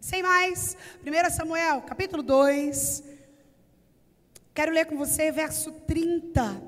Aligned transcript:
Sem 0.00 0.22
mais, 0.22 0.78
1 1.06 1.30
Samuel, 1.30 1.82
capítulo 1.82 2.22
2. 2.22 3.02
Quero 4.54 4.72
ler 4.72 4.86
com 4.86 4.96
você 4.96 5.30
verso 5.30 5.70
30. 5.72 6.42
Deixa 6.42 6.62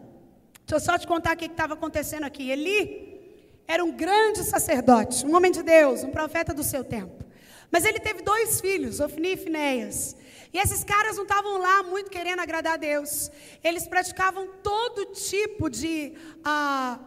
eu 0.71 0.81
só 0.81 0.99
te 0.99 1.07
contar 1.07 1.35
o 1.35 1.39
que 1.39 1.47
estava 1.47 1.73
acontecendo 1.73 2.25
aqui. 2.25 2.51
Eli 2.51 3.19
era 3.67 3.83
um 3.83 3.91
grande 3.91 4.45
sacerdote, 4.45 5.25
um 5.25 5.35
homem 5.35 5.51
de 5.51 5.63
Deus, 5.63 6.05
um 6.05 6.11
profeta 6.11 6.53
do 6.53 6.63
seu 6.63 6.85
tempo. 6.85 7.25
Mas 7.71 7.87
ele 7.87 7.99
teve 8.01 8.21
dois 8.21 8.61
filhos, 8.61 9.01
Ofni 9.01 9.33
e 9.33 9.37
Finéias. 9.39 10.15
E 10.53 10.59
esses 10.59 10.85
caras 10.85 11.17
não 11.17 11.23
estavam 11.23 11.57
lá 11.57 11.83
muito 11.83 12.11
querendo 12.11 12.41
agradar 12.41 12.75
a 12.75 12.77
Deus. 12.77 13.31
Eles 13.65 13.89
praticavam 13.89 14.47
todo 14.63 15.07
tipo 15.07 15.71
de 15.71 16.13
ah, 16.45 17.01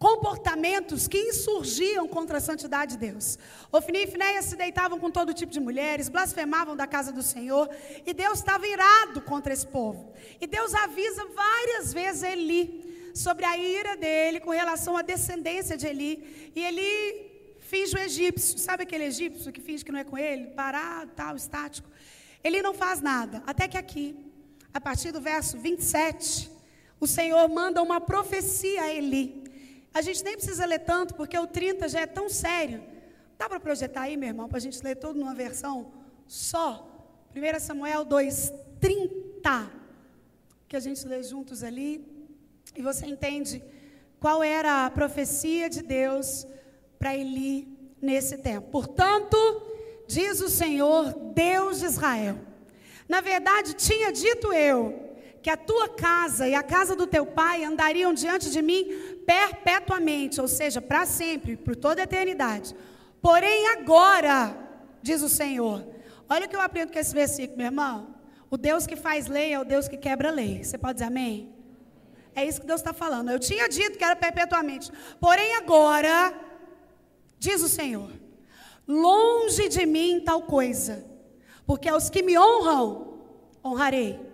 comportamentos 0.00 1.06
que 1.06 1.18
insurgiam 1.18 2.08
contra 2.08 2.38
a 2.38 2.40
santidade 2.40 2.92
de 2.92 3.12
Deus. 3.12 3.38
Ofni 3.70 4.04
e 4.04 4.06
Finéias 4.06 4.46
se 4.46 4.56
deitavam 4.56 4.98
com 4.98 5.10
todo 5.10 5.34
tipo 5.34 5.52
de 5.52 5.60
mulheres, 5.60 6.08
blasfemavam 6.08 6.74
da 6.74 6.86
casa 6.86 7.12
do 7.12 7.22
Senhor, 7.22 7.68
e 8.06 8.14
Deus 8.14 8.38
estava 8.38 8.66
irado 8.66 9.20
contra 9.20 9.52
esse 9.52 9.66
povo. 9.66 10.10
E 10.40 10.46
Deus 10.46 10.74
avisa 10.74 11.26
várias 11.26 11.92
vezes 11.92 12.22
Eli 12.22 13.12
sobre 13.14 13.44
a 13.44 13.58
ira 13.58 13.94
dele 13.94 14.40
com 14.40 14.50
relação 14.50 14.96
à 14.96 15.02
descendência 15.02 15.76
de 15.76 15.86
Eli. 15.86 16.50
E 16.56 16.64
Eli 16.64 17.58
finge 17.58 17.94
o 17.94 17.98
egípcio. 17.98 18.58
Sabe 18.58 18.84
aquele 18.84 19.04
egípcio 19.04 19.52
que 19.52 19.60
finge 19.60 19.84
que 19.84 19.92
não 19.92 19.98
é 19.98 20.04
com 20.04 20.16
ele? 20.16 20.46
Parado, 20.46 21.10
tal, 21.14 21.36
estático. 21.36 21.90
Ele 22.42 22.62
não 22.62 22.72
faz 22.72 23.02
nada. 23.02 23.42
Até 23.46 23.68
que 23.68 23.76
aqui, 23.76 24.16
a 24.72 24.80
partir 24.80 25.12
do 25.12 25.20
verso 25.20 25.58
27, 25.58 26.50
o 26.98 27.06
Senhor 27.06 27.46
manda 27.50 27.82
uma 27.82 28.00
profecia 28.00 28.84
a 28.84 28.94
Eli. 28.94 29.39
A 29.92 30.02
gente 30.02 30.22
nem 30.22 30.36
precisa 30.36 30.64
ler 30.64 30.80
tanto, 30.80 31.14
porque 31.14 31.38
o 31.38 31.46
30 31.46 31.88
já 31.88 32.00
é 32.00 32.06
tão 32.06 32.28
sério. 32.28 32.82
Dá 33.36 33.48
para 33.48 33.58
projetar 33.58 34.02
aí, 34.02 34.16
meu 34.16 34.28
irmão, 34.28 34.48
para 34.48 34.58
a 34.58 34.60
gente 34.60 34.82
ler 34.82 34.96
todo 34.96 35.18
numa 35.18 35.34
versão 35.34 35.92
só? 36.26 36.86
1 37.34 37.60
Samuel 37.60 38.04
2, 38.04 38.52
30. 38.80 39.70
Que 40.68 40.76
a 40.76 40.80
gente 40.80 41.06
lê 41.06 41.22
juntos 41.22 41.64
ali. 41.64 42.06
E 42.76 42.82
você 42.82 43.06
entende 43.06 43.62
qual 44.20 44.42
era 44.42 44.86
a 44.86 44.90
profecia 44.90 45.68
de 45.68 45.82
Deus 45.82 46.46
para 46.98 47.16
Eli 47.16 47.66
nesse 48.00 48.38
tempo. 48.38 48.70
Portanto, 48.70 49.36
diz 50.06 50.40
o 50.40 50.48
Senhor, 50.48 51.12
Deus 51.34 51.80
de 51.80 51.86
Israel: 51.86 52.38
Na 53.08 53.20
verdade, 53.20 53.74
tinha 53.74 54.12
dito 54.12 54.52
eu 54.52 55.09
que 55.42 55.50
a 55.50 55.56
tua 55.56 55.88
casa 55.88 56.46
e 56.48 56.54
a 56.54 56.62
casa 56.62 56.94
do 56.94 57.06
teu 57.06 57.24
pai 57.24 57.64
andariam 57.64 58.12
diante 58.12 58.50
de 58.50 58.60
mim 58.60 58.84
perpetuamente, 59.26 60.40
ou 60.40 60.48
seja, 60.48 60.80
para 60.82 61.06
sempre, 61.06 61.56
por 61.56 61.74
toda 61.74 62.02
a 62.02 62.04
eternidade. 62.04 62.74
Porém, 63.22 63.68
agora, 63.68 64.56
diz 65.02 65.22
o 65.22 65.28
Senhor, 65.28 65.86
olha 66.28 66.46
o 66.46 66.48
que 66.48 66.56
eu 66.56 66.60
aprendo 66.60 66.92
com 66.92 66.98
esse 66.98 67.14
versículo, 67.14 67.58
meu 67.58 67.66
irmão. 67.66 68.14
O 68.50 68.56
Deus 68.56 68.86
que 68.86 68.96
faz 68.96 69.26
lei 69.26 69.52
é 69.52 69.60
o 69.60 69.64
Deus 69.64 69.88
que 69.88 69.96
quebra 69.96 70.30
lei. 70.30 70.62
Você 70.62 70.76
pode 70.76 70.94
dizer 70.94 71.06
amém? 71.06 71.54
É 72.34 72.44
isso 72.44 72.60
que 72.60 72.66
Deus 72.66 72.80
está 72.80 72.92
falando. 72.92 73.30
Eu 73.30 73.38
tinha 73.38 73.68
dito 73.68 73.96
que 73.96 74.04
era 74.04 74.16
perpetuamente. 74.16 74.90
Porém, 75.20 75.54
agora, 75.56 76.34
Diz 77.40 77.62
o 77.62 77.68
Senhor: 77.68 78.10
longe 78.86 79.68
de 79.70 79.86
mim 79.86 80.20
tal 80.24 80.42
coisa, 80.42 81.02
porque 81.66 81.88
aos 81.88 82.10
que 82.10 82.22
me 82.22 82.38
honram, 82.38 83.18
honrarei. 83.64 84.29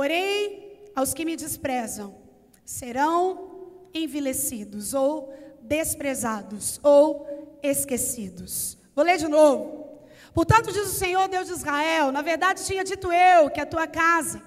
Porém, 0.00 0.78
aos 0.96 1.12
que 1.12 1.26
me 1.26 1.36
desprezam, 1.36 2.14
serão 2.64 3.50
envelhecidos, 3.92 4.94
ou 4.94 5.30
desprezados, 5.60 6.80
ou 6.82 7.58
esquecidos. 7.62 8.78
Vou 8.96 9.04
ler 9.04 9.18
de 9.18 9.28
novo. 9.28 10.00
Portanto, 10.32 10.72
diz 10.72 10.86
o 10.86 10.98
Senhor, 10.98 11.28
Deus 11.28 11.48
de 11.48 11.52
Israel: 11.52 12.10
Na 12.10 12.22
verdade, 12.22 12.64
tinha 12.64 12.82
dito 12.82 13.12
eu 13.12 13.50
que 13.50 13.60
a 13.60 13.66
tua 13.66 13.86
casa 13.86 14.40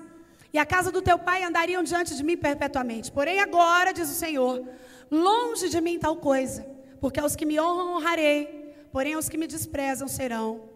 e 0.52 0.58
a 0.58 0.66
casa 0.66 0.92
do 0.92 1.04
teu 1.04 1.20
pai 1.20 1.44
andariam 1.44 1.84
diante 1.84 2.16
de 2.16 2.24
mim 2.24 2.36
perpetuamente. 2.36 3.12
Porém, 3.12 3.40
agora, 3.40 3.94
diz 3.94 4.10
o 4.10 4.16
Senhor, 4.16 4.68
longe 5.12 5.70
de 5.70 5.80
mim 5.80 6.00
tal 6.00 6.16
coisa 6.16 6.66
porque 7.00 7.20
aos 7.20 7.36
que 7.36 7.46
me 7.46 7.60
honram, 7.60 7.98
honrarei, 7.98 8.74
porém 8.90 9.14
aos 9.14 9.28
que 9.28 9.38
me 9.38 9.46
desprezam 9.46 10.08
serão 10.08 10.73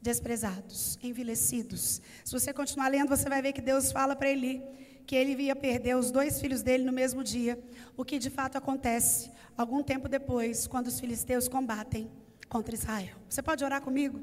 desprezados, 0.00 0.98
envelhecidos. 1.02 2.00
Se 2.24 2.32
você 2.32 2.52
continuar 2.52 2.88
lendo, 2.88 3.08
você 3.08 3.28
vai 3.28 3.42
ver 3.42 3.52
que 3.52 3.60
Deus 3.60 3.92
fala 3.92 4.16
para 4.16 4.30
Eli 4.30 4.62
que 5.06 5.16
ele 5.16 5.42
ia 5.42 5.56
perder 5.56 5.96
os 5.96 6.12
dois 6.12 6.40
filhos 6.40 6.62
dele 6.62 6.84
no 6.84 6.92
mesmo 6.92 7.24
dia, 7.24 7.58
o 7.96 8.04
que 8.04 8.16
de 8.16 8.30
fato 8.30 8.56
acontece 8.56 9.28
algum 9.56 9.82
tempo 9.82 10.08
depois, 10.08 10.68
quando 10.68 10.86
os 10.86 11.00
filisteus 11.00 11.48
combatem 11.48 12.08
contra 12.48 12.76
Israel. 12.76 13.16
Você 13.28 13.42
pode 13.42 13.64
orar 13.64 13.82
comigo? 13.82 14.20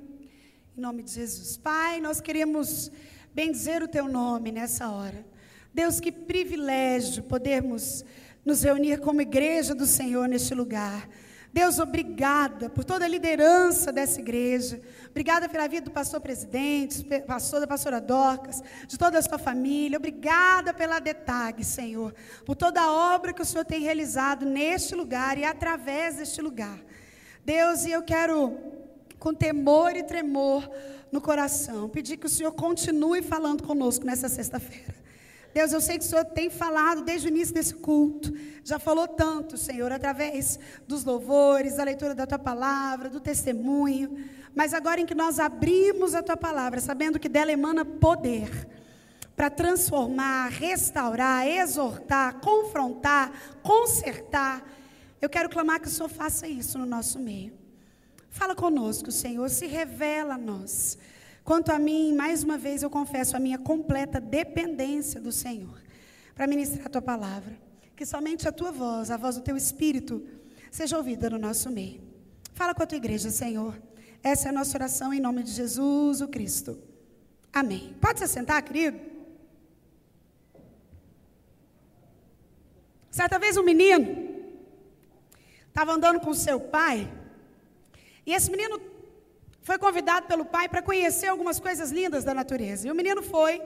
Em 0.77 0.79
nome 0.79 1.03
de 1.03 1.11
Jesus. 1.11 1.57
Pai, 1.57 1.99
nós 1.99 2.21
queremos 2.21 2.89
bendizer 3.33 3.83
o 3.83 3.87
teu 3.89 4.07
nome 4.07 4.49
nessa 4.49 4.89
hora. 4.89 5.25
Deus, 5.73 5.99
que 5.99 6.09
privilégio 6.09 7.23
podermos 7.23 8.05
nos 8.45 8.63
reunir 8.63 9.01
como 9.01 9.21
igreja 9.21 9.75
do 9.75 9.85
Senhor 9.85 10.27
neste 10.29 10.55
lugar. 10.55 11.09
Deus, 11.53 11.79
obrigada 11.79 12.69
por 12.69 12.83
toda 12.83 13.05
a 13.05 13.07
liderança 13.07 13.91
dessa 13.91 14.19
igreja. 14.19 14.81
Obrigada 15.09 15.49
pela 15.49 15.67
vida 15.67 15.85
do 15.85 15.91
pastor 15.91 16.21
presidente, 16.21 17.03
pastor 17.25 17.59
da 17.59 17.67
pastora 17.67 17.99
Dorcas, 17.99 18.61
de 18.87 18.97
toda 18.97 19.17
a 19.17 19.21
sua 19.21 19.37
família. 19.37 19.97
Obrigada 19.97 20.73
pela 20.73 20.99
DETAG, 20.99 21.63
Senhor, 21.63 22.13
por 22.45 22.55
toda 22.55 22.81
a 22.81 22.91
obra 23.15 23.33
que 23.33 23.41
o 23.41 23.45
Senhor 23.45 23.65
tem 23.65 23.81
realizado 23.81 24.45
neste 24.45 24.93
lugar 24.93 25.37
e 25.37 25.45
através 25.45 26.17
deste 26.17 26.41
lugar. 26.41 26.79
Deus, 27.43 27.85
e 27.85 27.91
eu 27.91 28.03
quero, 28.03 28.57
com 29.17 29.33
temor 29.33 29.95
e 29.95 30.03
tremor 30.03 30.69
no 31.11 31.21
coração, 31.21 31.87
pedir 31.89 32.17
que 32.17 32.25
o 32.25 32.29
Senhor 32.29 32.51
continue 32.51 33.21
falando 33.21 33.63
conosco 33.63 34.05
nessa 34.05 34.27
sexta-feira. 34.27 35.06
Deus, 35.57 35.73
eu 35.73 35.81
sei 35.81 35.97
que 35.97 36.05
o 36.05 36.07
Senhor 36.07 36.23
tem 36.23 36.51
falado 36.51 37.01
desde 37.01 37.27
o 37.27 37.29
início 37.29 37.51
desse 37.51 37.73
culto. 37.73 38.31
Já 38.63 38.77
falou 38.77 39.07
tanto, 39.07 39.57
Senhor, 39.57 39.91
através 39.91 40.59
dos 40.87 41.03
louvores, 41.03 41.77
da 41.77 41.83
leitura 41.83 42.13
da 42.13 42.27
tua 42.27 42.37
palavra, 42.37 43.09
do 43.09 43.19
testemunho. 43.19 44.23
Mas 44.53 44.71
agora 44.71 45.01
em 45.01 45.05
que 45.07 45.15
nós 45.15 45.39
abrimos 45.39 46.13
a 46.13 46.21
tua 46.21 46.37
palavra, 46.37 46.79
sabendo 46.79 47.17
que 47.17 47.27
dela 47.27 47.51
emana 47.51 47.83
poder 47.83 48.67
para 49.35 49.49
transformar, 49.49 50.49
restaurar, 50.49 51.47
exortar, 51.47 52.39
confrontar, 52.39 53.57
consertar, 53.63 54.63
eu 55.19 55.27
quero 55.27 55.49
clamar 55.49 55.81
que 55.81 55.87
o 55.87 55.91
Senhor 55.91 56.09
faça 56.09 56.47
isso 56.47 56.77
no 56.77 56.85
nosso 56.85 57.17
meio. 57.17 57.51
Fala 58.29 58.53
conosco, 58.53 59.11
Senhor, 59.11 59.49
se 59.49 59.65
revela 59.65 60.35
a 60.35 60.37
nós. 60.37 60.99
Quanto 61.47 61.69
a 61.71 61.79
mim, 61.79 62.13
mais 62.13 62.43
uma 62.43 62.57
vez 62.57 62.83
eu 62.83 62.89
confesso 62.89 63.37
a 63.37 63.39
minha 63.39 63.57
completa 63.57 64.19
dependência 64.19 65.21
do 65.21 65.31
Senhor 65.31 65.81
para 66.35 66.45
ministrar 66.45 66.87
a 66.87 66.89
tua 66.89 67.01
palavra. 67.01 67.57
Que 67.95 68.05
somente 68.05 68.45
a 68.49 68.51
tua 68.51 68.69
voz, 68.69 69.09
a 69.09 69.15
voz 69.15 69.37
do 69.37 69.41
teu 69.41 69.55
espírito, 69.55 70.27
seja 70.69 70.97
ouvida 70.97 71.29
no 71.29 71.37
nosso 71.37 71.69
meio. 71.69 72.01
Fala 72.53 72.75
com 72.75 72.83
a 72.83 72.85
tua 72.85 72.97
igreja, 72.97 73.29
Senhor. 73.29 73.81
Essa 74.21 74.47
é 74.47 74.49
a 74.49 74.51
nossa 74.51 74.77
oração 74.77 75.13
em 75.13 75.21
nome 75.21 75.41
de 75.41 75.51
Jesus, 75.51 76.19
o 76.19 76.27
Cristo. 76.27 76.77
Amém. 77.53 77.95
Pode 78.01 78.19
se 78.19 78.27
sentar, 78.27 78.61
querido? 78.61 78.99
Certa 83.09 83.39
vez 83.39 83.55
um 83.55 83.63
menino 83.63 84.05
estava 85.69 85.93
andando 85.93 86.19
com 86.19 86.33
seu 86.33 86.59
pai, 86.59 87.09
e 88.25 88.33
esse 88.33 88.51
menino 88.51 88.81
foi 89.67 89.77
convidado 89.77 90.27
pelo 90.27 90.45
pai 90.45 90.69
para 90.69 90.81
conhecer 90.81 91.27
algumas 91.27 91.59
coisas 91.59 91.91
lindas 91.91 92.23
da 92.23 92.33
natureza. 92.33 92.87
E 92.87 92.91
o 92.91 92.95
menino 92.95 93.21
foi. 93.21 93.61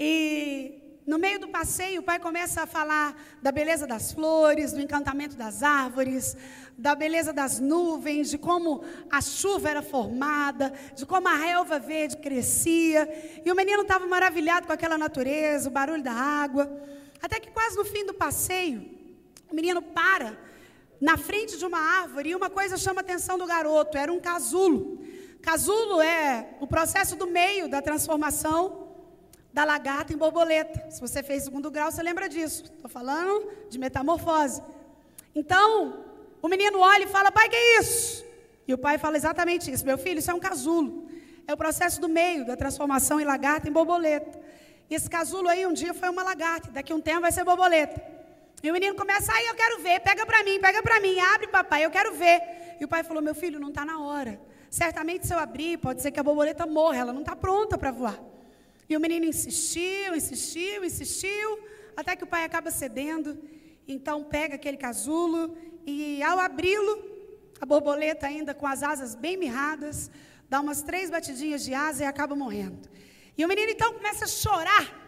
E 0.00 0.98
no 1.06 1.18
meio 1.18 1.38
do 1.38 1.48
passeio, 1.48 2.00
o 2.00 2.02
pai 2.02 2.18
começa 2.18 2.62
a 2.62 2.66
falar 2.66 3.14
da 3.42 3.52
beleza 3.52 3.86
das 3.86 4.12
flores, 4.12 4.72
do 4.72 4.80
encantamento 4.80 5.36
das 5.36 5.62
árvores, 5.62 6.34
da 6.78 6.94
beleza 6.94 7.34
das 7.34 7.60
nuvens, 7.60 8.30
de 8.30 8.38
como 8.38 8.82
a 9.10 9.20
chuva 9.20 9.68
era 9.68 9.82
formada, 9.82 10.72
de 10.96 11.04
como 11.04 11.28
a 11.28 11.36
relva 11.36 11.78
verde 11.78 12.16
crescia. 12.16 13.06
E 13.44 13.52
o 13.52 13.54
menino 13.54 13.82
estava 13.82 14.06
maravilhado 14.06 14.66
com 14.66 14.72
aquela 14.72 14.96
natureza, 14.96 15.68
o 15.68 15.72
barulho 15.72 16.02
da 16.02 16.14
água. 16.14 16.64
Até 17.20 17.38
que 17.38 17.50
quase 17.50 17.76
no 17.76 17.84
fim 17.84 18.06
do 18.06 18.14
passeio, 18.14 18.88
o 19.50 19.54
menino 19.54 19.82
para 19.82 20.34
na 21.02 21.16
frente 21.16 21.58
de 21.58 21.66
uma 21.66 21.80
árvore 21.80 22.28
e 22.30 22.34
uma 22.36 22.48
coisa 22.48 22.76
chama 22.76 23.00
a 23.00 23.02
atenção 23.02 23.36
do 23.36 23.44
garoto, 23.44 23.98
era 23.98 24.12
um 24.12 24.20
casulo. 24.20 25.00
Casulo 25.42 26.00
é 26.00 26.50
o 26.60 26.66
processo 26.74 27.16
do 27.16 27.26
meio 27.26 27.68
da 27.68 27.82
transformação 27.82 28.86
da 29.52 29.64
lagarta 29.64 30.12
em 30.12 30.16
borboleta. 30.16 30.88
Se 30.92 31.00
você 31.00 31.20
fez 31.20 31.42
segundo 31.42 31.72
grau, 31.72 31.90
você 31.90 32.00
lembra 32.04 32.28
disso. 32.28 32.66
Estou 32.66 32.88
falando 32.88 33.50
de 33.68 33.80
metamorfose. 33.80 34.62
Então, 35.34 36.04
o 36.40 36.46
menino 36.46 36.78
olha 36.78 37.02
e 37.02 37.08
fala: 37.08 37.32
Pai, 37.32 37.48
que 37.48 37.56
é 37.56 37.80
isso? 37.80 38.24
E 38.68 38.72
o 38.72 38.78
pai 38.78 38.96
fala 38.96 39.16
exatamente 39.16 39.72
isso: 39.72 39.84
Meu 39.84 39.98
filho, 39.98 40.20
isso 40.20 40.30
é 40.30 40.34
um 40.34 40.38
casulo. 40.38 41.08
É 41.48 41.52
o 41.52 41.56
processo 41.56 42.00
do 42.00 42.08
meio 42.08 42.46
da 42.46 42.56
transformação 42.56 43.20
em 43.20 43.24
lagarta 43.24 43.68
em 43.68 43.72
borboleta. 43.72 44.40
E 44.88 44.94
esse 44.94 45.10
casulo 45.10 45.48
aí 45.48 45.66
um 45.66 45.72
dia 45.72 45.92
foi 45.92 46.08
uma 46.10 46.22
lagarta, 46.22 46.70
daqui 46.70 46.92
a 46.92 46.94
um 46.94 47.00
tempo 47.00 47.22
vai 47.22 47.32
ser 47.32 47.42
borboleta. 47.42 48.21
E 48.62 48.70
o 48.70 48.72
menino 48.72 48.94
começa, 48.94 49.32
aí 49.32 49.46
eu 49.46 49.54
quero 49.54 49.82
ver, 49.82 50.00
pega 50.00 50.24
para 50.24 50.44
mim, 50.44 50.60
pega 50.60 50.82
para 50.82 51.00
mim, 51.00 51.18
abre 51.18 51.48
papai, 51.48 51.84
eu 51.84 51.90
quero 51.90 52.14
ver. 52.14 52.40
E 52.80 52.84
o 52.84 52.88
pai 52.88 53.02
falou: 53.02 53.22
Meu 53.22 53.34
filho, 53.34 53.58
não 53.58 53.70
está 53.70 53.84
na 53.84 54.00
hora. 54.00 54.40
Certamente, 54.70 55.26
se 55.26 55.34
eu 55.34 55.38
abrir, 55.38 55.78
pode 55.78 56.00
ser 56.00 56.10
que 56.10 56.20
a 56.20 56.22
borboleta 56.22 56.64
morra, 56.64 56.96
ela 56.98 57.12
não 57.12 57.20
está 57.20 57.34
pronta 57.34 57.76
para 57.76 57.90
voar. 57.90 58.18
E 58.88 58.96
o 58.96 59.00
menino 59.00 59.26
insistiu, 59.26 60.14
insistiu, 60.14 60.84
insistiu, 60.84 61.58
até 61.96 62.14
que 62.14 62.24
o 62.24 62.26
pai 62.26 62.44
acaba 62.44 62.70
cedendo. 62.70 63.38
Então, 63.86 64.22
pega 64.22 64.54
aquele 64.54 64.76
casulo 64.76 65.56
e, 65.84 66.22
ao 66.22 66.38
abri-lo, 66.38 67.02
a 67.60 67.66
borboleta, 67.66 68.26
ainda 68.26 68.54
com 68.54 68.66
as 68.66 68.82
asas 68.82 69.14
bem 69.14 69.36
mirradas, 69.36 70.10
dá 70.48 70.60
umas 70.60 70.82
três 70.82 71.10
batidinhas 71.10 71.64
de 71.64 71.74
asa 71.74 72.04
e 72.04 72.06
acaba 72.06 72.34
morrendo. 72.36 72.88
E 73.36 73.44
o 73.44 73.48
menino 73.48 73.70
então 73.72 73.92
começa 73.92 74.24
a 74.24 74.28
chorar 74.28 75.01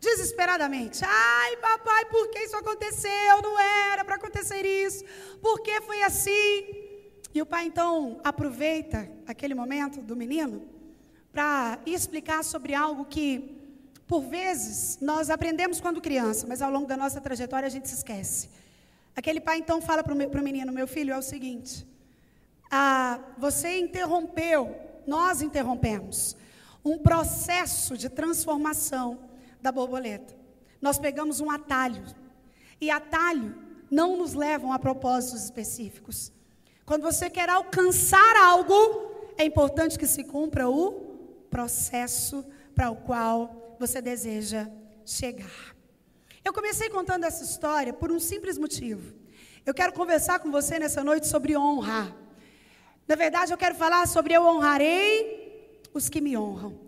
desesperadamente. 0.00 1.04
Ai, 1.04 1.56
papai, 1.56 2.04
por 2.06 2.28
que 2.30 2.40
isso 2.40 2.56
aconteceu? 2.56 3.42
Não 3.42 3.58
era 3.58 4.04
para 4.04 4.16
acontecer 4.16 4.64
isso. 4.64 5.04
Por 5.40 5.60
que 5.60 5.80
foi 5.82 6.02
assim? 6.02 6.86
E 7.34 7.42
o 7.42 7.46
pai 7.46 7.66
então 7.66 8.20
aproveita 8.24 9.10
aquele 9.26 9.54
momento 9.54 10.00
do 10.00 10.16
menino 10.16 10.66
para 11.32 11.78
explicar 11.84 12.42
sobre 12.42 12.74
algo 12.74 13.04
que, 13.04 13.56
por 14.06 14.22
vezes, 14.22 14.98
nós 15.00 15.30
aprendemos 15.30 15.80
quando 15.80 16.00
criança, 16.00 16.46
mas 16.46 16.62
ao 16.62 16.70
longo 16.70 16.86
da 16.86 16.96
nossa 16.96 17.20
trajetória 17.20 17.66
a 17.66 17.70
gente 17.70 17.88
se 17.88 17.94
esquece. 17.94 18.48
Aquele 19.14 19.40
pai 19.40 19.58
então 19.58 19.80
fala 19.80 20.02
para 20.02 20.14
o 20.14 20.42
menino: 20.42 20.72
Meu 20.72 20.86
filho, 20.86 21.12
é 21.12 21.18
o 21.18 21.22
seguinte. 21.22 21.86
Ah, 22.70 23.20
você 23.36 23.78
interrompeu, 23.78 24.76
nós 25.06 25.42
interrompemos, 25.42 26.36
um 26.84 26.98
processo 26.98 27.96
de 27.96 28.08
transformação 28.08 29.27
da 29.60 29.72
borboleta. 29.72 30.36
Nós 30.80 30.98
pegamos 30.98 31.40
um 31.40 31.50
atalho. 31.50 32.04
E 32.80 32.90
atalho 32.90 33.54
não 33.90 34.16
nos 34.16 34.34
levam 34.34 34.72
a 34.72 34.78
propósitos 34.78 35.44
específicos. 35.44 36.32
Quando 36.84 37.02
você 37.02 37.28
quer 37.28 37.48
alcançar 37.48 38.36
algo, 38.36 39.32
é 39.36 39.44
importante 39.44 39.98
que 39.98 40.06
se 40.06 40.24
cumpra 40.24 40.68
o 40.68 40.92
processo 41.50 42.44
para 42.74 42.90
o 42.90 42.96
qual 42.96 43.76
você 43.78 44.00
deseja 44.00 44.68
chegar. 45.04 45.74
Eu 46.44 46.52
comecei 46.52 46.88
contando 46.88 47.24
essa 47.24 47.44
história 47.44 47.92
por 47.92 48.10
um 48.10 48.18
simples 48.18 48.56
motivo. 48.56 49.14
Eu 49.66 49.74
quero 49.74 49.92
conversar 49.92 50.38
com 50.38 50.50
você 50.50 50.78
nessa 50.78 51.04
noite 51.04 51.26
sobre 51.26 51.56
honra. 51.56 52.14
Na 53.06 53.14
verdade, 53.14 53.52
eu 53.52 53.58
quero 53.58 53.74
falar 53.74 54.06
sobre 54.06 54.34
eu 54.34 54.42
honrarei 54.42 55.80
os 55.92 56.08
que 56.08 56.20
me 56.20 56.36
honram. 56.36 56.78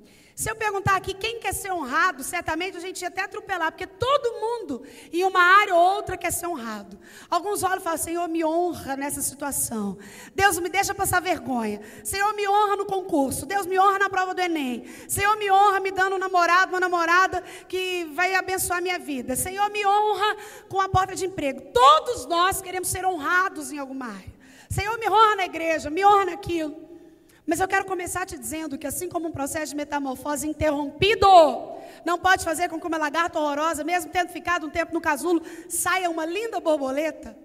Se 0.40 0.50
eu 0.50 0.56
perguntar 0.56 0.96
aqui 0.96 1.12
quem 1.12 1.38
quer 1.38 1.52
ser 1.52 1.70
honrado, 1.70 2.24
certamente 2.24 2.74
a 2.74 2.80
gente 2.80 3.02
ia 3.02 3.08
até 3.08 3.20
atropelar, 3.20 3.70
porque 3.70 3.86
todo 3.86 4.40
mundo, 4.40 4.82
em 5.12 5.22
uma 5.22 5.38
área 5.38 5.74
ou 5.74 5.96
outra, 5.96 6.16
quer 6.16 6.32
ser 6.32 6.46
honrado. 6.46 6.98
Alguns 7.28 7.62
olham 7.62 7.76
e 7.76 7.82
falam: 7.82 7.98
Senhor, 7.98 8.26
me 8.26 8.42
honra 8.42 8.96
nessa 8.96 9.20
situação. 9.20 9.98
Deus 10.34 10.58
me 10.58 10.70
deixa 10.70 10.94
passar 10.94 11.20
vergonha. 11.20 11.82
Senhor, 12.02 12.32
me 12.32 12.48
honra 12.48 12.74
no 12.76 12.86
concurso. 12.86 13.44
Deus 13.44 13.66
me 13.66 13.78
honra 13.78 13.98
na 13.98 14.08
prova 14.08 14.32
do 14.32 14.40
Enem. 14.40 14.86
Senhor, 15.06 15.36
me 15.36 15.50
honra 15.50 15.78
me 15.78 15.90
dando 15.90 16.16
um 16.16 16.18
namorado, 16.18 16.72
uma 16.72 16.80
namorada 16.80 17.44
que 17.68 18.06
vai 18.14 18.34
abençoar 18.34 18.80
minha 18.80 18.98
vida. 18.98 19.36
Senhor, 19.36 19.68
me 19.68 19.84
honra 19.84 20.38
com 20.70 20.80
a 20.80 20.88
porta 20.88 21.14
de 21.14 21.26
emprego. 21.26 21.70
Todos 21.70 22.24
nós 22.24 22.62
queremos 22.62 22.88
ser 22.88 23.04
honrados 23.04 23.72
em 23.72 23.78
alguma 23.78 24.06
área. 24.06 24.32
Senhor, 24.70 24.96
me 24.98 25.06
honra 25.06 25.36
na 25.36 25.44
igreja, 25.44 25.90
me 25.90 26.02
honra 26.02 26.24
naquilo. 26.24 26.89
Mas 27.50 27.58
eu 27.58 27.66
quero 27.66 27.84
começar 27.84 28.24
te 28.24 28.38
dizendo 28.38 28.78
que, 28.78 28.86
assim 28.86 29.08
como 29.08 29.26
um 29.26 29.32
processo 29.32 29.72
de 29.72 29.76
metamorfose 29.76 30.46
interrompido 30.46 31.26
não 32.04 32.16
pode 32.16 32.44
fazer 32.44 32.68
com 32.68 32.78
que 32.78 32.86
uma 32.86 32.96
lagarta 32.96 33.40
horrorosa, 33.40 33.82
mesmo 33.82 34.08
tendo 34.08 34.28
ficado 34.28 34.68
um 34.68 34.70
tempo 34.70 34.94
no 34.94 35.00
casulo, 35.00 35.42
saia 35.68 36.08
uma 36.08 36.24
linda 36.24 36.60
borboleta, 36.60 37.36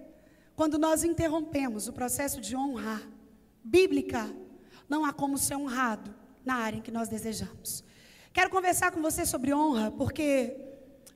quando 0.54 0.78
nós 0.78 1.02
interrompemos 1.02 1.88
o 1.88 1.92
processo 1.92 2.40
de 2.40 2.54
honrar 2.54 3.02
bíblica, 3.64 4.32
não 4.88 5.04
há 5.04 5.12
como 5.12 5.36
ser 5.36 5.56
honrado 5.56 6.14
na 6.44 6.54
área 6.54 6.76
em 6.76 6.82
que 6.82 6.92
nós 6.92 7.08
desejamos. 7.08 7.82
Quero 8.32 8.48
conversar 8.48 8.92
com 8.92 9.02
você 9.02 9.26
sobre 9.26 9.52
honra, 9.52 9.90
porque 9.90 10.56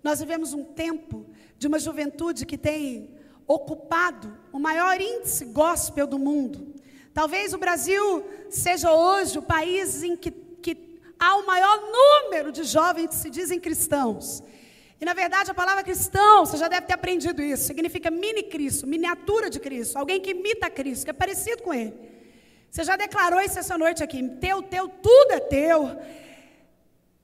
nós 0.02 0.18
vivemos 0.18 0.52
um 0.52 0.64
tempo 0.64 1.30
de 1.56 1.68
uma 1.68 1.78
juventude 1.78 2.44
que 2.44 2.58
tem 2.58 3.14
ocupado 3.46 4.36
o 4.52 4.58
maior 4.58 5.00
índice 5.00 5.44
gospel 5.44 6.08
do 6.08 6.18
mundo. 6.18 6.79
Talvez 7.12 7.52
o 7.52 7.58
Brasil 7.58 8.24
seja 8.48 8.92
hoje 8.92 9.38
o 9.38 9.42
país 9.42 10.02
em 10.02 10.16
que, 10.16 10.30
que 10.30 10.76
há 11.18 11.36
o 11.36 11.46
maior 11.46 11.80
número 11.90 12.52
de 12.52 12.64
jovens 12.64 13.08
que 13.08 13.14
se 13.16 13.30
dizem 13.30 13.58
cristãos. 13.58 14.42
E 15.00 15.04
na 15.04 15.14
verdade 15.14 15.50
a 15.50 15.54
palavra 15.54 15.82
cristão, 15.82 16.44
você 16.44 16.56
já 16.56 16.68
deve 16.68 16.86
ter 16.86 16.92
aprendido 16.92 17.42
isso, 17.42 17.64
significa 17.64 18.10
mini 18.10 18.42
Cristo, 18.42 18.86
miniatura 18.86 19.48
de 19.48 19.58
Cristo, 19.58 19.96
alguém 19.96 20.20
que 20.20 20.30
imita 20.30 20.68
Cristo, 20.68 21.04
que 21.04 21.10
é 21.10 21.14
parecido 21.14 21.62
com 21.62 21.72
Ele. 21.72 21.94
Você 22.70 22.84
já 22.84 22.96
declarou 22.96 23.40
isso 23.40 23.58
essa 23.58 23.76
noite 23.76 24.02
aqui, 24.02 24.22
teu, 24.40 24.62
teu, 24.62 24.88
tudo 24.88 25.32
é 25.32 25.40
teu. 25.40 25.96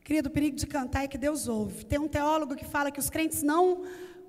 Querido, 0.03 0.29
o 0.29 0.33
perigo 0.33 0.57
de 0.57 0.67
cantar 0.67 1.05
é 1.05 1.09
que 1.09 1.19
Deus 1.19 1.47
ouve. 1.49 1.85
Tem 1.85 1.99
um 1.99 2.09
teólogo 2.09 2.57
que 2.57 2.65
fala 2.65 2.91
que 2.91 2.99
os 2.99 3.11
crentes 3.11 3.43
não 3.43 3.85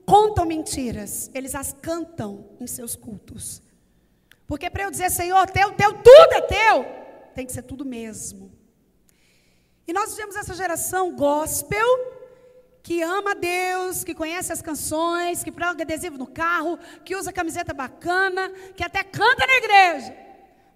contam 0.05 0.45
mentiras, 0.45 1.31
eles 1.33 1.55
as 1.55 1.73
cantam 1.73 2.49
em 2.59 2.67
seus 2.67 2.95
cultos. 2.95 3.61
Porque 4.47 4.69
para 4.69 4.83
eu 4.83 4.91
dizer, 4.91 5.11
Senhor, 5.11 5.49
teu, 5.49 5.73
teu, 5.73 5.93
tudo 5.93 6.33
é 6.33 6.41
teu, 6.41 6.85
tem 7.35 7.45
que 7.45 7.51
ser 7.51 7.63
tudo 7.63 7.83
mesmo. 7.83 8.51
E 9.85 9.93
nós 9.93 10.11
vivemos 10.11 10.35
essa 10.35 10.53
geração 10.53 11.15
gospel, 11.15 11.87
que 12.81 13.01
ama 13.01 13.35
Deus, 13.35 14.05
que 14.05 14.15
conhece 14.15 14.53
as 14.53 14.61
canções, 14.61 15.43
que 15.43 15.51
proga 15.51 15.83
adesivo 15.83 16.17
no 16.17 16.25
carro, 16.25 16.79
que 17.03 17.15
usa 17.15 17.33
camiseta 17.33 17.73
bacana, 17.73 18.49
que 18.75 18.83
até 18.83 19.03
canta 19.03 19.45
na 19.45 19.57
igreja, 19.57 20.15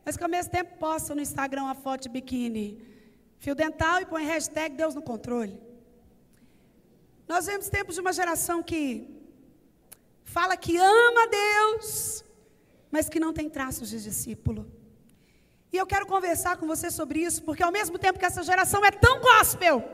mas 0.04 0.18
que 0.18 0.24
ao 0.24 0.30
mesmo 0.30 0.52
tempo 0.52 0.78
posta 0.78 1.16
no 1.16 1.22
Instagram 1.22 1.64
uma 1.64 1.76
foto 1.76 2.02
de 2.04 2.10
biquíni, 2.10 2.86
fio 3.40 3.56
dental 3.56 4.02
e 4.02 4.06
põe 4.06 4.26
hashtag 4.26 4.76
Deus 4.76 4.94
no 4.94 5.02
controle. 5.02 5.58
Nós 7.30 7.46
vemos 7.46 7.70
tempos 7.70 7.96
de 7.96 8.02
uma 8.02 8.12
geração 8.12 8.62
que 8.62 9.08
fala 10.26 10.58
que 10.58 10.76
ama 10.76 11.28
Deus, 11.28 12.26
mas 12.92 13.08
que 13.08 13.20
não 13.20 13.34
tem 13.34 13.50
traços 13.50 13.90
de 13.90 14.02
discípulo. 14.04 14.70
E 15.72 15.78
eu 15.78 15.88
quero 15.88 16.06
conversar 16.06 16.58
com 16.58 16.68
você 16.68 16.92
sobre 16.92 17.20
isso, 17.20 17.44
porque 17.44 17.64
ao 17.64 17.72
mesmo 17.72 17.98
tempo 17.98 18.20
que 18.20 18.26
essa 18.26 18.44
geração 18.44 18.86
é 18.86 18.92
tão 18.92 19.22
gospel, 19.22 19.90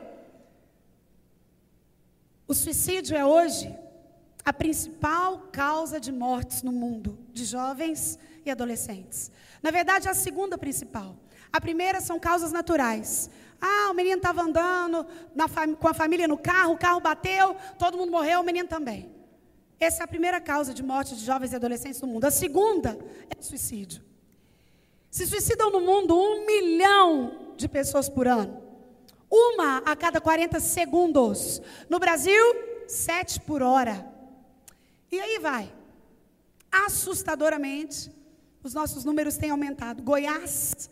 o 2.48 2.54
suicídio 2.54 3.16
é 3.16 3.24
hoje 3.24 3.74
a 4.44 4.52
principal 4.52 5.48
causa 5.52 6.00
de 6.00 6.10
mortes 6.10 6.62
no 6.62 6.72
mundo, 6.72 7.18
de 7.32 7.44
jovens 7.44 8.18
e 8.44 8.50
adolescentes. 8.50 9.30
Na 9.62 9.70
verdade, 9.70 10.08
é 10.08 10.10
a 10.10 10.14
segunda 10.14 10.56
principal. 10.56 11.16
A 11.52 11.60
primeira 11.60 12.00
são 12.00 12.18
causas 12.18 12.50
naturais. 12.50 13.30
Ah, 13.60 13.90
o 13.90 13.94
menino 13.94 14.16
estava 14.16 14.42
andando 14.42 15.06
com 15.78 15.88
a 15.88 15.94
família 15.94 16.26
no 16.26 16.38
carro, 16.38 16.74
o 16.74 16.78
carro 16.78 17.00
bateu, 17.00 17.54
todo 17.78 17.98
mundo 17.98 18.10
morreu, 18.10 18.40
o 18.40 18.44
menino 18.44 18.68
também. 18.68 19.17
Essa 19.80 20.02
é 20.02 20.04
a 20.04 20.08
primeira 20.08 20.40
causa 20.40 20.74
de 20.74 20.82
morte 20.82 21.14
de 21.14 21.24
jovens 21.24 21.52
e 21.52 21.56
adolescentes 21.56 22.00
no 22.00 22.08
mundo. 22.08 22.24
A 22.24 22.30
segunda 22.30 22.98
é 23.30 23.38
o 23.38 23.42
suicídio. 23.42 24.02
Se 25.10 25.26
suicidam 25.26 25.70
no 25.70 25.80
mundo 25.80 26.18
um 26.18 26.44
milhão 26.44 27.54
de 27.56 27.68
pessoas 27.68 28.08
por 28.08 28.26
ano. 28.26 28.62
Uma 29.30 29.78
a 29.78 29.94
cada 29.94 30.20
40 30.20 30.58
segundos. 30.58 31.62
No 31.88 31.98
Brasil, 31.98 32.42
sete 32.88 33.40
por 33.40 33.62
hora. 33.62 34.06
E 35.10 35.20
aí 35.20 35.38
vai. 35.38 35.72
Assustadoramente, 36.70 38.10
os 38.62 38.74
nossos 38.74 39.04
números 39.04 39.36
têm 39.36 39.50
aumentado. 39.50 40.02
Goiás, 40.02 40.90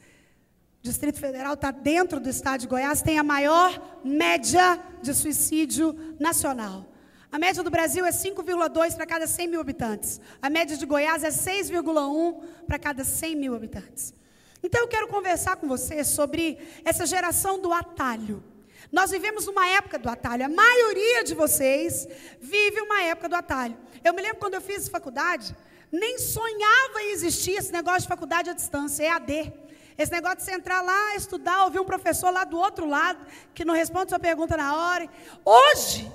Distrito 0.81 1.19
Federal, 1.19 1.55
está 1.55 1.71
dentro 1.71 2.21
do 2.21 2.29
estado 2.29 2.61
de 2.61 2.67
Goiás, 2.69 3.03
tem 3.03 3.19
a 3.19 3.25
maior 3.25 4.01
média 4.05 4.81
de 5.03 5.13
suicídio 5.13 6.17
nacional. 6.19 6.87
A 7.31 7.39
média 7.39 7.63
do 7.63 7.71
Brasil 7.71 8.05
é 8.07 8.11
5,2 8.11 8.95
para 8.95 9.07
cada 9.07 9.27
100 9.27 9.49
mil 9.49 9.61
habitantes. 9.61 10.21
A 10.41 10.49
média 10.49 10.77
de 10.77 10.87
Goiás 10.87 11.25
é 11.25 11.31
6,1 11.31 12.43
para 12.67 12.79
cada 12.79 13.05
100 13.05 13.37
mil 13.37 13.55
habitantes. 13.55 14.15
Então 14.63 14.81
eu 14.81 14.89
quero 14.89 15.09
conversar 15.09 15.57
com 15.57 15.67
você 15.67 16.03
sobre 16.05 16.59
essa 16.85 17.05
geração 17.05 17.61
do 17.61 17.73
atalho. 17.73 18.43
Nós 18.91 19.11
vivemos 19.11 19.47
uma 19.47 19.67
época 19.69 19.99
do 19.99 20.09
atalho. 20.09 20.45
A 20.45 20.49
maioria 20.49 21.25
de 21.25 21.35
vocês 21.35 22.07
vive 22.41 22.81
uma 22.81 23.03
época 23.03 23.29
do 23.29 23.35
atalho. 23.35 23.77
Eu 24.05 24.15
me 24.15 24.23
lembro 24.23 24.39
quando 24.39 24.55
eu 24.55 24.61
fiz 24.61 24.89
faculdade, 24.89 25.55
nem 25.91 26.19
sonhava 26.19 27.03
em 27.03 27.13
existir 27.13 27.53
esse 27.53 27.73
negócio 27.73 28.03
de 28.03 28.09
faculdade 28.09 28.51
à 28.51 28.53
distância, 28.53 29.05
EAD. 29.05 29.53
Esse 29.99 30.13
negócio 30.13 30.39
de 30.39 30.45
você 30.45 30.53
entrar 30.53 30.83
lá, 30.83 31.17
estudar, 31.17 31.65
ouvir 31.65 31.81
um 31.81 31.85
professor 31.85 32.31
lá 32.31 32.45
do 32.45 32.59
outro 32.59 32.87
lado, 32.87 33.19
que 33.55 33.65
não 33.65 33.75
responde 33.75 34.11
sua 34.11 34.19
pergunta 34.19 34.57
na 34.57 34.77
hora. 34.77 35.09
Hoje, 35.45 36.11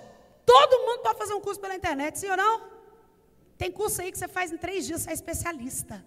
Todo 0.45 0.85
mundo 0.85 1.01
pode 1.01 1.17
fazer 1.17 1.33
um 1.33 1.41
curso 1.41 1.59
pela 1.59 1.75
internet, 1.75 2.19
sim 2.19 2.29
ou 2.29 2.37
não? 2.37 2.61
Tem 3.57 3.71
curso 3.71 4.01
aí 4.01 4.11
que 4.11 4.17
você 4.17 4.27
faz 4.27 4.51
em 4.51 4.57
três 4.57 4.85
dias, 4.85 5.01
você 5.01 5.11
é 5.11 5.13
especialista. 5.13 6.03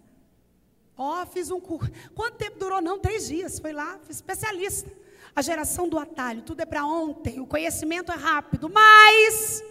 Ó, 0.97 1.23
oh, 1.23 1.26
fiz 1.26 1.50
um 1.50 1.61
curso. 1.61 1.91
Quanto 2.14 2.37
tempo 2.37 2.59
durou? 2.59 2.81
Não, 2.81 2.99
três 2.99 3.26
dias. 3.26 3.59
Foi 3.59 3.73
lá, 3.73 3.99
fiz 4.07 4.17
especialista. 4.17 4.91
A 5.35 5.43
geração 5.43 5.88
do 5.88 5.99
atalho, 5.99 6.43
tudo 6.43 6.61
é 6.61 6.67
para 6.67 6.87
ontem, 6.87 7.41
o 7.41 7.47
conhecimento 7.47 8.12
é 8.12 8.14
rápido, 8.14 8.71
mas 8.71 9.64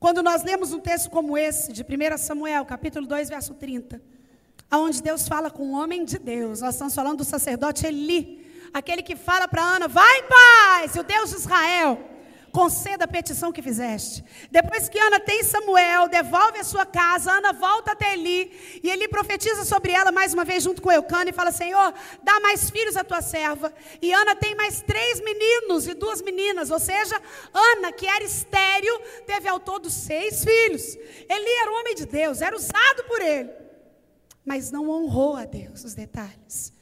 quando 0.00 0.20
nós 0.20 0.42
lemos 0.42 0.72
um 0.72 0.80
texto 0.80 1.08
como 1.10 1.38
esse, 1.38 1.72
de 1.72 1.82
1 1.82 2.18
Samuel, 2.18 2.64
capítulo 2.64 3.06
2, 3.06 3.28
verso 3.28 3.54
30, 3.54 4.02
Aonde 4.70 5.02
Deus 5.02 5.26
fala 5.26 5.50
com 5.50 5.62
o 5.62 5.72
homem 5.72 6.04
de 6.04 6.18
Deus. 6.18 6.60
Nós 6.60 6.74
estamos 6.74 6.94
falando 6.94 7.18
do 7.18 7.24
sacerdote 7.24 7.86
Eli, 7.86 8.44
aquele 8.72 9.02
que 9.02 9.16
fala 9.16 9.48
para 9.48 9.62
Ana: 9.62 9.88
"Vai 9.88 10.18
em 10.18 10.24
paz, 10.24 10.96
o 10.96 11.02
Deus 11.02 11.30
de 11.30 11.36
Israel" 11.36 11.98
conceda 12.52 13.04
a 13.04 13.08
petição 13.08 13.52
que 13.52 13.62
fizeste. 13.62 14.24
Depois 14.50 14.88
que 14.88 14.98
Ana 14.98 15.20
tem 15.20 15.42
Samuel, 15.42 16.08
devolve 16.08 16.58
a 16.58 16.64
sua 16.64 16.86
casa, 16.86 17.32
Ana 17.32 17.52
volta 17.52 17.92
até 17.92 18.14
Eli, 18.14 18.80
e 18.82 18.90
Eli 18.90 19.08
profetiza 19.08 19.64
sobre 19.64 19.92
ela 19.92 20.10
mais 20.10 20.34
uma 20.34 20.44
vez 20.44 20.62
junto 20.62 20.82
com 20.82 20.90
Eucana 20.90 21.30
e 21.30 21.32
fala: 21.32 21.52
Senhor, 21.52 21.92
dá 22.22 22.40
mais 22.40 22.70
filhos 22.70 22.96
à 22.96 23.04
tua 23.04 23.22
serva. 23.22 23.72
E 24.00 24.12
Ana 24.12 24.34
tem 24.34 24.54
mais 24.54 24.80
três 24.80 25.20
meninos 25.20 25.86
e 25.86 25.94
duas 25.94 26.22
meninas, 26.22 26.70
ou 26.70 26.78
seja, 26.78 27.20
Ana, 27.52 27.92
que 27.92 28.06
era 28.06 28.24
estéril, 28.24 28.98
teve 29.26 29.48
ao 29.48 29.60
todo 29.60 29.90
seis 29.90 30.44
filhos. 30.44 30.96
Eli 31.28 31.50
era 31.62 31.70
um 31.70 31.80
homem 31.80 31.94
de 31.94 32.06
Deus, 32.06 32.40
era 32.40 32.56
usado 32.56 33.04
por 33.06 33.20
ele, 33.20 33.50
mas 34.44 34.70
não 34.70 34.88
honrou 34.88 35.36
a 35.36 35.44
Deus, 35.44 35.84
os 35.84 35.94
detalhes, 35.94 36.72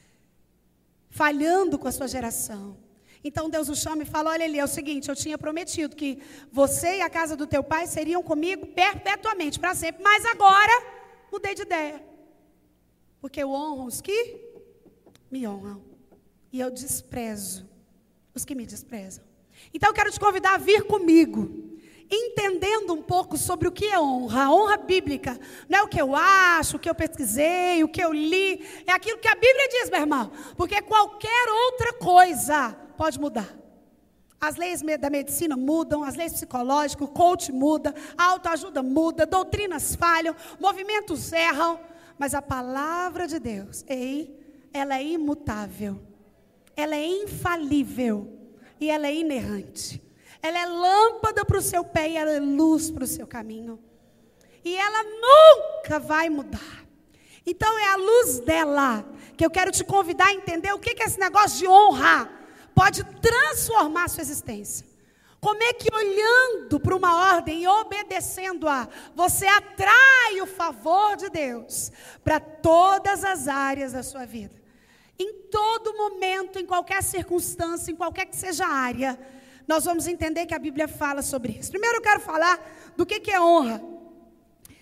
falhando 1.11 1.79
com 1.79 1.89
a 1.89 1.93
sua 1.93 2.09
geração. 2.09 2.86
Então 3.27 3.51
Deus 3.51 3.69
o 3.69 3.75
chama 3.75 4.05
e 4.05 4.07
fala: 4.07 4.31
Olha, 4.31 4.45
ali, 4.45 4.59
é 4.61 4.65
o 4.65 4.69
seguinte, 4.69 5.09
eu 5.09 5.17
tinha 5.17 5.37
prometido 5.37 5.97
que 5.97 6.23
você 6.51 6.99
e 6.99 7.01
a 7.01 7.11
casa 7.11 7.35
do 7.35 7.45
teu 7.45 7.63
pai 7.63 7.89
seriam 7.89 8.23
comigo 8.23 8.67
perpetuamente, 8.67 9.59
para 9.59 9.75
sempre, 9.75 10.01
mas 10.01 10.25
agora 10.25 10.73
mudei 11.33 11.53
de 11.53 11.63
ideia. 11.63 12.01
Porque 13.21 13.43
eu 13.43 13.51
honro 13.51 13.87
os 13.87 14.01
que 14.01 14.41
me 15.29 15.47
honram, 15.47 15.83
e 16.53 16.61
eu 16.61 16.71
desprezo 16.71 17.69
os 18.33 18.45
que 18.45 18.55
me 18.55 18.65
desprezam. 18.65 19.25
Então 19.75 19.91
eu 19.91 19.95
quero 19.95 20.13
te 20.13 20.21
convidar 20.21 20.55
a 20.55 20.59
vir 20.59 20.85
comigo 20.85 21.65
entendendo 22.09 22.95
um 22.95 23.03
pouco 23.03 23.37
sobre 23.37 23.67
o 23.67 23.73
que 23.73 23.87
é 23.87 23.99
honra, 23.99 24.45
a 24.45 24.53
honra 24.53 24.77
bíblica. 24.77 25.37
Não 25.69 25.81
é 25.81 25.83
o 25.83 25.89
que 25.89 26.01
eu 26.01 26.15
acho, 26.15 26.77
o 26.77 26.79
que 26.79 26.89
eu 26.89 26.95
pesquisei, 26.95 27.83
o 27.83 27.89
que 27.89 28.01
eu 28.01 28.13
li, 28.13 28.65
é 28.87 28.93
aquilo 28.93 29.19
que 29.19 29.27
a 29.27 29.35
Bíblia 29.35 29.69
diz, 29.69 29.91
meu 29.91 30.03
irmão. 30.03 30.31
Porque 30.57 30.81
qualquer 30.83 31.49
outra 31.49 31.93
coisa 31.95 32.86
pode 32.97 33.21
mudar. 33.21 33.49
As 34.41 34.57
leis 34.57 34.83
da 35.01 35.09
medicina 35.09 35.57
mudam, 35.57 36.05
as 36.05 36.15
leis 36.15 36.33
psicológicas, 36.33 37.09
o 37.09 37.11
coach 37.11 37.51
muda, 37.53 37.95
a 38.17 38.25
autoajuda 38.27 38.83
muda, 38.83 39.27
doutrinas 39.27 39.95
falham, 39.95 40.37
movimentos 40.61 41.33
erram, 41.33 41.81
mas 42.19 42.35
a 42.35 42.43
palavra 42.43 43.27
de 43.27 43.39
Deus, 43.39 43.85
ei, 43.89 44.39
ela 44.73 44.99
é 44.99 45.05
imutável, 45.05 46.01
ela 46.77 46.95
é 46.95 47.07
infalível 47.07 48.31
e 48.81 48.91
ela 48.91 49.07
é 49.07 49.15
inerrante. 49.15 50.03
Ela 50.43 50.59
é 50.59 50.67
lâmpada 50.67 51.45
para 51.45 51.59
o 51.59 51.63
seu 51.63 51.83
pé 51.83 52.11
e 52.11 52.17
ela 52.17 52.31
é 52.31 52.39
luz 52.39 52.91
para 52.91 53.05
o 53.05 53.07
seu 53.07 53.27
caminho. 53.27 53.81
E 54.65 54.77
ela 54.77 55.03
nunca 55.03 55.99
vai 55.99 56.29
mudar. 56.29 56.85
Então 57.45 57.79
é 57.79 57.93
a 57.93 57.97
luz 57.97 58.41
dela 58.41 59.05
que 59.37 59.45
eu 59.45 59.51
quero 59.51 59.71
te 59.71 59.83
convidar 59.83 60.27
a 60.27 60.35
entender 60.35 60.73
o 60.73 60.79
que 60.79 60.91
é 60.91 61.07
esse 61.07 61.19
negócio 61.19 61.59
de 61.59 61.67
honra 61.67 62.31
pode 62.77 63.03
transformar 63.23 64.07
sua 64.09 64.21
existência. 64.21 64.87
Como 65.41 65.63
é 65.63 65.73
que 65.73 65.89
olhando 65.95 66.79
para 66.79 66.95
uma 66.95 67.33
ordem 67.33 67.63
e 67.63 67.67
obedecendo-a, 67.67 68.87
você 69.15 69.47
atrai 69.47 70.41
o 70.43 70.47
favor 70.47 71.17
de 71.17 71.31
Deus 71.31 71.91
para 72.23 72.39
todas 72.39 73.25
as 73.25 73.49
áreas 73.49 73.93
da 73.93 74.03
sua 74.03 74.27
vida? 74.27 74.55
Em 75.19 75.33
todo 75.51 75.97
momento, 75.97 76.59
em 76.59 76.67
qualquer 76.67 77.03
circunstância, 77.03 77.91
em 77.91 77.97
qualquer 77.97 78.27
que 78.27 78.37
seja 78.37 78.67
a 78.67 78.71
área, 78.71 79.19
nós 79.67 79.87
vamos 79.87 80.07
entender 80.07 80.45
que 80.45 80.55
a 80.55 80.59
Bíblia 80.59 80.87
fala 80.87 81.23
sobre 81.23 81.55
isso. 81.55 81.71
Primeiro 81.71 81.97
eu 81.97 82.03
quero 82.03 82.21
falar 82.21 82.61
do 82.95 83.07
que, 83.07 83.21
que 83.21 83.31
é 83.31 83.41
honra. 83.41 83.83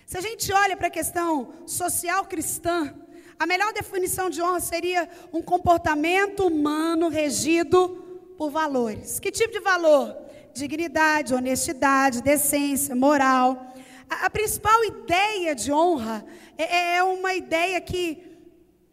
Se 0.05 0.17
a 0.17 0.21
gente 0.21 0.51
olha 0.51 0.75
para 0.75 0.87
a 0.87 0.91
questão 0.91 1.53
social 1.65 2.25
cristã, 2.25 2.93
a 3.37 3.45
melhor 3.45 3.73
definição 3.73 4.29
de 4.29 4.41
honra 4.41 4.59
seria 4.59 5.09
um 5.33 5.41
comportamento 5.41 6.47
humano 6.47 7.09
regido 7.09 8.03
por 8.37 8.49
valores. 8.49 9.19
Que 9.19 9.31
tipo 9.31 9.53
de 9.53 9.59
valor? 9.59 10.15
Dignidade, 10.53 11.33
honestidade, 11.33 12.21
decência, 12.21 12.95
moral. 12.95 13.73
A, 14.09 14.27
a 14.27 14.29
principal 14.29 14.83
ideia 14.85 15.53
de 15.53 15.71
honra 15.71 16.25
é, 16.57 16.95
é 16.95 17.03
uma 17.03 17.33
ideia 17.33 17.79
que 17.81 18.23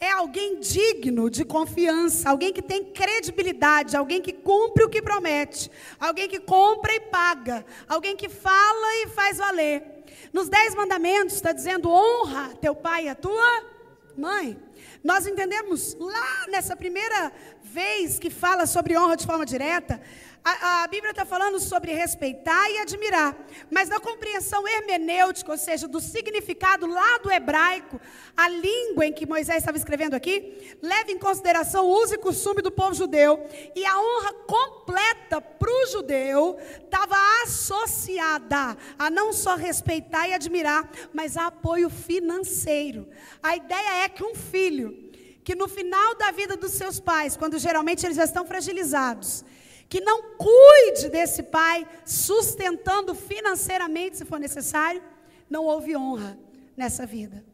é 0.01 0.11
alguém 0.11 0.59
digno 0.59 1.31
de 1.31 1.45
confiança, 1.45 2.29
alguém 2.29 2.53
que 2.53 2.61
tem 2.61 2.87
credibilidade, 2.87 3.97
alguém 3.97 4.21
que 4.21 4.33
cumpre 4.33 4.83
o 4.83 4.89
que 4.89 5.01
promete, 5.01 5.71
alguém 6.01 6.29
que 6.29 6.41
compra 6.41 6.93
e 6.93 6.99
paga, 6.99 7.65
alguém 7.89 8.17
que 8.17 8.29
fala 8.29 8.97
e 9.05 9.09
faz 9.11 9.39
valer. 9.39 10.03
Nos 10.33 10.49
Dez 10.49 10.75
Mandamentos 10.75 11.37
está 11.37 11.53
dizendo: 11.53 11.89
honra 11.89 12.51
teu 12.61 12.75
pai 12.75 13.05
e 13.05 13.09
a 13.11 13.15
tua 13.15 13.72
mãe. 14.17 14.59
Nós 15.03 15.27
entendemos 15.27 15.97
lá 15.99 16.47
nessa 16.49 16.77
primeira 16.77 17.33
vez 17.63 18.19
que 18.19 18.31
fala 18.31 18.67
sobre 18.67 18.97
honra 18.97 19.17
de 19.17 19.27
forma 19.27 19.47
direta, 19.47 20.01
a, 20.45 20.83
a 20.83 20.87
Bíblia 20.89 21.11
está 21.11 21.25
falando 21.25 21.61
sobre 21.61 21.93
respeitar 21.93 22.69
e 22.71 22.79
admirar, 22.79 23.37
mas 23.71 23.89
na 23.89 24.01
compreensão 24.01 24.67
hermenêutica, 24.67 25.53
ou 25.53 25.59
seja, 25.59 25.87
do 25.87 26.01
significado 26.01 26.87
lá 26.87 27.19
do 27.19 27.31
hebraico, 27.31 28.01
a 28.37 28.49
língua 28.49 29.07
em 29.07 29.13
que 29.13 29.25
Moisés 29.25 29.59
estava 29.59 29.77
escrevendo 29.77 30.15
aqui, 30.15 30.77
leva 30.83 31.13
em 31.13 31.19
consideração 31.19 31.87
o 31.87 32.03
uso 32.03 32.15
e 32.15 32.19
costume 32.19 32.61
do 32.61 32.73
povo 32.73 32.95
judeu, 32.95 33.39
e 33.77 33.85
a 33.85 33.97
honra 33.99 34.33
completa 34.47 35.41
para 35.41 35.71
o 35.71 35.87
judeu 35.87 36.59
estava 36.85 37.17
associada 37.45 38.77
a 38.99 39.11
não 39.11 39.33
só 39.33 39.55
respeitar 39.55 40.29
e 40.29 40.35
admirar, 40.35 40.91
mas 41.13 41.37
a 41.37 41.47
apoio 41.47 41.89
financeiro. 41.89 43.09
A 43.41 43.55
ideia 43.55 44.05
é 44.05 44.09
que 44.09 44.25
um 44.25 44.35
filho 44.35 45.11
que 45.45 45.55
no 45.55 45.67
final 45.67 46.15
da 46.15 46.31
vida 46.31 46.57
dos 46.57 46.73
seus 46.73 47.01
pais, 47.01 47.37
quando 47.37 47.59
geralmente 47.59 48.07
eles 48.07 48.17
já 48.17 48.25
estão 48.25 48.47
fragilizados, 48.47 49.45
que 49.93 50.01
não 50.01 50.23
cuide 50.39 51.11
desse 51.11 51.43
pai, 51.43 51.87
sustentando 52.03 53.15
financeiramente, 53.15 54.17
se 54.17 54.25
for 54.25 54.41
necessário, 54.41 55.03
não 55.51 55.67
houve 55.67 55.95
honra 55.95 56.39
nessa 56.75 57.05
vida. 57.05 57.45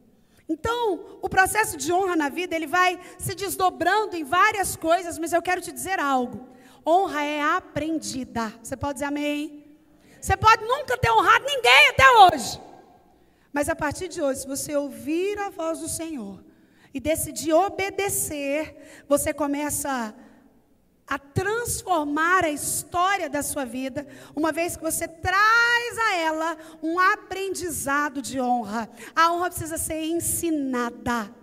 Então, 0.47 1.17
o 1.21 1.27
processo 1.27 1.75
de 1.75 1.91
honra 1.91 2.15
na 2.15 2.29
vida, 2.29 2.55
ele 2.55 2.65
vai 2.65 2.97
se 3.17 3.35
desdobrando 3.35 4.15
em 4.15 4.23
várias 4.23 4.77
coisas, 4.77 5.19
mas 5.19 5.33
eu 5.33 5.41
quero 5.41 5.59
te 5.59 5.69
dizer 5.69 5.99
algo. 5.99 6.47
Honra 6.87 7.21
é 7.23 7.41
aprendida. 7.41 8.53
Você 8.63 8.77
pode 8.77 8.93
dizer 8.93 9.07
amém? 9.07 9.65
Você 10.21 10.37
pode 10.37 10.63
nunca 10.63 10.97
ter 10.97 11.11
honrado 11.11 11.43
ninguém 11.45 11.89
até 11.89 12.09
hoje. 12.19 12.61
Mas 13.51 13.67
a 13.67 13.75
partir 13.75 14.07
de 14.07 14.21
hoje, 14.21 14.39
se 14.39 14.47
você 14.47 14.77
ouvir 14.77 15.37
a 15.39 15.49
voz 15.49 15.79
do 15.79 15.89
Senhor 15.89 16.41
e 16.93 17.01
decidir 17.01 17.51
obedecer, 17.51 19.03
você 19.09 19.33
começa 19.33 19.89
a 19.91 20.28
a 21.09 21.17
transformar 21.17 22.43
a 22.43 22.51
história 22.51 23.27
da 23.27 23.41
sua 23.41 23.65
vida, 23.65 24.07
uma 24.35 24.51
vez 24.51 24.77
que 24.77 24.83
você 24.83 25.07
traz 25.07 25.97
a 25.97 26.15
ela 26.17 26.57
um 26.83 26.99
aprendizado 26.99 28.21
de 28.21 28.39
honra. 28.39 28.87
A 29.15 29.33
honra 29.33 29.49
precisa 29.49 29.77
ser 29.77 30.03
ensinada, 30.03 31.33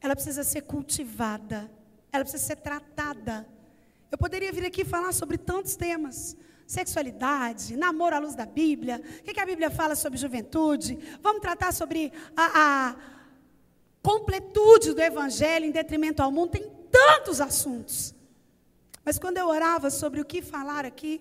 ela 0.00 0.14
precisa 0.14 0.44
ser 0.44 0.62
cultivada, 0.62 1.68
ela 2.12 2.22
precisa 2.22 2.44
ser 2.44 2.56
tratada. 2.56 3.46
Eu 4.12 4.16
poderia 4.16 4.52
vir 4.52 4.64
aqui 4.64 4.84
falar 4.84 5.12
sobre 5.12 5.36
tantos 5.36 5.74
temas. 5.74 6.36
Sexualidade, 6.66 7.76
namoro 7.76 8.14
à 8.14 8.20
luz 8.20 8.36
da 8.36 8.46
Bíblia, 8.46 9.02
o 9.20 9.24
que, 9.24 9.40
a 9.40 9.44
Bíblia 9.44 9.72
fala 9.72 9.96
sobre 9.96 10.16
juventude? 10.16 10.96
Vamos 11.20 11.40
tratar 11.40 11.72
sobre 11.72 12.12
a, 12.36 12.90
a 12.90 12.96
completude 14.00 14.94
do 14.94 15.00
Evangelho 15.00 15.66
em 15.66 15.72
detrimento 15.72 16.22
ao 16.22 16.30
mundo. 16.30 16.52
Tem 16.52 16.70
tantos 16.88 17.40
assuntos. 17.40 18.14
Mas 19.10 19.18
quando 19.18 19.38
eu 19.38 19.48
orava 19.48 19.90
sobre 19.90 20.20
o 20.20 20.24
que 20.24 20.40
falar 20.40 20.84
aqui, 20.86 21.20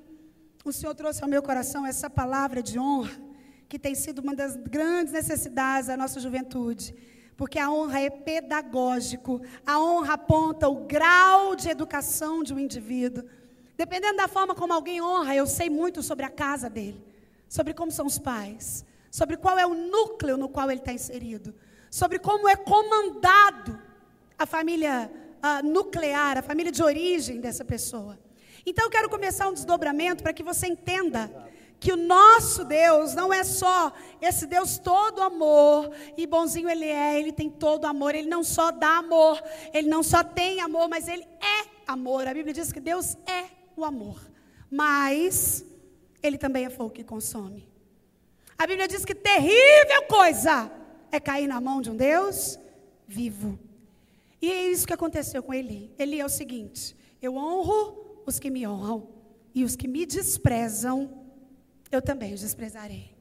o 0.63 0.72
Senhor 0.72 0.93
trouxe 0.93 1.24
ao 1.24 1.27
meu 1.27 1.41
coração 1.41 1.88
essa 1.88 2.08
palavra 2.08 2.62
de 2.62 2.77
honra, 2.77 3.19
que 3.67 3.79
tem 3.79 3.96
sido 3.96 4.19
uma 4.19 4.36
das 4.36 4.55
grandes 4.55 5.12
necessidades 5.12 5.88
da 5.88 5.98
nossa 5.98 6.19
juventude. 6.19 6.93
Porque 7.36 7.58
a 7.58 7.72
honra 7.72 8.00
é 8.00 8.12
pedagógico, 8.12 9.41
a 9.65 9.79
honra 9.79 10.13
aponta 10.13 10.69
o 10.69 10.86
grau 10.86 11.55
de 11.55 11.67
educação 11.67 12.43
de 12.43 12.53
um 12.53 12.60
indivíduo. 12.60 13.24
Dependendo 13.75 14.17
da 14.17 14.27
forma 14.27 14.53
como 14.53 14.72
alguém 14.72 15.01
honra, 15.01 15.36
eu 15.36 15.48
sei 15.48 15.67
muito 15.67 16.03
sobre 16.03 16.24
a 16.27 16.29
casa 16.29 16.69
dele, 16.69 17.03
sobre 17.48 17.74
como 17.74 17.91
são 17.91 18.05
os 18.05 18.19
pais, 18.19 18.86
sobre 19.10 19.36
qual 19.36 19.58
é 19.58 19.65
o 19.65 19.74
núcleo 19.74 20.38
no 20.38 20.48
qual 20.48 20.69
ele 20.69 20.79
está 20.79 20.93
inserido, 20.93 21.55
sobre 21.89 22.19
como 22.19 22.48
é 22.48 22.55
comandado 22.55 23.81
a 24.38 24.46
família 24.46 25.12
uh, 25.39 25.65
nuclear, 25.65 26.38
a 26.38 26.41
família 26.41 26.72
de 26.72 26.84
origem 26.84 27.39
dessa 27.39 27.65
pessoa. 27.65 28.17
Então 28.65 28.86
eu 28.86 28.91
quero 28.91 29.10
começar 29.10 29.48
um 29.48 29.53
desdobramento 29.53 30.22
para 30.22 30.34
que 30.34 30.43
você 30.43 30.67
entenda 30.67 31.31
que 31.79 31.93
o 31.93 31.98
nosso 31.98 32.65
Deus 32.65 33.15
não 33.15 33.31
é 33.34 33.43
só 33.43 33.93
esse 34.22 34.46
Deus 34.46 34.77
todo 34.77 35.22
amor, 35.22 35.91
e 36.17 36.27
bonzinho 36.27 36.69
ele 36.69 36.86
é, 36.86 37.17
ele 37.17 37.31
tem 37.31 37.50
todo 37.50 37.86
amor, 37.86 38.13
ele 38.13 38.27
não 38.27 38.43
só 38.43 38.69
dá 38.69 38.98
amor, 38.98 39.41
ele 39.74 39.88
não 39.88 40.03
só 40.03 40.24
tem 40.24 40.60
amor, 40.60 40.89
mas 40.89 41.08
ele 41.08 41.24
é 41.24 41.69
amor. 41.88 42.27
A 42.27 42.34
Bíblia 42.34 42.53
diz 42.53 42.72
que 42.72 42.81
Deus 42.81 43.17
é 43.25 43.46
o 43.77 43.86
amor, 43.86 44.19
mas 44.69 45.63
ele 46.22 46.38
também 46.38 46.65
é 46.65 46.69
fogo 46.69 46.89
que 46.89 47.03
consome. 47.03 47.67
A 48.58 48.67
Bíblia 48.67 48.89
diz 48.89 49.05
que 49.05 49.15
terrível 49.15 50.03
coisa 50.10 50.69
é 51.12 51.19
cair 51.19 51.48
na 51.48 51.62
mão 51.62 51.81
de 51.81 51.89
um 51.89 51.96
Deus 51.96 52.60
vivo. 53.08 53.58
E 54.41 54.51
é 54.51 54.72
isso 54.72 54.88
que 54.88 54.93
aconteceu 54.93 55.43
com 55.43 55.53
Eli. 55.53 55.93
Eli 55.98 56.19
é 56.19 56.25
o 56.25 56.29
seguinte: 56.29 56.96
eu 57.22 57.36
honro 57.36 58.24
os 58.25 58.39
que 58.39 58.50
me 58.50 58.67
honram, 58.67 59.10
e 59.53 59.63
os 59.63 59.75
que 59.75 59.88
me 59.88 60.05
desprezam, 60.05 61.25
eu 61.91 62.01
também 62.01 62.34
os 62.34 62.41
desprezarei. 62.41 63.15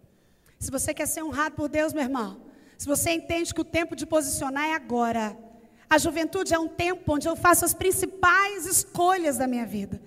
Se 0.59 0.71
você 0.71 0.93
quer 0.93 1.07
ser 1.07 1.23
honrado 1.23 1.55
por 1.55 1.69
Deus, 1.69 1.93
meu 1.93 2.03
irmão, 2.03 2.43
se 2.77 2.87
você 2.87 3.11
entende 3.11 3.55
que 3.55 3.61
o 3.61 3.65
tempo 3.65 3.97
de 3.97 4.07
posicionar 4.07 4.67
é 4.67 4.75
agora, 4.75 5.37
a 5.89 5.99
juventude 5.99 6.53
é 6.53 6.59
um 6.59 6.69
tempo 6.69 7.15
onde 7.15 7.29
eu 7.29 7.35
faço 7.35 7.65
as 7.65 7.73
principais 7.73 8.67
escolhas 8.67 9.39
da 9.39 9.47
minha 9.47 9.65
vida. 9.65 10.01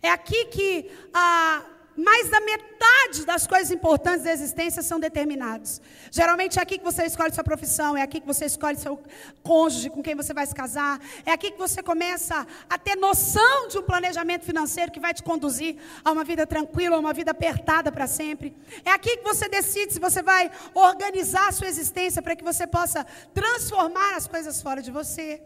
É 0.00 0.10
aqui 0.10 0.46
que 0.46 0.90
a 1.12 1.64
mais 1.96 2.28
da 2.28 2.40
metade 2.40 3.24
das 3.24 3.46
coisas 3.46 3.70
importantes 3.70 4.24
da 4.24 4.32
existência 4.32 4.82
são 4.82 4.98
determinados. 4.98 5.80
Geralmente 6.10 6.58
é 6.58 6.62
aqui 6.62 6.78
que 6.78 6.84
você 6.84 7.04
escolhe 7.04 7.32
sua 7.32 7.44
profissão, 7.44 7.96
é 7.96 8.02
aqui 8.02 8.20
que 8.20 8.26
você 8.26 8.46
escolhe 8.46 8.76
seu 8.76 9.00
cônjuge, 9.42 9.90
com 9.90 10.02
quem 10.02 10.14
você 10.14 10.34
vai 10.34 10.46
se 10.46 10.54
casar, 10.54 11.00
é 11.24 11.30
aqui 11.30 11.52
que 11.52 11.58
você 11.58 11.82
começa 11.82 12.46
a 12.68 12.78
ter 12.78 12.96
noção 12.96 13.68
de 13.68 13.78
um 13.78 13.82
planejamento 13.82 14.44
financeiro 14.44 14.90
que 14.90 14.98
vai 14.98 15.14
te 15.14 15.22
conduzir 15.22 15.76
a 16.04 16.10
uma 16.10 16.24
vida 16.24 16.46
tranquila, 16.46 16.96
a 16.96 16.98
uma 16.98 17.12
vida 17.12 17.30
apertada 17.30 17.92
para 17.92 18.06
sempre. 18.06 18.56
É 18.84 18.90
aqui 18.90 19.18
que 19.18 19.24
você 19.24 19.48
decide 19.48 19.92
se 19.92 20.00
você 20.00 20.22
vai 20.22 20.50
organizar 20.74 21.48
a 21.48 21.52
sua 21.52 21.68
existência 21.68 22.20
para 22.20 22.34
que 22.34 22.42
você 22.42 22.66
possa 22.66 23.04
transformar 23.32 24.16
as 24.16 24.26
coisas 24.26 24.60
fora 24.60 24.82
de 24.82 24.90
você. 24.90 25.42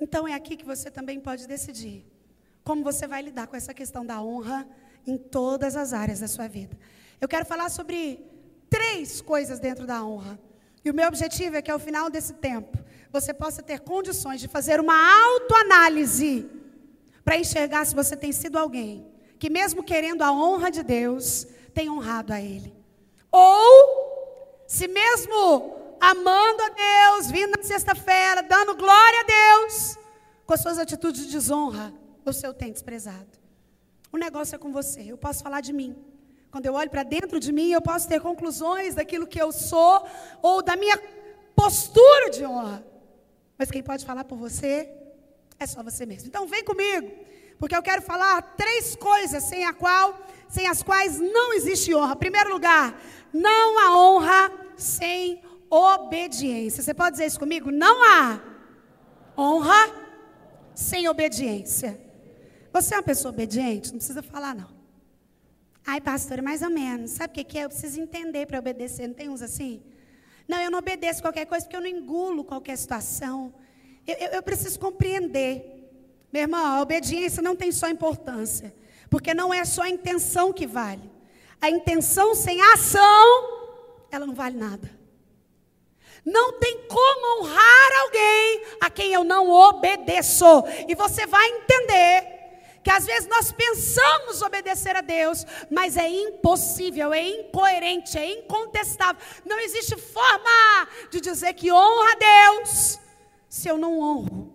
Então 0.00 0.26
é 0.26 0.34
aqui 0.34 0.56
que 0.56 0.64
você 0.64 0.90
também 0.90 1.20
pode 1.20 1.46
decidir 1.46 2.04
como 2.64 2.84
você 2.84 3.06
vai 3.06 3.22
lidar 3.22 3.46
com 3.46 3.56
essa 3.56 3.72
questão 3.72 4.04
da 4.04 4.20
honra 4.20 4.68
em 5.08 5.16
todas 5.16 5.74
as 5.74 5.92
áreas 5.92 6.20
da 6.20 6.28
sua 6.28 6.46
vida. 6.46 6.76
Eu 7.20 7.26
quero 7.26 7.46
falar 7.46 7.70
sobre 7.70 8.20
três 8.68 9.20
coisas 9.20 9.58
dentro 9.58 9.86
da 9.86 10.04
honra. 10.04 10.38
E 10.84 10.90
o 10.90 10.94
meu 10.94 11.08
objetivo 11.08 11.56
é 11.56 11.62
que 11.62 11.70
ao 11.70 11.78
final 11.78 12.10
desse 12.10 12.34
tempo, 12.34 12.78
você 13.10 13.32
possa 13.32 13.62
ter 13.62 13.80
condições 13.80 14.40
de 14.40 14.48
fazer 14.48 14.78
uma 14.80 14.94
autoanálise 14.94 16.46
para 17.24 17.38
enxergar 17.38 17.86
se 17.86 17.94
você 17.94 18.14
tem 18.16 18.32
sido 18.32 18.58
alguém 18.58 19.06
que, 19.38 19.48
mesmo 19.48 19.82
querendo 19.82 20.22
a 20.22 20.30
honra 20.30 20.70
de 20.70 20.82
Deus, 20.82 21.46
tem 21.72 21.88
honrado 21.88 22.32
a 22.32 22.40
Ele. 22.40 22.74
Ou, 23.32 24.64
se 24.66 24.86
mesmo 24.88 25.76
amando 26.00 26.62
a 26.62 26.68
Deus, 26.68 27.30
vindo 27.30 27.56
na 27.56 27.62
sexta-feira, 27.62 28.42
dando 28.42 28.76
glória 28.76 29.20
a 29.20 29.24
Deus, 29.24 29.96
com 30.44 30.54
as 30.54 30.60
suas 30.60 30.78
atitudes 30.78 31.26
de 31.26 31.32
desonra, 31.32 31.94
o 32.26 32.52
tem 32.52 32.72
desprezado. 32.72 33.37
O 34.12 34.16
negócio 34.16 34.54
é 34.54 34.58
com 34.58 34.72
você. 34.72 35.02
Eu 35.02 35.18
posso 35.18 35.42
falar 35.42 35.60
de 35.60 35.72
mim. 35.72 35.96
Quando 36.50 36.66
eu 36.66 36.74
olho 36.74 36.90
para 36.90 37.02
dentro 37.02 37.38
de 37.38 37.52
mim, 37.52 37.70
eu 37.70 37.82
posso 37.82 38.08
ter 38.08 38.20
conclusões 38.20 38.94
daquilo 38.94 39.26
que 39.26 39.40
eu 39.40 39.52
sou 39.52 40.06
ou 40.40 40.62
da 40.62 40.76
minha 40.76 40.98
postura 41.54 42.30
de 42.30 42.44
honra. 42.44 42.84
Mas 43.58 43.70
quem 43.70 43.82
pode 43.82 44.06
falar 44.06 44.24
por 44.24 44.38
você 44.38 44.90
é 45.58 45.66
só 45.66 45.82
você 45.82 46.06
mesmo. 46.06 46.28
Então 46.28 46.46
vem 46.46 46.64
comigo, 46.64 47.10
porque 47.58 47.76
eu 47.76 47.82
quero 47.82 48.00
falar 48.00 48.40
três 48.56 48.96
coisas 48.96 49.42
sem 49.44 49.64
a 49.64 49.74
qual, 49.74 50.18
sem 50.48 50.66
as 50.66 50.82
quais 50.82 51.18
não 51.18 51.52
existe 51.52 51.94
honra. 51.94 52.16
Primeiro 52.16 52.50
lugar, 52.50 52.98
não 53.32 53.78
há 53.80 53.98
honra 53.98 54.52
sem 54.76 55.42
obediência. 55.68 56.82
Você 56.82 56.94
pode 56.94 57.12
dizer 57.12 57.26
isso 57.26 57.38
comigo? 57.38 57.70
Não 57.70 58.02
há 58.02 58.40
honra 59.36 59.92
sem 60.74 61.08
obediência. 61.08 62.07
Você 62.78 62.94
é 62.94 62.98
uma 62.98 63.02
pessoa 63.02 63.32
obediente? 63.32 63.90
Não 63.90 63.98
precisa 63.98 64.22
falar, 64.22 64.54
não. 64.54 64.68
Ai, 65.84 66.00
pastor, 66.00 66.40
mais 66.40 66.62
ou 66.62 66.70
menos. 66.70 67.10
Sabe 67.10 67.32
o 67.32 67.44
que, 67.44 67.58
é? 67.58 67.64
Eu 67.64 67.68
preciso 67.68 68.00
entender 68.00 68.46
para 68.46 68.60
obedecer. 68.60 69.08
Não 69.08 69.14
tem 69.14 69.28
uns 69.28 69.42
assim? 69.42 69.82
Não, 70.46 70.60
eu 70.60 70.70
não 70.70 70.78
obedeço 70.78 71.20
qualquer 71.20 71.44
coisa 71.44 71.66
porque 71.66 71.76
eu 71.76 71.80
não 71.80 71.88
engulo 71.88 72.44
qualquer 72.44 72.78
situação. 72.78 73.52
Eu, 74.06 74.14
eu, 74.14 74.28
eu 74.28 74.42
preciso 74.44 74.78
compreender. 74.78 75.90
Meu 76.32 76.42
irmão, 76.42 76.64
a 76.64 76.80
obediência 76.80 77.42
não 77.42 77.56
tem 77.56 77.72
só 77.72 77.88
importância. 77.88 78.72
Porque 79.10 79.34
não 79.34 79.52
é 79.52 79.64
só 79.64 79.82
a 79.82 79.90
intenção 79.90 80.52
que 80.52 80.64
vale. 80.64 81.10
A 81.60 81.68
intenção 81.68 82.32
sem 82.32 82.62
ação, 82.62 84.06
ela 84.08 84.24
não 84.24 84.36
vale 84.36 84.56
nada. 84.56 84.88
Não 86.24 86.60
tem 86.60 86.86
como 86.86 87.42
honrar 87.42 88.02
alguém 88.04 88.62
a 88.80 88.88
quem 88.88 89.12
eu 89.12 89.24
não 89.24 89.50
obedeço. 89.50 90.62
E 90.86 90.94
você 90.94 91.26
vai 91.26 91.44
entender 91.48 92.37
que 92.88 92.92
às 92.92 93.04
vezes 93.04 93.28
nós 93.28 93.52
pensamos 93.52 94.40
obedecer 94.40 94.96
a 94.96 95.02
Deus, 95.02 95.44
mas 95.70 95.94
é 95.98 96.08
impossível, 96.08 97.12
é 97.12 97.22
incoerente, 97.22 98.16
é 98.16 98.40
incontestável. 98.40 99.20
Não 99.44 99.60
existe 99.60 99.94
forma 99.98 100.88
de 101.10 101.20
dizer 101.20 101.52
que 101.52 101.70
honra 101.70 102.12
a 102.12 102.16
Deus 102.16 102.98
se 103.46 103.68
eu 103.68 103.76
não 103.76 104.00
honro 104.00 104.50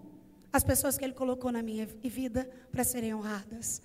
as 0.52 0.63
pessoas 0.63 0.98
que 0.98 1.06
Ele 1.06 1.13
colocou 1.13 1.52
na 1.52 1.62
minha 1.62 1.86
vida 1.86 2.50
para 2.72 2.84
serem 2.84 3.13
honradas. 3.13 3.80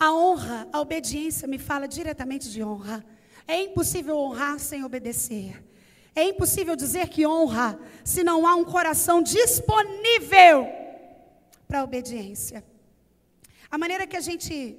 A 0.00 0.12
honra, 0.12 0.66
a 0.72 0.80
obediência 0.80 1.46
me 1.46 1.58
fala 1.58 1.86
diretamente 1.86 2.50
de 2.50 2.64
honra. 2.64 3.04
É 3.46 3.62
impossível 3.62 4.18
honrar 4.18 4.58
sem 4.58 4.82
obedecer. 4.82 5.64
É 6.12 6.24
impossível 6.24 6.74
dizer 6.74 7.08
que 7.08 7.24
honra 7.24 7.78
se 8.02 8.24
não 8.24 8.44
há 8.44 8.56
um 8.56 8.64
coração 8.64 9.22
disponível 9.22 10.66
para 11.68 11.82
a 11.82 11.84
obediência. 11.84 12.68
A 13.70 13.78
maneira 13.78 14.06
que 14.06 14.16
a 14.16 14.20
gente 14.20 14.78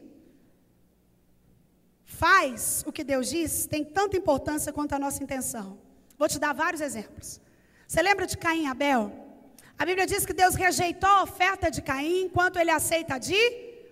faz 2.03 2.83
o 2.85 2.91
que 2.91 3.03
Deus 3.03 3.29
diz 3.29 3.65
tem 3.65 3.83
tanta 3.83 4.17
importância 4.17 4.73
quanto 4.73 4.93
a 4.93 4.99
nossa 4.99 5.23
intenção. 5.23 5.79
Vou 6.17 6.27
te 6.27 6.37
dar 6.37 6.53
vários 6.53 6.81
exemplos. 6.81 7.39
Você 7.87 8.01
lembra 8.01 8.27
de 8.27 8.37
Caim 8.37 8.63
e 8.63 8.67
Abel? 8.67 9.11
A 9.79 9.85
Bíblia 9.85 10.05
diz 10.05 10.25
que 10.25 10.33
Deus 10.33 10.55
rejeitou 10.55 11.09
a 11.09 11.23
oferta 11.23 11.71
de 11.71 11.81
Caim 11.81 12.25
enquanto 12.25 12.59
ele 12.59 12.69
aceita 12.69 13.15
a 13.15 13.17
de 13.17 13.41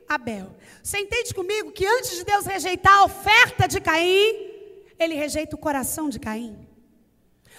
Abel. 0.08 0.56
Você 0.84 1.00
entende 1.00 1.34
comigo 1.34 1.72
que 1.72 1.86
antes 1.86 2.18
de 2.18 2.24
Deus 2.24 2.46
rejeitar 2.46 2.94
a 3.00 3.06
oferta 3.06 3.68
de 3.68 3.80
Caim, 3.80 4.34
ele 5.00 5.16
rejeita 5.16 5.56
o 5.56 5.60
coração 5.60 6.10
de 6.10 6.20
Caim? 6.20 6.68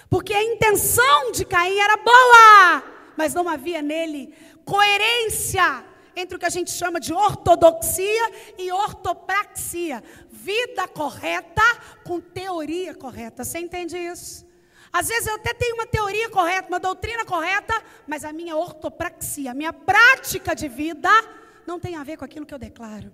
Porque 0.09 0.33
a 0.33 0.43
intenção 0.43 1.31
de 1.31 1.43
Caim 1.43 1.77
era 1.79 1.97
boa, 1.97 2.83
mas 3.17 3.33
não 3.33 3.49
havia 3.49 3.81
nele 3.81 4.33
coerência 4.63 5.90
entre 6.15 6.35
o 6.35 6.39
que 6.39 6.45
a 6.45 6.49
gente 6.49 6.71
chama 6.71 6.99
de 6.99 7.13
ortodoxia 7.13 8.31
e 8.57 8.71
ortopraxia. 8.71 10.03
Vida 10.29 10.87
correta 10.87 11.63
com 12.05 12.19
teoria 12.19 12.93
correta. 12.93 13.43
Você 13.43 13.59
entende 13.59 13.97
isso? 13.97 14.45
Às 14.91 15.07
vezes 15.07 15.27
eu 15.27 15.35
até 15.35 15.53
tenho 15.53 15.75
uma 15.75 15.87
teoria 15.87 16.29
correta, 16.29 16.67
uma 16.67 16.79
doutrina 16.79 17.23
correta, 17.23 17.81
mas 18.05 18.25
a 18.25 18.33
minha 18.33 18.57
ortopraxia, 18.57 19.51
a 19.51 19.53
minha 19.53 19.71
prática 19.71 20.53
de 20.53 20.67
vida 20.67 21.09
não 21.65 21.79
tem 21.79 21.95
a 21.95 22.03
ver 22.03 22.17
com 22.17 22.25
aquilo 22.25 22.45
que 22.45 22.53
eu 22.53 22.59
declaro. 22.59 23.11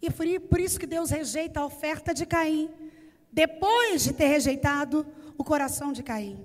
E 0.00 0.10
por 0.40 0.58
isso 0.58 0.80
que 0.80 0.86
Deus 0.86 1.10
rejeita 1.10 1.60
a 1.60 1.66
oferta 1.66 2.14
de 2.14 2.24
Caim, 2.24 2.70
depois 3.30 4.02
de 4.02 4.14
ter 4.14 4.28
rejeitado 4.28 5.06
o 5.36 5.44
coração 5.44 5.92
de 5.92 6.02
Caim. 6.02 6.42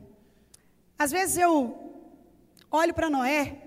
Às 1.00 1.12
vezes 1.12 1.38
eu 1.38 2.04
olho 2.70 2.94
para 2.94 3.10
Noé 3.10 3.62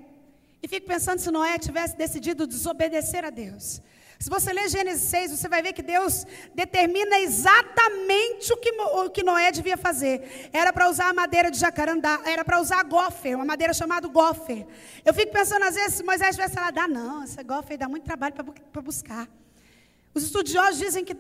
e 0.63 0.69
fico 0.69 0.87
pensando 0.87 1.21
se 1.21 1.31
Noé 1.31 1.59
tivesse 1.59 1.97
decidido 1.97 2.47
desobedecer 2.47 3.25
a 3.25 3.31
Deus. 3.31 3.81
Se 4.19 4.29
você 4.29 4.53
ler 4.53 4.69
Gênesis 4.69 5.09
6, 5.11 5.31
você 5.31 5.49
vai 5.49 5.63
ver 5.63 5.73
que 5.73 5.83
Deus 5.83 6.27
determina 6.53 7.21
exatamente 7.21 8.53
o 8.53 8.57
que, 8.57 8.71
o 8.73 9.11
que 9.11 9.23
Noé 9.23 9.53
devia 9.53 9.77
fazer. 9.77 10.51
Era 10.53 10.73
para 10.73 10.91
usar 10.91 11.11
a 11.11 11.15
madeira 11.15 11.53
de 11.53 11.59
jacarandá, 11.59 12.21
era 12.25 12.45
para 12.45 12.61
usar 12.61 12.83
gofer, 12.83 13.37
uma 13.37 13.45
madeira 13.45 13.73
chamada 13.73 14.09
gofer. 14.09 14.67
Eu 15.05 15.15
fico 15.15 15.33
pensando, 15.33 15.63
às 15.63 15.77
vezes, 15.77 15.95
se 15.95 16.03
Moisés 16.03 16.35
tivesse 16.35 16.55
falado, 16.55 16.79
ah, 16.79 16.89
não, 16.89 17.23
essa 17.23 17.45
gofer 17.45 17.79
dá 17.79 17.89
muito 17.89 18.03
trabalho 18.03 18.35
para 18.35 18.83
buscar. 18.83 19.29
Os 20.13 20.25
estudiosos 20.25 20.79
dizem 20.79 21.05
que 21.05 21.17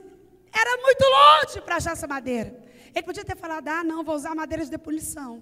era 0.52 0.82
muito 0.82 1.04
longe 1.04 1.60
para 1.60 1.76
achar 1.76 1.92
essa 1.92 2.08
madeira. 2.08 2.52
Ele 2.92 3.02
podia 3.04 3.24
ter 3.24 3.36
falado, 3.36 3.68
ah, 3.68 3.84
não, 3.84 4.02
vou 4.02 4.16
usar 4.16 4.34
madeira 4.34 4.64
de 4.64 4.72
depolição, 4.72 5.40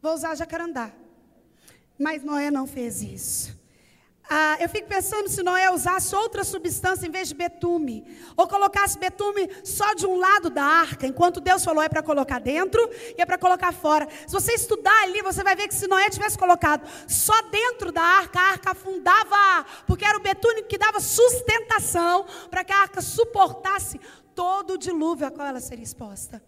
vou 0.00 0.14
usar 0.14 0.36
jacarandá. 0.36 0.92
Mas 2.02 2.24
Noé 2.24 2.50
não 2.50 2.66
fez 2.66 3.00
isso. 3.00 3.56
Ah, 4.28 4.56
eu 4.58 4.68
fico 4.68 4.88
pensando 4.88 5.28
se 5.28 5.40
Noé 5.40 5.70
usasse 5.70 6.12
outra 6.16 6.42
substância 6.42 7.06
em 7.06 7.10
vez 7.10 7.28
de 7.28 7.34
betume, 7.34 8.04
ou 8.36 8.48
colocasse 8.48 8.98
betume 8.98 9.48
só 9.62 9.94
de 9.94 10.04
um 10.04 10.16
lado 10.16 10.50
da 10.50 10.64
arca, 10.64 11.06
enquanto 11.06 11.40
Deus 11.40 11.64
falou 11.64 11.80
é 11.80 11.88
para 11.88 12.02
colocar 12.02 12.40
dentro 12.40 12.80
e 13.16 13.22
é 13.22 13.26
para 13.26 13.38
colocar 13.38 13.72
fora. 13.72 14.08
Se 14.26 14.32
você 14.32 14.52
estudar 14.52 15.02
ali, 15.04 15.22
você 15.22 15.44
vai 15.44 15.54
ver 15.54 15.68
que 15.68 15.74
se 15.76 15.86
Noé 15.86 16.10
tivesse 16.10 16.36
colocado 16.36 16.88
só 17.06 17.40
dentro 17.42 17.92
da 17.92 18.02
arca, 18.02 18.40
a 18.40 18.50
arca 18.50 18.70
afundava, 18.72 19.64
porque 19.86 20.04
era 20.04 20.18
o 20.18 20.22
betume 20.22 20.64
que 20.64 20.78
dava 20.78 20.98
sustentação 20.98 22.26
para 22.50 22.64
que 22.64 22.72
a 22.72 22.80
arca 22.80 23.00
suportasse 23.00 24.00
todo 24.34 24.72
o 24.72 24.78
dilúvio 24.78 25.26
a 25.26 25.30
qual 25.30 25.46
ela 25.46 25.60
seria 25.60 25.84
exposta. 25.84 26.42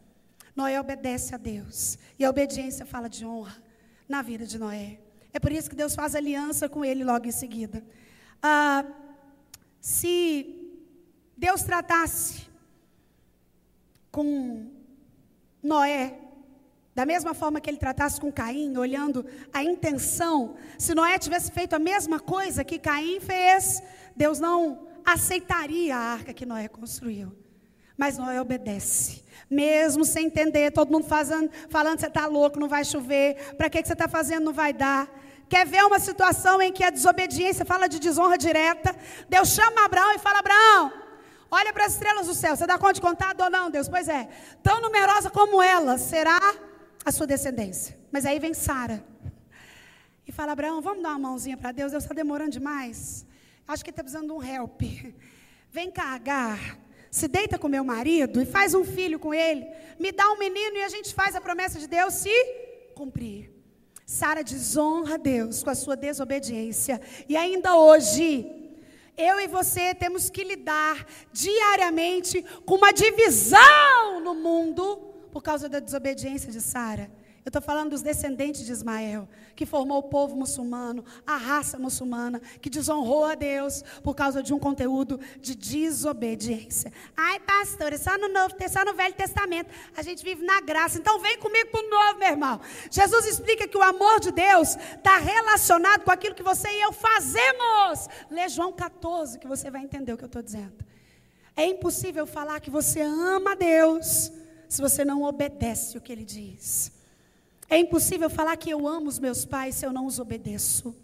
Noé 0.56 0.80
obedece 0.80 1.32
a 1.32 1.38
Deus, 1.38 1.96
e 2.18 2.24
a 2.24 2.30
obediência 2.30 2.84
fala 2.84 3.08
de 3.08 3.24
honra 3.24 3.56
na 4.08 4.20
vida 4.20 4.44
de 4.44 4.58
Noé. 4.58 4.98
É 5.34 5.40
por 5.40 5.50
isso 5.50 5.68
que 5.68 5.74
Deus 5.74 5.96
faz 5.96 6.14
aliança 6.14 6.68
com 6.68 6.84
ele 6.84 7.02
logo 7.02 7.26
em 7.26 7.32
seguida. 7.32 7.84
Ah, 8.40 8.84
se 9.80 10.64
Deus 11.36 11.64
tratasse 11.64 12.46
com 14.12 14.70
Noé 15.60 16.20
Da 16.94 17.04
mesma 17.04 17.34
forma 17.34 17.60
que 17.60 17.68
ele 17.68 17.78
tratasse 17.78 18.20
com 18.20 18.30
Caim, 18.30 18.76
olhando 18.76 19.26
a 19.52 19.64
intenção, 19.64 20.54
se 20.78 20.94
Noé 20.94 21.18
tivesse 21.18 21.50
feito 21.50 21.74
a 21.74 21.78
mesma 21.80 22.20
coisa 22.20 22.62
que 22.62 22.78
Caim 22.78 23.18
fez, 23.18 23.82
Deus 24.14 24.38
não 24.38 24.86
aceitaria 25.04 25.96
a 25.96 26.12
arca 26.12 26.32
que 26.32 26.46
Noé 26.46 26.68
construiu. 26.68 27.32
Mas 27.96 28.16
Noé 28.16 28.40
obedece. 28.40 29.24
Mesmo 29.50 30.04
sem 30.04 30.26
entender, 30.26 30.70
todo 30.70 30.92
mundo 30.92 31.06
fazendo, 31.06 31.50
falando 31.68 31.98
você 31.98 32.06
está 32.06 32.26
louco, 32.26 32.60
não 32.60 32.68
vai 32.68 32.84
chover, 32.84 33.56
para 33.56 33.68
que, 33.68 33.82
que 33.82 33.88
você 33.88 33.94
está 33.94 34.06
fazendo, 34.06 34.44
não 34.44 34.52
vai 34.52 34.72
dar. 34.72 35.23
Quer 35.48 35.66
ver 35.66 35.84
uma 35.84 35.98
situação 35.98 36.60
em 36.62 36.72
que 36.72 36.82
a 36.82 36.90
desobediência 36.90 37.64
fala 37.64 37.88
de 37.88 37.98
desonra 37.98 38.36
direta? 38.36 38.94
Deus 39.28 39.50
chama 39.50 39.84
Abraão 39.84 40.12
e 40.14 40.18
fala: 40.18 40.38
Abraão, 40.38 40.92
olha 41.50 41.72
para 41.72 41.86
as 41.86 41.92
estrelas 41.92 42.26
do 42.26 42.34
céu, 42.34 42.56
você 42.56 42.66
dá 42.66 42.78
conta 42.78 42.94
de 42.94 43.00
contar 43.00 43.36
ou 43.38 43.50
não, 43.50 43.70
Deus? 43.70 43.88
Pois 43.88 44.08
é, 44.08 44.28
tão 44.62 44.80
numerosa 44.80 45.30
como 45.30 45.62
ela 45.62 45.98
será 45.98 46.40
a 47.04 47.12
sua 47.12 47.26
descendência. 47.26 47.98
Mas 48.10 48.24
aí 48.24 48.38
vem 48.38 48.54
Sara 48.54 49.04
e 50.26 50.32
fala: 50.32 50.52
Abraão, 50.52 50.80
vamos 50.80 51.02
dar 51.02 51.10
uma 51.10 51.18
mãozinha 51.18 51.56
para 51.56 51.72
Deus, 51.72 51.92
Deus 51.92 52.04
está 52.04 52.14
demorando 52.14 52.50
demais. 52.50 53.26
Acho 53.66 53.84
que 53.84 53.90
está 53.90 54.02
precisando 54.02 54.26
de 54.26 54.32
um 54.32 54.42
help. 54.42 54.82
Vem 55.70 55.90
cá, 55.90 56.14
Agar 56.14 56.84
se 57.14 57.28
deita 57.28 57.56
com 57.56 57.68
meu 57.68 57.84
marido 57.84 58.42
e 58.42 58.44
faz 58.44 58.74
um 58.74 58.84
filho 58.84 59.20
com 59.20 59.32
ele, 59.32 59.64
me 60.00 60.10
dá 60.10 60.32
um 60.32 60.36
menino 60.36 60.76
e 60.76 60.82
a 60.82 60.88
gente 60.88 61.14
faz 61.14 61.36
a 61.36 61.40
promessa 61.40 61.78
de 61.78 61.86
Deus 61.86 62.12
se 62.14 62.34
cumprir. 62.96 63.53
Sara 64.06 64.44
desonra 64.44 65.16
Deus 65.16 65.62
com 65.62 65.70
a 65.70 65.74
sua 65.74 65.96
desobediência. 65.96 67.00
E 67.28 67.36
ainda 67.36 67.76
hoje, 67.76 68.46
eu 69.16 69.40
e 69.40 69.46
você 69.46 69.94
temos 69.94 70.28
que 70.28 70.44
lidar 70.44 71.06
diariamente 71.32 72.44
com 72.66 72.74
uma 72.74 72.92
divisão 72.92 74.20
no 74.22 74.34
mundo 74.34 74.96
por 75.32 75.42
causa 75.42 75.68
da 75.68 75.80
desobediência 75.80 76.52
de 76.52 76.60
Sara. 76.60 77.10
Eu 77.44 77.50
estou 77.50 77.60
falando 77.60 77.90
dos 77.90 78.00
descendentes 78.00 78.64
de 78.64 78.72
Ismael, 78.72 79.28
que 79.54 79.66
formou 79.66 79.98
o 79.98 80.04
povo 80.04 80.34
muçulmano, 80.34 81.04
a 81.26 81.36
raça 81.36 81.78
muçulmana, 81.78 82.40
que 82.58 82.70
desonrou 82.70 83.26
a 83.26 83.34
Deus 83.34 83.84
por 84.02 84.14
causa 84.14 84.42
de 84.42 84.54
um 84.54 84.58
conteúdo 84.58 85.20
de 85.42 85.54
desobediência. 85.54 86.90
Ai, 87.14 87.38
pastor, 87.40 87.92
é 87.92 87.98
só 87.98 88.16
no, 88.16 88.28
Novo, 88.28 88.54
só 88.70 88.82
no 88.82 88.94
Velho 88.94 89.14
Testamento. 89.14 89.68
A 89.94 90.00
gente 90.00 90.24
vive 90.24 90.42
na 90.42 90.62
graça. 90.62 90.96
Então 90.96 91.20
vem 91.20 91.38
comigo 91.38 91.70
para 91.70 91.84
o 91.84 91.90
Novo, 91.90 92.18
meu 92.18 92.28
irmão. 92.28 92.58
Jesus 92.90 93.26
explica 93.26 93.68
que 93.68 93.76
o 93.76 93.82
amor 93.82 94.20
de 94.20 94.32
Deus 94.32 94.74
está 94.74 95.18
relacionado 95.18 96.02
com 96.02 96.10
aquilo 96.10 96.34
que 96.34 96.42
você 96.42 96.70
e 96.70 96.80
eu 96.80 96.92
fazemos. 96.92 98.08
Lê 98.30 98.48
João 98.48 98.72
14, 98.72 99.38
que 99.38 99.46
você 99.46 99.70
vai 99.70 99.82
entender 99.82 100.14
o 100.14 100.16
que 100.16 100.24
eu 100.24 100.28
estou 100.28 100.42
dizendo. 100.42 100.82
É 101.54 101.66
impossível 101.66 102.26
falar 102.26 102.58
que 102.60 102.70
você 102.70 103.02
ama 103.02 103.54
Deus 103.54 104.32
se 104.66 104.80
você 104.80 105.04
não 105.04 105.24
obedece 105.24 105.98
o 105.98 106.00
que 106.00 106.10
ele 106.10 106.24
diz. 106.24 107.03
É 107.74 107.78
impossível 107.78 108.30
falar 108.30 108.56
que 108.56 108.70
eu 108.70 108.86
amo 108.86 109.08
os 109.08 109.18
meus 109.18 109.44
pais 109.44 109.74
se 109.74 109.84
eu 109.84 109.92
não 109.92 110.06
os 110.06 110.20
obedeço. 110.20 110.94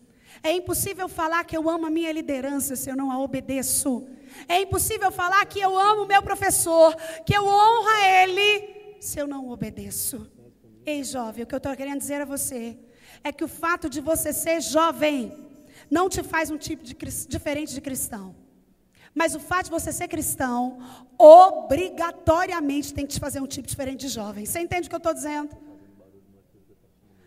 É 0.40 0.52
impossível 0.52 1.08
falar 1.08 1.42
que 1.42 1.56
eu 1.56 1.68
amo 1.68 1.86
a 1.86 1.90
minha 1.90 2.12
liderança 2.12 2.76
se 2.76 2.88
eu 2.88 2.94
não 2.94 3.10
a 3.10 3.18
obedeço. 3.18 4.06
É 4.46 4.60
impossível 4.60 5.10
falar 5.10 5.44
que 5.46 5.58
eu 5.58 5.76
amo 5.76 6.04
o 6.04 6.06
meu 6.06 6.22
professor, 6.22 6.94
que 7.26 7.36
eu 7.36 7.44
honro 7.44 7.88
a 7.88 8.08
ele, 8.22 8.96
se 9.00 9.18
eu 9.18 9.26
não 9.26 9.50
obedeço. 9.50 10.30
Ei, 10.86 11.02
jovem, 11.02 11.42
o 11.42 11.46
que 11.48 11.56
eu 11.56 11.56
estou 11.56 11.74
querendo 11.74 11.98
dizer 11.98 12.20
a 12.20 12.24
você 12.24 12.78
é 13.24 13.32
que 13.32 13.42
o 13.42 13.48
fato 13.48 13.90
de 13.90 14.00
você 14.00 14.32
ser 14.32 14.60
jovem 14.60 15.36
não 15.90 16.08
te 16.08 16.22
faz 16.22 16.52
um 16.52 16.56
tipo 16.56 16.84
de, 16.84 16.94
diferente 17.26 17.74
de 17.74 17.80
cristão. 17.80 18.32
Mas 19.12 19.34
o 19.34 19.40
fato 19.40 19.64
de 19.64 19.70
você 19.72 19.90
ser 19.92 20.06
cristão, 20.06 20.78
obrigatoriamente 21.18 22.94
tem 22.94 23.04
que 23.04 23.14
te 23.14 23.18
fazer 23.18 23.40
um 23.40 23.46
tipo 23.48 23.66
diferente 23.66 24.02
de 24.02 24.08
jovem. 24.08 24.46
Você 24.46 24.60
entende 24.60 24.86
o 24.86 24.88
que 24.88 24.94
eu 24.94 24.98
estou 24.98 25.12
dizendo? 25.12 25.69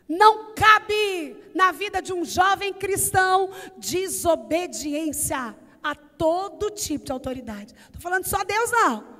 Não 0.07 0.53
cabe 0.53 1.37
na 1.55 1.71
vida 1.71 2.01
de 2.01 2.13
um 2.13 2.25
jovem 2.25 2.73
cristão 2.73 3.49
desobediência 3.77 5.55
a 5.81 5.95
todo 5.95 6.69
tipo 6.69 7.05
de 7.05 7.11
autoridade. 7.11 7.73
Estou 7.85 8.01
falando 8.01 8.25
só 8.25 8.43
Deus, 8.43 8.71
não. 8.71 9.13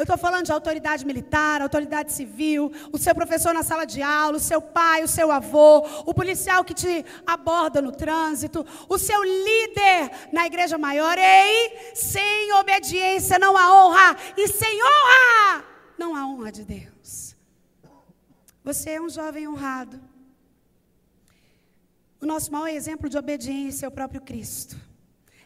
Eu 0.00 0.04
estou 0.04 0.16
falando 0.16 0.46
de 0.46 0.52
autoridade 0.52 1.04
militar, 1.04 1.60
autoridade 1.60 2.10
civil, 2.10 2.72
o 2.90 2.96
seu 2.96 3.14
professor 3.14 3.52
na 3.52 3.62
sala 3.62 3.84
de 3.84 4.00
aula, 4.00 4.38
o 4.38 4.40
seu 4.40 4.58
pai, 4.58 5.04
o 5.04 5.08
seu 5.08 5.30
avô, 5.30 5.86
o 6.06 6.14
policial 6.14 6.64
que 6.64 6.72
te 6.72 7.04
aborda 7.26 7.82
no 7.82 7.92
trânsito, 7.92 8.64
o 8.88 8.96
seu 8.96 9.22
líder 9.22 10.10
na 10.32 10.46
igreja 10.46 10.78
maior. 10.78 11.18
Ei, 11.18 11.92
sem 11.94 12.50
obediência 12.54 13.38
não 13.38 13.58
há 13.58 13.84
honra, 13.84 14.16
e 14.38 14.48
sem 14.48 14.82
honra 14.82 15.64
não 15.98 16.16
há 16.16 16.26
honra 16.26 16.50
de 16.50 16.64
Deus. 16.64 17.36
Você 18.64 18.92
é 18.92 19.00
um 19.02 19.10
jovem 19.10 19.46
honrado. 19.46 20.00
O 22.20 22.26
nosso 22.26 22.52
maior 22.52 22.68
exemplo 22.68 23.08
de 23.08 23.16
obediência 23.16 23.86
é 23.86 23.88
o 23.88 23.92
próprio 23.92 24.20
Cristo. 24.20 24.76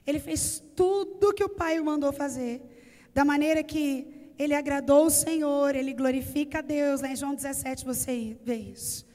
Ele 0.06 0.18
fez 0.18 0.62
tudo 0.74 1.28
o 1.28 1.32
que 1.32 1.44
o 1.44 1.48
Pai 1.48 1.78
o 1.78 1.84
mandou 1.84 2.12
fazer, 2.12 2.60
da 3.14 3.24
maneira 3.24 3.62
que 3.62 4.32
ele 4.38 4.54
agradou 4.54 5.06
o 5.06 5.10
Senhor, 5.10 5.74
ele 5.76 5.94
glorifica 5.94 6.58
a 6.58 6.62
Deus. 6.62 7.00
Lá 7.00 7.08
em 7.08 7.16
João 7.16 7.34
17 7.34 7.84
você 7.84 8.36
vê 8.42 8.56
isso. 8.56 9.06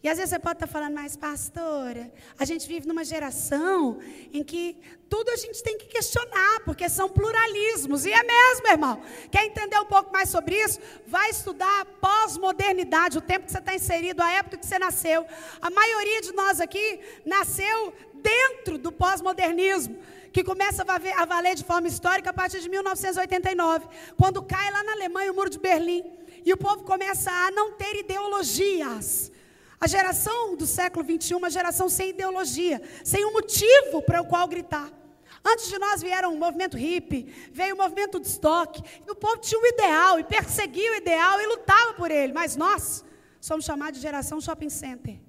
E 0.00 0.08
às 0.08 0.16
vezes 0.16 0.30
você 0.30 0.38
pode 0.38 0.56
estar 0.56 0.68
falando, 0.68 0.94
mas 0.94 1.16
pastora, 1.16 2.12
a 2.38 2.44
gente 2.44 2.68
vive 2.68 2.86
numa 2.86 3.02
geração 3.02 3.98
em 4.32 4.44
que 4.44 4.76
tudo 5.08 5.28
a 5.30 5.36
gente 5.36 5.60
tem 5.60 5.76
que 5.76 5.86
questionar, 5.86 6.60
porque 6.64 6.88
são 6.88 7.08
pluralismos. 7.08 8.04
E 8.04 8.12
é 8.12 8.22
mesmo, 8.22 8.68
irmão. 8.68 9.02
Quer 9.28 9.46
entender 9.46 9.76
um 9.80 9.86
pouco 9.86 10.12
mais 10.12 10.28
sobre 10.28 10.54
isso? 10.54 10.78
Vai 11.04 11.30
estudar 11.30 11.84
pós-modernidade, 12.00 13.18
o 13.18 13.20
tempo 13.20 13.46
que 13.46 13.52
você 13.52 13.58
está 13.58 13.74
inserido, 13.74 14.22
a 14.22 14.30
época 14.30 14.58
que 14.58 14.66
você 14.66 14.78
nasceu. 14.78 15.26
A 15.60 15.68
maioria 15.68 16.20
de 16.20 16.32
nós 16.32 16.60
aqui 16.60 17.00
nasceu 17.26 17.92
dentro 18.14 18.78
do 18.78 18.92
pós-modernismo 18.92 19.98
que 20.32 20.44
começa 20.44 20.84
a 21.16 21.24
valer 21.24 21.56
de 21.56 21.64
forma 21.64 21.88
histórica 21.88 22.30
a 22.30 22.32
partir 22.32 22.60
de 22.60 22.68
1989, 22.68 23.88
quando 24.16 24.42
cai 24.42 24.70
lá 24.70 24.84
na 24.84 24.92
Alemanha 24.92 25.32
o 25.32 25.34
Muro 25.34 25.50
de 25.50 25.58
Berlim 25.58 26.04
e 26.44 26.52
o 26.52 26.56
povo 26.56 26.84
começa 26.84 27.32
a 27.32 27.50
não 27.50 27.72
ter 27.72 27.96
ideologias. 27.96 29.32
A 29.80 29.86
geração 29.86 30.56
do 30.56 30.66
século 30.66 31.04
21, 31.04 31.38
uma 31.38 31.50
geração 31.50 31.88
sem 31.88 32.10
ideologia, 32.10 32.82
sem 33.04 33.24
um 33.24 33.32
motivo 33.32 34.02
para 34.02 34.20
o 34.20 34.26
qual 34.26 34.48
gritar. 34.48 34.90
Antes 35.44 35.68
de 35.68 35.78
nós 35.78 36.02
vieram 36.02 36.34
o 36.34 36.38
movimento 36.38 36.76
hippie, 36.76 37.32
veio 37.52 37.74
o 37.76 37.78
movimento 37.78 38.18
de 38.18 38.26
estoque, 38.26 38.82
e 39.06 39.10
o 39.10 39.14
povo 39.14 39.38
tinha 39.38 39.60
um 39.60 39.66
ideal, 39.66 40.18
e 40.18 40.24
perseguia 40.24 40.92
o 40.92 40.96
ideal, 40.96 41.40
e 41.40 41.46
lutava 41.46 41.94
por 41.94 42.10
ele. 42.10 42.32
Mas 42.32 42.56
nós 42.56 43.04
somos 43.40 43.64
chamados 43.64 44.00
de 44.00 44.02
geração 44.02 44.40
shopping 44.40 44.68
center, 44.68 45.20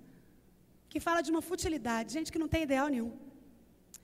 que 0.89 0.99
fala 0.99 1.21
de 1.21 1.29
uma 1.29 1.43
futilidade, 1.43 2.13
gente 2.13 2.31
que 2.31 2.39
não 2.39 2.47
tem 2.47 2.63
ideal 2.63 2.87
nenhum. 2.87 3.13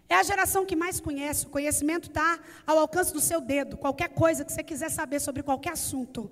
É 0.08 0.14
a 0.14 0.22
geração 0.22 0.64
que 0.64 0.76
mais 0.76 1.00
conhece, 1.00 1.48
o 1.48 1.50
conhecimento 1.50 2.08
está 2.10 2.40
ao 2.68 2.78
alcance 2.78 3.12
do 3.12 3.20
seu 3.20 3.42
dedo. 3.42 3.76
Qualquer 3.76 4.10
coisa 4.10 4.46
que 4.46 4.54
você 4.54 4.64
quiser 4.64 4.92
saber 4.92 5.20
sobre 5.20 5.42
qualquer 5.42 5.74
assunto, 5.74 6.32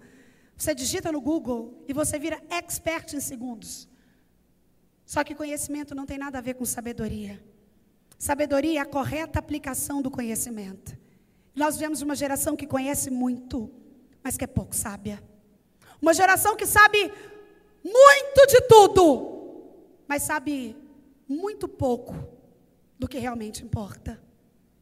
você 0.56 0.76
digita 0.76 1.12
no 1.12 1.20
Google 1.20 1.84
e 1.88 1.94
você 1.94 2.20
vira 2.20 2.40
expert 2.52 3.12
em 3.16 3.20
segundos. 3.20 3.90
Só 5.14 5.24
que 5.24 5.36
conhecimento 5.36 5.94
não 5.94 6.08
tem 6.08 6.18
nada 6.18 6.40
a 6.40 6.42
ver 6.42 6.56
com 6.56 6.66
sabedoria. 6.66 7.40
Sabedoria 8.18 8.80
é 8.80 8.82
a 8.82 8.86
correta 8.86 9.38
aplicação 9.38 10.02
do 10.02 10.10
conhecimento. 10.10 10.98
Nós 11.56 11.78
vemos 11.78 12.02
uma 12.02 12.16
geração 12.16 12.56
que 12.56 12.66
conhece 12.66 13.12
muito, 13.12 13.70
mas 14.24 14.36
que 14.38 14.44
é 14.44 14.48
pouco 14.48 14.76
sábia. 14.76 15.22
Uma 16.02 16.16
geração 16.16 16.56
que 16.56 16.66
sabe 16.66 17.14
muito 17.84 18.48
de 18.48 18.62
tudo, 18.62 19.06
mas 20.08 20.24
sabe 20.24 20.76
muito 21.30 21.68
pouco 21.68 22.16
do 22.98 23.08
que 23.08 23.20
realmente 23.20 23.64
importa. 23.64 24.20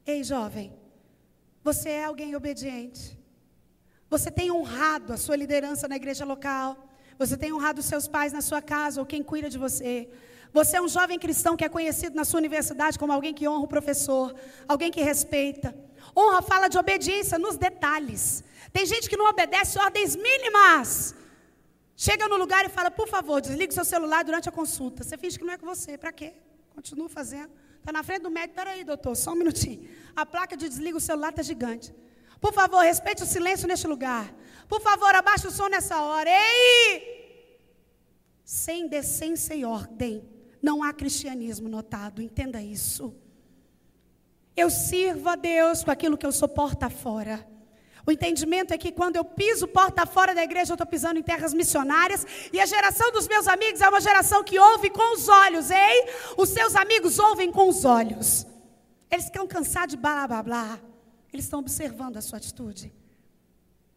Ei, 0.06 0.24
jovem, 0.24 0.72
você 1.62 1.90
é 1.90 2.06
alguém 2.06 2.38
obediente. 2.38 3.20
Você 4.10 4.32
tem 4.32 4.50
honrado 4.50 5.12
a 5.12 5.18
sua 5.18 5.36
liderança 5.36 5.90
na 5.90 5.98
igreja 5.98 6.24
local. 6.24 6.88
Você 7.22 7.38
tem 7.38 7.54
honrado 7.54 7.84
seus 7.84 8.08
pais 8.08 8.34
na 8.34 8.42
sua 8.42 8.62
casa 8.64 9.00
ou 9.00 9.06
quem 9.06 9.22
cuida 9.22 9.48
de 9.48 9.60
você. 9.66 10.10
Você 10.52 10.78
é 10.78 10.82
um 10.82 10.88
jovem 10.88 11.20
cristão 11.26 11.56
que 11.56 11.64
é 11.64 11.70
conhecido 11.70 12.16
na 12.16 12.26
sua 12.26 12.40
universidade 12.40 12.98
como 12.98 13.14
alguém 13.14 13.32
que 13.32 13.48
honra 13.48 13.66
o 13.66 13.68
professor, 13.76 14.34
alguém 14.68 14.90
que 14.96 15.02
respeita. 15.02 15.70
Honra 16.18 16.42
fala 16.42 16.68
de 16.68 16.80
obediência 16.80 17.38
nos 17.38 17.58
detalhes. 17.58 18.44
Tem 18.74 18.88
gente 18.88 19.08
que 19.08 19.16
não 19.16 19.30
obedece 19.30 19.78
ordens 19.78 20.16
mínimas. 20.16 21.14
Chega 21.96 22.28
no 22.28 22.38
lugar 22.38 22.66
e 22.66 22.70
fala, 22.70 22.90
por 22.90 23.08
favor, 23.08 23.40
desligue 23.40 23.72
seu 23.72 23.86
celular 23.86 24.24
durante 24.24 24.50
a 24.50 24.52
consulta. 24.52 25.04
Você 25.04 25.16
finge 25.16 25.38
que 25.38 25.46
não 25.46 25.54
é 25.54 25.60
com 25.60 25.68
você. 25.68 26.00
Para 26.00 26.12
quê? 26.12 26.34
Continua 26.74 27.08
fazendo. 27.08 27.52
Está 27.78 27.92
na 27.92 28.02
frente 28.02 28.24
do 28.24 28.32
médico. 28.32 28.56
Peraí, 28.56 28.84
doutor, 28.84 29.16
só 29.16 29.34
um 29.34 29.36
minutinho. 29.36 29.88
A 30.16 30.26
placa 30.26 30.58
de 30.58 30.68
desliga 30.68 30.98
o 30.98 31.00
celular 31.00 31.30
está 31.30 31.44
gigante. 31.44 31.94
Por 32.42 32.52
favor, 32.52 32.82
respeite 32.82 33.22
o 33.22 33.26
silêncio 33.26 33.68
neste 33.68 33.88
lugar. 33.88 34.34
Por 34.68 34.82
favor, 34.82 35.14
abaixe 35.14 35.48
o 35.48 35.52
som 35.52 35.68
nessa 35.68 36.02
hora. 36.02 36.30
Ei! 36.30 37.22
Sem 38.44 38.88
decência 38.88 39.54
e 39.54 39.64
ordem, 39.64 40.28
não 40.62 40.84
há 40.84 40.92
cristianismo 40.92 41.70
notado. 41.70 42.22
Entenda 42.22 42.60
isso. 42.62 43.16
Eu 44.58 44.70
sirvo 44.70 45.30
a 45.30 45.36
Deus 45.36 45.84
com 45.84 45.92
aquilo 45.92 46.18
que 46.18 46.26
eu 46.26 46.32
sou 46.32 46.50
porta 46.50 46.90
fora. 46.90 47.48
O 48.06 48.12
entendimento 48.12 48.74
é 48.74 48.78
que 48.78 48.92
quando 48.92 49.16
eu 49.16 49.24
piso 49.24 49.68
porta 49.68 50.06
fora 50.08 50.34
da 50.34 50.44
igreja, 50.44 50.72
eu 50.72 50.76
estou 50.76 50.88
pisando 50.88 51.20
em 51.20 51.24
terras 51.24 51.54
missionárias. 51.54 52.26
E 52.52 52.60
a 52.60 52.66
geração 52.66 53.12
dos 53.12 53.28
meus 53.28 53.48
amigos 53.48 53.80
é 53.80 53.88
uma 53.88 54.02
geração 54.02 54.44
que 54.44 54.58
ouve 54.58 54.90
com 54.90 55.14
os 55.14 55.30
olhos, 55.30 55.70
ei? 55.70 56.06
Os 56.36 56.50
seus 56.50 56.76
amigos 56.76 57.20
ouvem 57.20 57.52
com 57.52 57.70
os 57.70 57.86
olhos. 57.86 58.48
Eles 59.10 59.26
ficam 59.26 59.46
cansados 59.46 59.96
de 59.96 60.02
blá 60.02 60.28
blá 60.28 60.42
blá. 60.42 60.80
Eles 61.34 61.46
estão 61.46 61.60
observando 61.60 62.18
a 62.18 62.22
sua 62.22 62.38
atitude. 62.38 62.92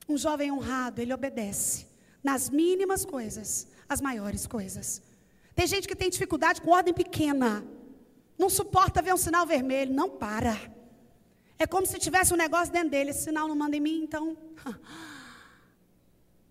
Um 0.08 0.16
jovem 0.16 0.52
honrado, 0.52 1.00
ele 1.00 1.12
obedece 1.12 1.86
nas 2.22 2.48
mínimas 2.48 3.04
coisas, 3.04 3.68
as 3.88 4.00
maiores 4.00 4.46
coisas. 4.46 5.02
Tem 5.54 5.66
gente 5.66 5.86
que 5.86 5.94
tem 5.94 6.08
dificuldade 6.08 6.60
com 6.62 6.70
ordem 6.70 6.94
pequena. 6.94 7.64
Não 8.38 8.48
suporta 8.48 9.02
ver 9.02 9.14
um 9.14 9.18
sinal 9.18 9.46
vermelho, 9.46 9.92
não 9.92 10.08
para. 10.08 10.56
É 11.58 11.66
como 11.66 11.86
se 11.86 11.98
tivesse 11.98 12.32
um 12.32 12.36
negócio 12.36 12.72
dentro 12.72 12.90
dele, 12.90 13.10
esse 13.10 13.24
sinal 13.24 13.46
não 13.46 13.54
manda 13.54 13.76
em 13.76 13.80
mim, 13.80 14.02
então. 14.02 14.36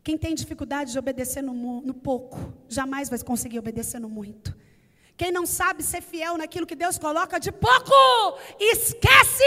Quem 0.03 0.17
tem 0.17 0.35
dificuldade 0.35 0.91
de 0.91 0.99
obedecer 0.99 1.41
no, 1.41 1.81
no 1.81 1.93
pouco, 1.93 2.53
jamais 2.67 3.09
vai 3.09 3.19
conseguir 3.19 3.59
obedecer 3.59 3.99
no 3.99 4.09
muito. 4.09 4.55
Quem 5.15 5.31
não 5.31 5.45
sabe 5.45 5.83
ser 5.83 6.01
fiel 6.01 6.37
naquilo 6.37 6.65
que 6.65 6.75
Deus 6.75 6.97
coloca 6.97 7.39
de 7.39 7.51
pouco, 7.51 8.39
esquece 8.59 9.43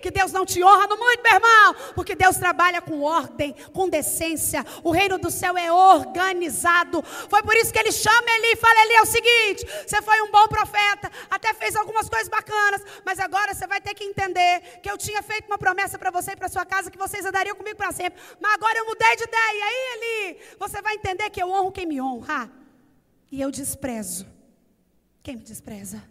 que 0.00 0.12
Deus 0.12 0.30
não 0.30 0.46
te 0.46 0.62
honra 0.62 0.86
no 0.86 0.96
muito, 0.96 1.22
meu 1.24 1.34
irmão, 1.34 1.74
porque 1.96 2.14
Deus 2.14 2.36
trabalha 2.36 2.80
com 2.80 3.02
ordem, 3.02 3.52
com 3.72 3.88
decência. 3.88 4.64
O 4.84 4.92
reino 4.92 5.18
do 5.18 5.28
céu 5.28 5.58
é 5.58 5.72
organizado. 5.72 7.02
Foi 7.28 7.42
por 7.42 7.52
isso 7.56 7.72
que 7.72 7.80
ele 7.80 7.90
chama 7.90 8.30
Eli 8.30 8.52
e 8.52 8.56
fala: 8.56 8.80
Eli, 8.82 8.94
é 8.94 9.02
o 9.02 9.06
seguinte: 9.06 9.66
você 9.84 10.00
foi 10.00 10.22
um 10.22 10.30
bom 10.30 10.46
profeta, 10.46 11.10
até 11.28 11.52
fez 11.52 11.74
algumas 11.74 12.08
coisas 12.08 12.28
bacanas, 12.28 12.82
mas 13.04 13.18
agora 13.18 13.52
você 13.52 13.66
vai 13.66 13.80
ter 13.80 13.94
que 13.94 14.04
entender 14.04 14.78
que 14.80 14.88
eu 14.88 14.96
tinha 14.96 15.20
feito 15.20 15.46
uma 15.46 15.58
promessa 15.58 15.98
para 15.98 16.12
você 16.12 16.32
e 16.32 16.36
para 16.36 16.48
sua 16.48 16.64
casa 16.64 16.92
que 16.92 16.98
vocês 16.98 17.26
andariam 17.26 17.56
comigo 17.56 17.76
para 17.76 17.90
sempre. 17.90 18.22
Mas 18.40 18.54
agora 18.54 18.78
eu 18.78 18.86
mudei 18.86 19.16
de 19.16 19.24
ideia. 19.24 19.52
E 19.52 19.62
aí, 19.62 19.96
Eli, 19.96 20.38
você 20.60 20.80
vai 20.80 20.94
entender 20.94 21.28
que 21.30 21.42
eu 21.42 21.50
honro 21.50 21.72
quem 21.72 21.86
me 21.86 22.00
honra 22.00 22.48
e 23.32 23.40
eu 23.40 23.50
desprezo 23.50 24.37
quem 25.22 25.36
me 25.36 25.42
despreza? 25.42 26.02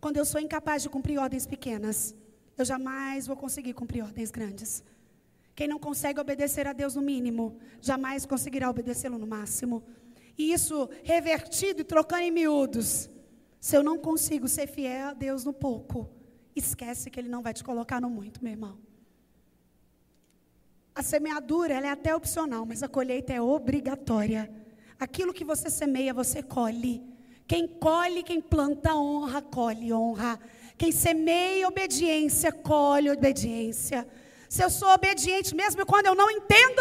Quando 0.00 0.16
eu 0.16 0.24
sou 0.24 0.40
incapaz 0.40 0.82
de 0.82 0.88
cumprir 0.88 1.18
ordens 1.18 1.46
pequenas, 1.46 2.14
eu 2.56 2.64
jamais 2.64 3.26
vou 3.26 3.36
conseguir 3.36 3.74
cumprir 3.74 4.02
ordens 4.02 4.30
grandes. 4.30 4.82
Quem 5.54 5.68
não 5.68 5.78
consegue 5.78 6.18
obedecer 6.18 6.66
a 6.66 6.72
Deus 6.72 6.94
no 6.94 7.02
mínimo, 7.02 7.58
jamais 7.80 8.24
conseguirá 8.24 8.70
obedecê-lo 8.70 9.18
no 9.18 9.26
máximo. 9.26 9.82
E 10.38 10.52
isso 10.52 10.88
revertido 11.04 11.82
e 11.82 11.84
trocando 11.84 12.22
em 12.22 12.30
miúdos. 12.30 13.10
Se 13.60 13.76
eu 13.76 13.82
não 13.82 13.98
consigo 13.98 14.48
ser 14.48 14.66
fiel 14.66 15.08
a 15.08 15.12
Deus 15.12 15.44
no 15.44 15.52
pouco, 15.52 16.08
esquece 16.56 17.10
que 17.10 17.20
Ele 17.20 17.28
não 17.28 17.42
vai 17.42 17.52
te 17.52 17.62
colocar 17.62 18.00
no 18.00 18.08
muito, 18.08 18.42
meu 18.42 18.52
irmão. 18.52 18.78
A 20.94 21.02
semeadura 21.02 21.74
é 21.74 21.90
até 21.90 22.14
opcional, 22.14 22.64
mas 22.64 22.82
a 22.82 22.88
colheita 22.88 23.32
é 23.32 23.40
obrigatória. 23.40 24.50
Aquilo 24.98 25.32
que 25.32 25.44
você 25.44 25.68
semeia, 25.70 26.12
você 26.12 26.42
colhe. 26.42 27.02
Quem 27.50 27.66
colhe, 27.66 28.22
quem 28.22 28.40
planta 28.40 28.94
honra, 28.94 29.42
colhe 29.42 29.92
honra. 29.92 30.38
Quem 30.78 30.92
semeia 30.92 31.66
obediência, 31.66 32.52
colhe 32.52 33.10
obediência. 33.10 34.06
Se 34.48 34.62
eu 34.62 34.70
sou 34.70 34.88
obediente 34.90 35.52
mesmo 35.52 35.84
quando 35.84 36.06
eu 36.06 36.14
não 36.14 36.30
entendo, 36.30 36.80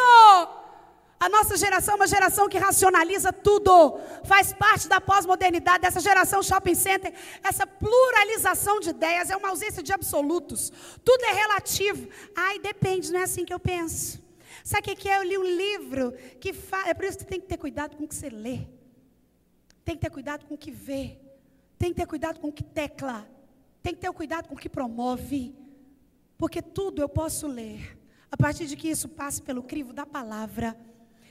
a 1.19 1.27
nossa 1.27 1.57
geração 1.57 1.93
é 1.93 1.95
uma 1.95 2.05
geração 2.05 2.47
que 2.47 2.59
racionaliza 2.59 3.33
tudo. 3.33 3.99
Faz 4.23 4.53
parte 4.53 4.87
da 4.87 5.01
pós-modernidade, 5.01 5.81
dessa 5.81 5.99
geração 5.99 6.43
shopping 6.43 6.75
center. 6.75 7.15
Essa 7.43 7.65
pluralização 7.65 8.79
de 8.79 8.91
ideias 8.91 9.31
é 9.31 9.35
uma 9.35 9.49
ausência 9.49 9.81
de 9.81 9.91
absolutos. 9.91 10.71
Tudo 11.03 11.25
é 11.25 11.31
relativo. 11.31 12.07
Ai, 12.35 12.59
depende, 12.59 13.11
não 13.11 13.21
é 13.21 13.23
assim 13.23 13.43
que 13.43 13.55
eu 13.55 13.59
penso. 13.59 14.21
Sabe 14.63 14.91
o 14.91 14.95
que 14.95 15.09
é? 15.09 15.17
Eu 15.17 15.23
li 15.23 15.35
um 15.35 15.43
livro 15.43 16.13
que 16.39 16.53
fala. 16.53 16.89
É 16.89 16.93
por 16.93 17.05
isso 17.05 17.17
que 17.17 17.25
tem 17.25 17.41
que 17.41 17.47
ter 17.47 17.57
cuidado 17.57 17.97
com 17.97 18.03
o 18.03 18.07
que 18.07 18.13
você 18.13 18.29
lê. 18.29 18.77
Tem 19.89 19.95
que 19.95 20.03
ter 20.03 20.11
cuidado 20.11 20.45
com 20.45 20.53
o 20.53 20.57
que 20.57 20.69
vê. 20.69 21.17
Tem 21.79 21.89
que 21.89 21.95
ter 21.95 22.05
cuidado 22.05 22.39
com 22.39 22.49
o 22.49 22.53
que 22.53 22.61
tecla. 22.61 23.27
Tem 23.81 23.91
que 23.91 23.99
ter 23.99 24.11
cuidado 24.11 24.47
com 24.47 24.53
o 24.53 24.57
que 24.57 24.69
promove. 24.69 25.55
Porque 26.37 26.61
tudo 26.61 27.01
eu 27.01 27.09
posso 27.09 27.47
ler. 27.47 27.97
A 28.31 28.37
partir 28.37 28.67
de 28.67 28.75
que 28.75 28.87
isso 28.87 29.09
passe 29.09 29.41
pelo 29.41 29.63
crivo 29.63 29.91
da 29.91 30.05
palavra. 30.05 30.77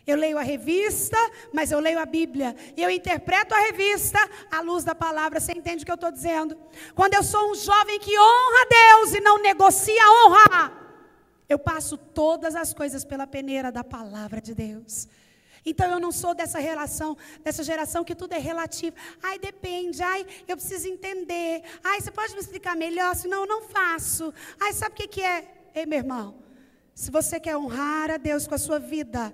Eu 0.04 0.16
leio 0.16 0.36
a 0.36 0.42
revista, 0.42 1.16
mas 1.52 1.70
eu 1.70 1.78
leio 1.78 2.00
a 2.00 2.04
Bíblia. 2.04 2.56
E 2.76 2.82
eu 2.82 2.90
interpreto 2.90 3.54
a 3.54 3.60
revista 3.60 4.18
à 4.50 4.60
luz 4.60 4.82
da 4.82 4.92
palavra. 4.92 5.38
Você 5.38 5.52
entende 5.52 5.84
o 5.84 5.86
que 5.86 5.92
eu 5.92 5.94
estou 5.94 6.10
dizendo? 6.10 6.58
Quando 6.96 7.14
eu 7.14 7.22
sou 7.22 7.52
um 7.52 7.54
jovem 7.54 8.00
que 8.00 8.18
honra 8.18 8.66
Deus 8.68 9.14
e 9.14 9.20
não 9.20 9.40
negocia 9.40 10.02
a 10.02 10.26
honra, 10.26 10.72
eu 11.48 11.60
passo 11.60 11.96
todas 11.96 12.56
as 12.56 12.74
coisas 12.74 13.04
pela 13.04 13.24
peneira 13.24 13.70
da 13.70 13.84
palavra 13.84 14.40
de 14.40 14.52
Deus. 14.52 15.06
Então 15.64 15.90
eu 15.90 16.00
não 16.00 16.12
sou 16.12 16.34
dessa 16.34 16.58
relação, 16.58 17.16
dessa 17.42 17.62
geração 17.62 18.04
que 18.04 18.14
tudo 18.14 18.32
é 18.32 18.38
relativo. 18.38 18.96
Ai, 19.22 19.38
depende. 19.38 20.02
Ai, 20.02 20.26
eu 20.46 20.56
preciso 20.56 20.88
entender. 20.88 21.62
Ai, 21.82 22.00
você 22.00 22.10
pode 22.10 22.32
me 22.34 22.40
explicar 22.40 22.76
melhor? 22.76 23.14
Senão 23.14 23.42
eu 23.42 23.46
não 23.46 23.62
faço. 23.62 24.32
Ai, 24.60 24.72
sabe 24.72 24.94
o 24.94 24.96
que, 24.96 25.08
que 25.08 25.22
é? 25.22 25.70
Ei, 25.74 25.86
meu 25.86 25.98
irmão, 25.98 26.36
se 26.94 27.10
você 27.10 27.38
quer 27.38 27.56
honrar 27.56 28.10
a 28.10 28.16
Deus 28.16 28.46
com 28.46 28.54
a 28.54 28.58
sua 28.58 28.78
vida 28.78 29.32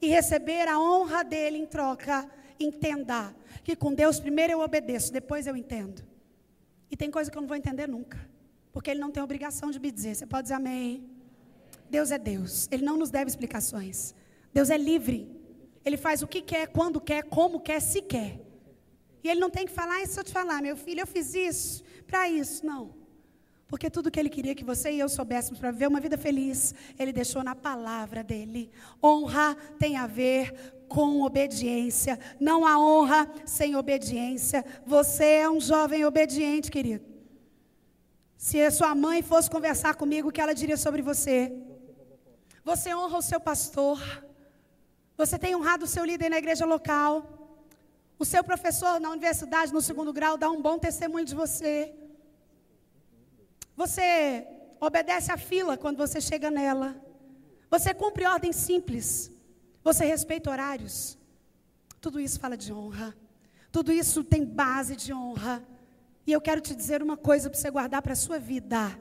e 0.00 0.08
receber 0.08 0.66
a 0.68 0.78
honra 0.78 1.22
dele 1.22 1.58
em 1.58 1.66
troca, 1.66 2.28
entenda 2.58 3.34
que 3.62 3.76
com 3.76 3.94
Deus 3.94 4.20
primeiro 4.20 4.52
eu 4.52 4.60
obedeço, 4.60 5.12
depois 5.12 5.46
eu 5.46 5.56
entendo. 5.56 6.04
E 6.90 6.96
tem 6.96 7.10
coisa 7.10 7.30
que 7.30 7.36
eu 7.36 7.40
não 7.40 7.48
vou 7.48 7.56
entender 7.56 7.88
nunca, 7.88 8.18
porque 8.72 8.90
ele 8.90 9.00
não 9.00 9.10
tem 9.10 9.22
obrigação 9.22 9.70
de 9.70 9.78
me 9.80 9.90
dizer. 9.90 10.14
Você 10.14 10.26
pode 10.26 10.44
dizer 10.44 10.54
amém? 10.54 11.08
Deus 11.88 12.10
é 12.10 12.18
Deus, 12.18 12.68
ele 12.70 12.84
não 12.84 12.96
nos 12.96 13.10
deve 13.10 13.28
explicações. 13.28 14.14
Deus 14.52 14.70
é 14.70 14.76
livre. 14.76 15.43
Ele 15.84 15.96
faz 15.96 16.22
o 16.22 16.26
que 16.26 16.40
quer, 16.40 16.68
quando 16.68 17.00
quer, 17.00 17.24
como 17.24 17.60
quer, 17.60 17.80
se 17.80 18.00
quer. 18.00 18.40
E 19.22 19.28
ele 19.28 19.40
não 19.40 19.50
tem 19.50 19.66
que 19.66 19.72
falar, 19.72 20.02
ah, 20.02 20.06
se 20.06 20.18
eu 20.18 20.24
te 20.24 20.32
falar, 20.32 20.60
meu 20.62 20.76
filho, 20.76 21.00
eu 21.00 21.06
fiz 21.06 21.34
isso, 21.34 21.82
para 22.06 22.28
isso. 22.28 22.64
Não. 22.64 22.94
Porque 23.66 23.90
tudo 23.90 24.10
que 24.10 24.20
ele 24.20 24.28
queria 24.28 24.54
que 24.54 24.64
você 24.64 24.92
e 24.92 25.00
eu 25.00 25.08
soubéssemos 25.08 25.58
para 25.58 25.70
viver 25.70 25.88
uma 25.88 26.00
vida 26.00 26.16
feliz, 26.18 26.74
ele 26.98 27.12
deixou 27.12 27.42
na 27.42 27.54
palavra 27.54 28.22
dele. 28.22 28.70
Honra 29.02 29.56
tem 29.78 29.96
a 29.96 30.06
ver 30.06 30.54
com 30.88 31.22
obediência. 31.22 32.18
Não 32.38 32.66
há 32.66 32.78
honra 32.78 33.28
sem 33.46 33.74
obediência. 33.74 34.64
Você 34.86 35.24
é 35.24 35.50
um 35.50 35.60
jovem 35.60 36.04
obediente, 36.04 36.70
querido. 36.70 37.04
Se 38.36 38.60
a 38.60 38.70
sua 38.70 38.94
mãe 38.94 39.22
fosse 39.22 39.50
conversar 39.50 39.94
comigo, 39.94 40.28
o 40.28 40.32
que 40.32 40.40
ela 40.40 40.54
diria 40.54 40.76
sobre 40.76 41.00
você? 41.00 41.50
Você 42.62 42.94
honra 42.94 43.18
o 43.18 43.22
seu 43.22 43.40
pastor. 43.40 43.98
Você 45.16 45.38
tem 45.38 45.54
honrado 45.54 45.84
o 45.84 45.88
seu 45.88 46.04
líder 46.04 46.28
na 46.28 46.38
igreja 46.38 46.64
local. 46.64 47.12
O 48.18 48.24
seu 48.24 48.42
professor 48.42 49.00
na 49.00 49.10
universidade, 49.10 49.72
no 49.72 49.80
segundo 49.80 50.12
grau, 50.12 50.36
dá 50.36 50.50
um 50.50 50.60
bom 50.60 50.78
testemunho 50.78 51.24
de 51.24 51.34
você. 51.34 51.94
Você 53.76 54.46
obedece 54.80 55.32
à 55.32 55.36
fila 55.36 55.76
quando 55.76 55.96
você 55.96 56.20
chega 56.20 56.50
nela. 56.50 56.96
Você 57.70 57.92
cumpre 57.92 58.26
ordens 58.26 58.56
simples. 58.56 59.30
Você 59.82 60.04
respeita 60.04 60.50
horários. 60.50 61.18
Tudo 62.00 62.20
isso 62.20 62.38
fala 62.38 62.56
de 62.56 62.72
honra. 62.72 63.14
Tudo 63.72 63.92
isso 63.92 64.22
tem 64.22 64.44
base 64.44 64.94
de 64.94 65.12
honra. 65.12 65.62
E 66.26 66.32
eu 66.32 66.40
quero 66.40 66.60
te 66.60 66.74
dizer 66.74 67.02
uma 67.02 67.16
coisa 67.16 67.50
para 67.50 67.58
você 67.58 67.70
guardar 67.70 68.02
para 68.02 68.12
a 68.12 68.16
sua 68.16 68.38
vida. 68.38 68.98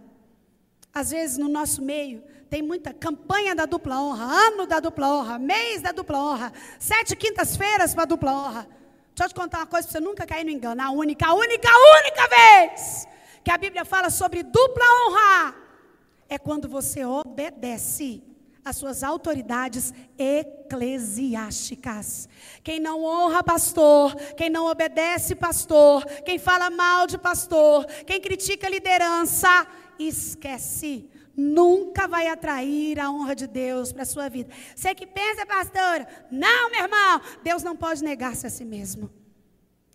Às 0.93 1.11
vezes 1.11 1.37
no 1.37 1.47
nosso 1.47 1.81
meio 1.81 2.23
tem 2.53 2.61
muita 2.61 2.93
campanha 2.93 3.55
da 3.55 3.65
dupla 3.65 3.99
honra, 3.99 4.25
ano 4.25 4.67
da 4.67 4.79
dupla 4.79 5.11
honra, 5.11 5.39
mês 5.39 5.81
da 5.81 5.91
dupla 5.91 6.19
honra, 6.19 6.53
sete 6.77 7.15
quintas-feiras 7.15 7.95
para 7.95 8.03
a 8.03 8.05
dupla 8.05 8.31
honra. 8.31 8.67
Deixa 9.15 9.23
eu 9.23 9.29
te 9.29 9.33
contar 9.33 9.57
uma 9.57 9.65
coisa 9.65 9.87
para 9.87 9.93
você 9.93 9.99
nunca 9.99 10.23
cair 10.23 10.43
no 10.43 10.51
engano. 10.51 10.79
A 10.79 10.91
única, 10.91 11.25
a 11.25 11.33
única, 11.33 11.67
a 11.67 11.99
única 11.99 12.27
vez 12.27 13.07
que 13.43 13.49
a 13.49 13.57
Bíblia 13.57 13.83
fala 13.83 14.11
sobre 14.11 14.43
dupla 14.43 14.85
honra 14.85 15.55
é 16.29 16.37
quando 16.37 16.69
você 16.69 17.03
obedece 17.03 18.21
às 18.63 18.75
suas 18.75 19.01
autoridades 19.01 19.91
eclesiásticas. 20.15 22.29
Quem 22.63 22.79
não 22.79 23.03
honra 23.03 23.43
pastor, 23.43 24.15
quem 24.37 24.51
não 24.51 24.67
obedece 24.67 25.33
pastor, 25.33 26.05
quem 26.23 26.37
fala 26.37 26.69
mal 26.69 27.07
de 27.07 27.17
pastor, 27.17 27.87
quem 28.05 28.21
critica 28.21 28.69
liderança, 28.69 29.65
esquece 29.97 31.09
nunca 31.35 32.07
vai 32.07 32.27
atrair 32.27 32.99
a 32.99 33.11
honra 33.11 33.35
de 33.35 33.47
Deus 33.47 33.91
para 33.91 34.03
a 34.03 34.05
sua 34.05 34.29
vida. 34.29 34.53
Você 34.75 34.93
que 34.93 35.07
pensa, 35.07 35.45
pastora, 35.45 36.07
não, 36.31 36.69
meu 36.69 36.83
irmão, 36.83 37.21
Deus 37.43 37.63
não 37.63 37.75
pode 37.75 38.03
negar-se 38.03 38.45
a 38.45 38.49
si 38.49 38.63
mesmo. 38.63 39.09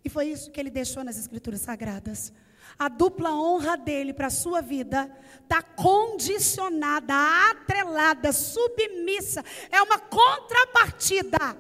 E 0.05 0.09
foi 0.09 0.27
isso 0.27 0.51
que 0.51 0.59
ele 0.59 0.70
deixou 0.70 1.05
nas 1.05 1.18
Escrituras 1.18 1.61
Sagradas. 1.61 2.33
A 2.79 2.88
dupla 2.88 3.35
honra 3.35 3.77
dele 3.77 4.12
para 4.12 4.29
a 4.29 4.31
sua 4.31 4.61
vida 4.61 5.11
está 5.42 5.62
condicionada, 5.62 7.14
atrelada, 7.51 8.33
submissa. 8.33 9.44
É 9.70 9.83
uma 9.83 9.98
contrapartida. 9.98 11.57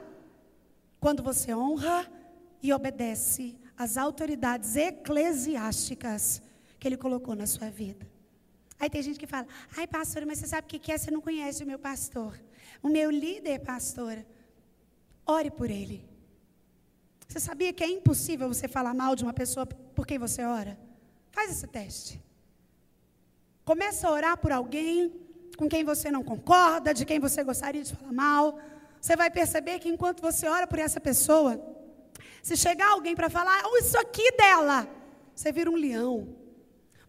Quando 1.00 1.22
você 1.22 1.54
honra 1.54 2.10
e 2.62 2.72
obedece 2.72 3.56
às 3.76 3.96
autoridades 3.96 4.76
eclesiásticas 4.76 6.42
que 6.78 6.88
ele 6.88 6.96
colocou 6.96 7.34
na 7.34 7.46
sua 7.46 7.68
vida. 7.68 8.07
Aí 8.80 8.88
tem 8.88 9.02
gente 9.02 9.18
que 9.18 9.26
fala, 9.26 9.46
ai, 9.76 9.86
pastora, 9.86 10.24
mas 10.24 10.38
você 10.38 10.46
sabe 10.46 10.66
o 10.66 10.68
que 10.68 10.92
é? 10.92 10.96
Você 10.96 11.10
não 11.10 11.20
conhece 11.20 11.64
o 11.64 11.66
meu 11.66 11.78
pastor. 11.78 12.38
O 12.82 12.88
meu 12.88 13.10
líder, 13.10 13.60
pastora. 13.60 14.24
Ore 15.26 15.50
por 15.50 15.70
ele. 15.70 16.08
Você 17.26 17.40
sabia 17.40 17.72
que 17.72 17.84
é 17.84 17.88
impossível 17.88 18.48
você 18.48 18.66
falar 18.66 18.94
mal 18.94 19.14
de 19.14 19.24
uma 19.24 19.34
pessoa 19.34 19.66
por 19.66 20.06
quem 20.06 20.18
você 20.18 20.42
ora? 20.44 20.78
Faz 21.30 21.50
esse 21.50 21.66
teste. 21.66 22.20
Começa 23.64 24.08
a 24.08 24.12
orar 24.12 24.38
por 24.38 24.52
alguém 24.52 25.12
com 25.58 25.68
quem 25.68 25.84
você 25.84 26.10
não 26.10 26.22
concorda, 26.22 26.94
de 26.94 27.04
quem 27.04 27.18
você 27.18 27.42
gostaria 27.42 27.82
de 27.82 27.94
falar 27.94 28.12
mal. 28.12 28.58
Você 29.00 29.14
vai 29.16 29.30
perceber 29.30 29.78
que 29.80 29.88
enquanto 29.88 30.22
você 30.22 30.48
ora 30.48 30.66
por 30.66 30.78
essa 30.78 31.00
pessoa, 31.00 31.60
se 32.42 32.56
chegar 32.56 32.92
alguém 32.92 33.14
para 33.14 33.28
falar, 33.28 33.62
oh, 33.66 33.76
isso 33.76 33.98
aqui 33.98 34.32
dela, 34.32 34.88
você 35.34 35.52
vira 35.52 35.70
um 35.70 35.76
leão. 35.76 36.37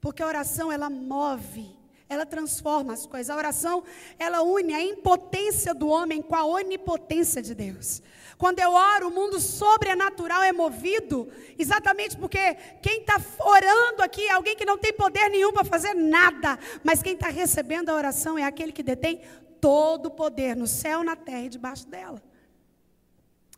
Porque 0.02 0.24
a 0.24 0.28
oração, 0.28 0.72
ela 0.72 0.90
move, 0.90 1.76
ela 2.08 2.26
transforma 2.26 2.94
as 2.94 3.06
coisas. 3.06 3.30
A 3.30 3.36
oração, 3.36 3.84
ela 4.18 4.42
une 4.42 4.74
a 4.74 4.84
impotência 4.84 5.74
do 5.74 5.88
homem 5.88 6.22
com 6.22 6.36
a 6.36 6.46
onipotência 6.46 7.42
de 7.42 7.54
Deus. 7.54 8.02
Quando 8.38 8.60
eu 8.60 8.72
oro, 8.72 9.10
o 9.10 9.12
mundo 9.12 9.38
sobrenatural 9.38 10.42
é 10.42 10.54
movido, 10.54 11.30
exatamente 11.58 12.16
porque 12.16 12.56
quem 12.82 13.02
está 13.02 13.22
orando 13.38 14.02
aqui 14.02 14.24
é 14.24 14.32
alguém 14.32 14.56
que 14.56 14.64
não 14.64 14.78
tem 14.78 14.94
poder 14.94 15.30
nenhum 15.30 15.52
para 15.52 15.66
fazer 15.66 15.94
nada, 15.94 16.58
mas 16.82 17.04
quem 17.04 17.16
está 17.16 17.28
recebendo 17.28 17.90
a 17.90 17.96
oração 17.96 18.38
é 18.38 18.46
aquele 18.46 18.72
que 18.72 18.82
detém 18.82 19.22
todo 19.60 20.06
o 20.06 20.12
poder 20.12 20.56
no 20.56 20.68
céu, 20.68 21.04
na 21.04 21.18
terra 21.18 21.42
e 21.42 21.50
debaixo 21.50 21.86
dela. 21.86 22.24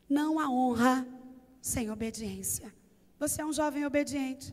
Não 0.10 0.39
há 0.39 0.49
honra 0.49 1.08
sem 1.62 1.91
obediência. 1.91 2.73
Você 3.19 3.39
é 3.39 3.45
um 3.45 3.54
jovem 3.54 3.86
obediente. 3.86 4.51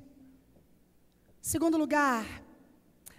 Segundo 1.40 1.78
lugar, 1.78 2.24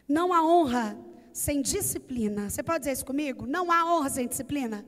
não 0.08 0.34
há 0.34 0.46
honra 0.46 0.98
sem 1.32 1.62
disciplina. 1.62 2.50
Você 2.50 2.62
pode 2.62 2.80
dizer 2.80 2.92
isso 2.92 3.06
comigo? 3.06 3.46
Não 3.46 3.72
há 3.72 3.86
honra 3.86 4.10
sem 4.10 4.28
disciplina. 4.28 4.86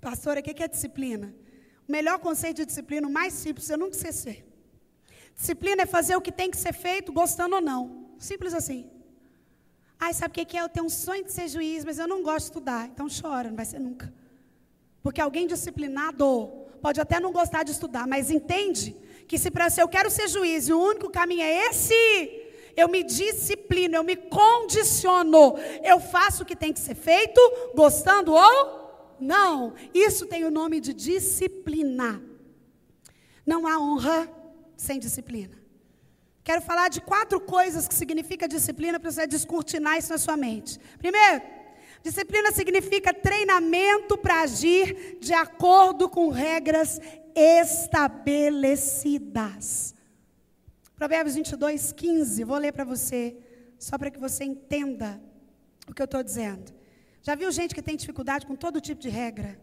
Pastora, 0.00 0.40
o 0.40 0.42
que 0.42 0.62
é 0.62 0.68
disciplina? 0.68 1.34
O 1.88 1.92
melhor 1.92 2.18
conceito 2.18 2.58
de 2.58 2.66
disciplina, 2.66 3.08
o 3.08 3.10
mais 3.10 3.32
simples, 3.32 3.68
eu 3.68 3.78
nunca 3.78 3.96
esquecer. 3.96 4.46
Disciplina 5.34 5.82
é 5.82 5.86
fazer 5.86 6.14
o 6.16 6.20
que 6.20 6.30
tem 6.30 6.50
que 6.50 6.56
ser 6.56 6.72
feito, 6.72 7.12
gostando 7.12 7.56
ou 7.56 7.60
não. 7.60 8.10
Simples 8.18 8.54
assim. 8.54 8.90
Ai, 9.98 10.12
sabe 10.12 10.30
o 10.42 10.46
que 10.46 10.56
é? 10.56 10.60
Eu 10.62 10.68
tenho 10.68 10.86
um 10.86 10.90
sonho 10.90 11.24
de 11.24 11.32
ser 11.32 11.48
juiz, 11.48 11.84
mas 11.84 11.98
eu 11.98 12.06
não 12.06 12.22
gosto 12.22 12.38
de 12.38 12.50
estudar. 12.50 12.86
Então 12.86 13.06
chora, 13.08 13.48
não 13.48 13.56
vai 13.56 13.64
ser 13.64 13.78
nunca. 13.78 14.12
Porque 15.02 15.20
alguém 15.20 15.46
disciplinado 15.46 16.48
pode 16.80 17.00
até 17.00 17.18
não 17.18 17.32
gostar 17.32 17.62
de 17.62 17.72
estudar, 17.72 18.06
mas 18.06 18.30
entende 18.30 18.96
que 19.26 19.38
se 19.38 19.50
para 19.50 19.68
eu 19.78 19.88
quero 19.88 20.10
ser 20.10 20.28
juiz 20.28 20.68
o 20.68 20.78
único 20.78 21.10
caminho 21.10 21.42
é 21.42 21.68
esse, 21.68 22.42
eu 22.76 22.88
me 22.88 23.02
disciplino, 23.02 23.96
eu 23.96 24.04
me 24.04 24.16
condiciono, 24.16 25.54
eu 25.82 26.00
faço 26.00 26.42
o 26.42 26.46
que 26.46 26.56
tem 26.56 26.72
que 26.72 26.80
ser 26.80 26.94
feito, 26.94 27.40
gostando 27.74 28.32
ou 28.32 29.16
não, 29.20 29.74
isso 29.92 30.26
tem 30.26 30.44
o 30.44 30.50
nome 30.50 30.80
de 30.80 30.92
disciplina. 30.92 32.22
Não 33.46 33.66
há 33.66 33.78
honra 33.78 34.28
sem 34.76 34.98
disciplina. 34.98 35.56
Quero 36.42 36.60
falar 36.60 36.88
de 36.88 37.00
quatro 37.00 37.40
coisas 37.40 37.88
que 37.88 37.94
significa 37.94 38.46
disciplina 38.46 39.00
para 39.00 39.10
você 39.10 39.26
descortinar 39.26 39.96
isso 39.96 40.12
na 40.12 40.18
sua 40.18 40.36
mente. 40.36 40.78
Primeiro, 40.98 41.42
disciplina 42.02 42.52
significa 42.52 43.14
treinamento 43.14 44.18
para 44.18 44.42
agir 44.42 45.16
de 45.20 45.32
acordo 45.32 46.08
com 46.08 46.28
regras 46.28 47.00
estabelecidas. 47.34 49.94
Provérbios 50.96 51.34
22, 51.34 51.92
15. 51.92 52.44
Vou 52.44 52.56
ler 52.56 52.72
para 52.72 52.84
você, 52.84 53.36
só 53.78 53.98
para 53.98 54.10
que 54.10 54.18
você 54.18 54.44
entenda 54.44 55.20
o 55.88 55.94
que 55.94 56.00
eu 56.00 56.06
estou 56.06 56.22
dizendo. 56.22 56.72
Já 57.22 57.34
viu 57.34 57.50
gente 57.50 57.74
que 57.74 57.82
tem 57.82 57.96
dificuldade 57.96 58.46
com 58.46 58.54
todo 58.54 58.80
tipo 58.80 59.00
de 59.00 59.08
regra? 59.08 59.58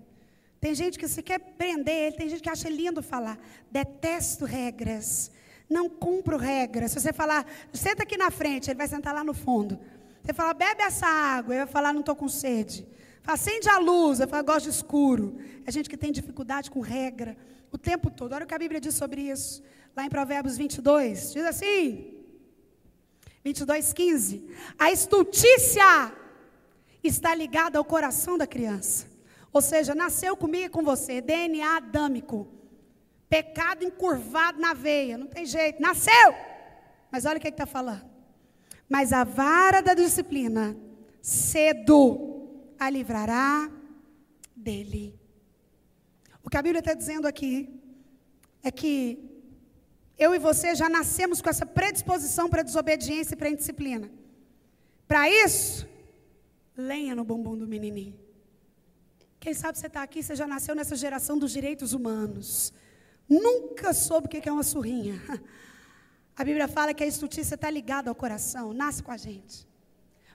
Tem 0.60 0.76
gente 0.76 1.00
que 1.00 1.08
se 1.08 1.24
quer 1.24 1.40
prender 1.40 1.96
ele, 1.96 2.18
tem 2.18 2.30
gente 2.30 2.44
que 2.44 2.50
acha 2.50 2.70
lindo 2.70 3.02
falar. 3.02 3.40
Detesto 3.72 4.46
regras. 4.46 5.32
Não 5.70 5.90
cumpro 5.90 6.38
regras. 6.38 6.92
Se 6.92 7.00
você 7.00 7.14
falar, 7.14 7.48
senta 7.74 8.04
aqui 8.04 8.18
na 8.18 8.30
frente, 8.30 8.70
ele 8.70 8.78
vai 8.78 8.88
sentar 8.88 9.14
lá 9.14 9.24
no 9.24 9.34
fundo. 9.34 9.80
Você 10.24 10.34
fala, 10.34 10.54
bebe 10.54 10.84
essa 10.84 11.08
água, 11.08 11.56
ele 11.56 11.64
vai 11.64 11.72
falar, 11.72 11.94
não 11.94 12.02
estou 12.02 12.16
com 12.16 12.28
sede. 12.28 12.86
Fala, 13.24 13.36
acende 13.36 13.70
a 13.70 13.80
luz, 13.80 14.20
ele 14.20 14.30
fala, 14.30 14.44
gosto 14.44 14.66
de 14.66 14.76
escuro. 14.76 15.40
É 15.66 15.72
gente 15.72 15.90
que 15.90 15.98
tem 15.98 16.12
dificuldade 16.12 16.70
com 16.70 16.80
regra 16.80 17.36
o 17.72 17.78
tempo 17.78 18.10
todo. 18.10 18.34
Olha 18.34 18.46
o 18.46 18.48
que 18.48 18.54
a 18.54 18.60
Bíblia 18.60 18.82
diz 18.82 18.96
sobre 18.96 19.22
isso. 19.22 19.64
Lá 19.96 20.06
em 20.06 20.10
Provérbios 20.10 20.58
22, 20.58 21.34
diz 21.34 21.46
assim: 21.46 22.14
22, 23.44 23.94
15. 23.94 24.50
A 24.78 24.92
estultícia 24.92 26.14
está 27.04 27.34
ligada 27.34 27.78
ao 27.78 27.86
coração 27.86 28.38
da 28.38 28.46
criança. 28.46 29.08
Ou 29.54 29.62
seja, 29.62 29.94
nasceu 29.94 30.38
comigo 30.38 30.66
e 30.66 30.70
com 30.70 30.84
você, 30.84 31.20
DNA 31.22 31.78
adâmico. 31.78 32.48
Pecado 33.28 33.84
encurvado 33.84 34.60
na 34.60 34.74
veia, 34.74 35.18
não 35.18 35.28
tem 35.28 35.46
jeito, 35.46 35.82
nasceu. 35.82 36.36
Mas 37.12 37.26
olha 37.26 37.38
o 37.38 37.42
que 37.42 37.48
está 37.48 37.66
falando. 37.66 38.10
Mas 38.88 39.14
a 39.14 39.24
vara 39.24 39.82
da 39.82 39.94
disciplina, 39.94 40.76
cedo 41.22 42.50
a 42.78 42.90
livrará 42.90 43.70
dele. 44.56 45.21
Que 46.52 46.58
a 46.58 46.62
Bíblia 46.62 46.80
está 46.80 46.94
dizendo 46.94 47.26
aqui 47.30 47.54
é 48.62 48.70
que 48.70 48.96
eu 50.20 50.36
e 50.36 50.40
você 50.48 50.76
já 50.76 50.90
nascemos 50.90 51.42
com 51.42 51.50
essa 51.50 51.66
predisposição 51.66 52.50
para 52.50 52.62
desobediência 52.62 53.36
e 53.36 53.38
para 53.38 53.50
indisciplina. 53.50 54.12
Para 55.08 55.30
isso, 55.30 55.88
lenha 56.76 57.16
no 57.16 57.24
bumbum 57.24 57.58
do 57.58 57.66
menininho. 57.66 58.20
Quem 59.40 59.54
sabe 59.54 59.78
você 59.78 59.88
está 59.88 60.04
aqui, 60.04 60.22
você 60.22 60.36
já 60.36 60.46
nasceu 60.46 60.76
nessa 60.76 60.98
geração 60.98 61.38
dos 61.38 61.54
direitos 61.54 61.94
humanos. 61.94 62.74
Nunca 63.30 63.94
soube 63.94 64.28
o 64.28 64.30
que 64.30 64.50
é 64.50 64.52
uma 64.52 64.62
surrinha. 64.62 65.16
A 66.36 66.44
Bíblia 66.44 66.68
fala 66.68 66.94
que 66.94 67.04
a 67.04 67.08
estutice 67.08 67.54
está 67.54 67.70
ligada 67.70 68.10
ao 68.10 68.16
coração, 68.16 68.74
nasce 68.74 69.04
com 69.04 69.12
a 69.12 69.18
gente. 69.18 69.68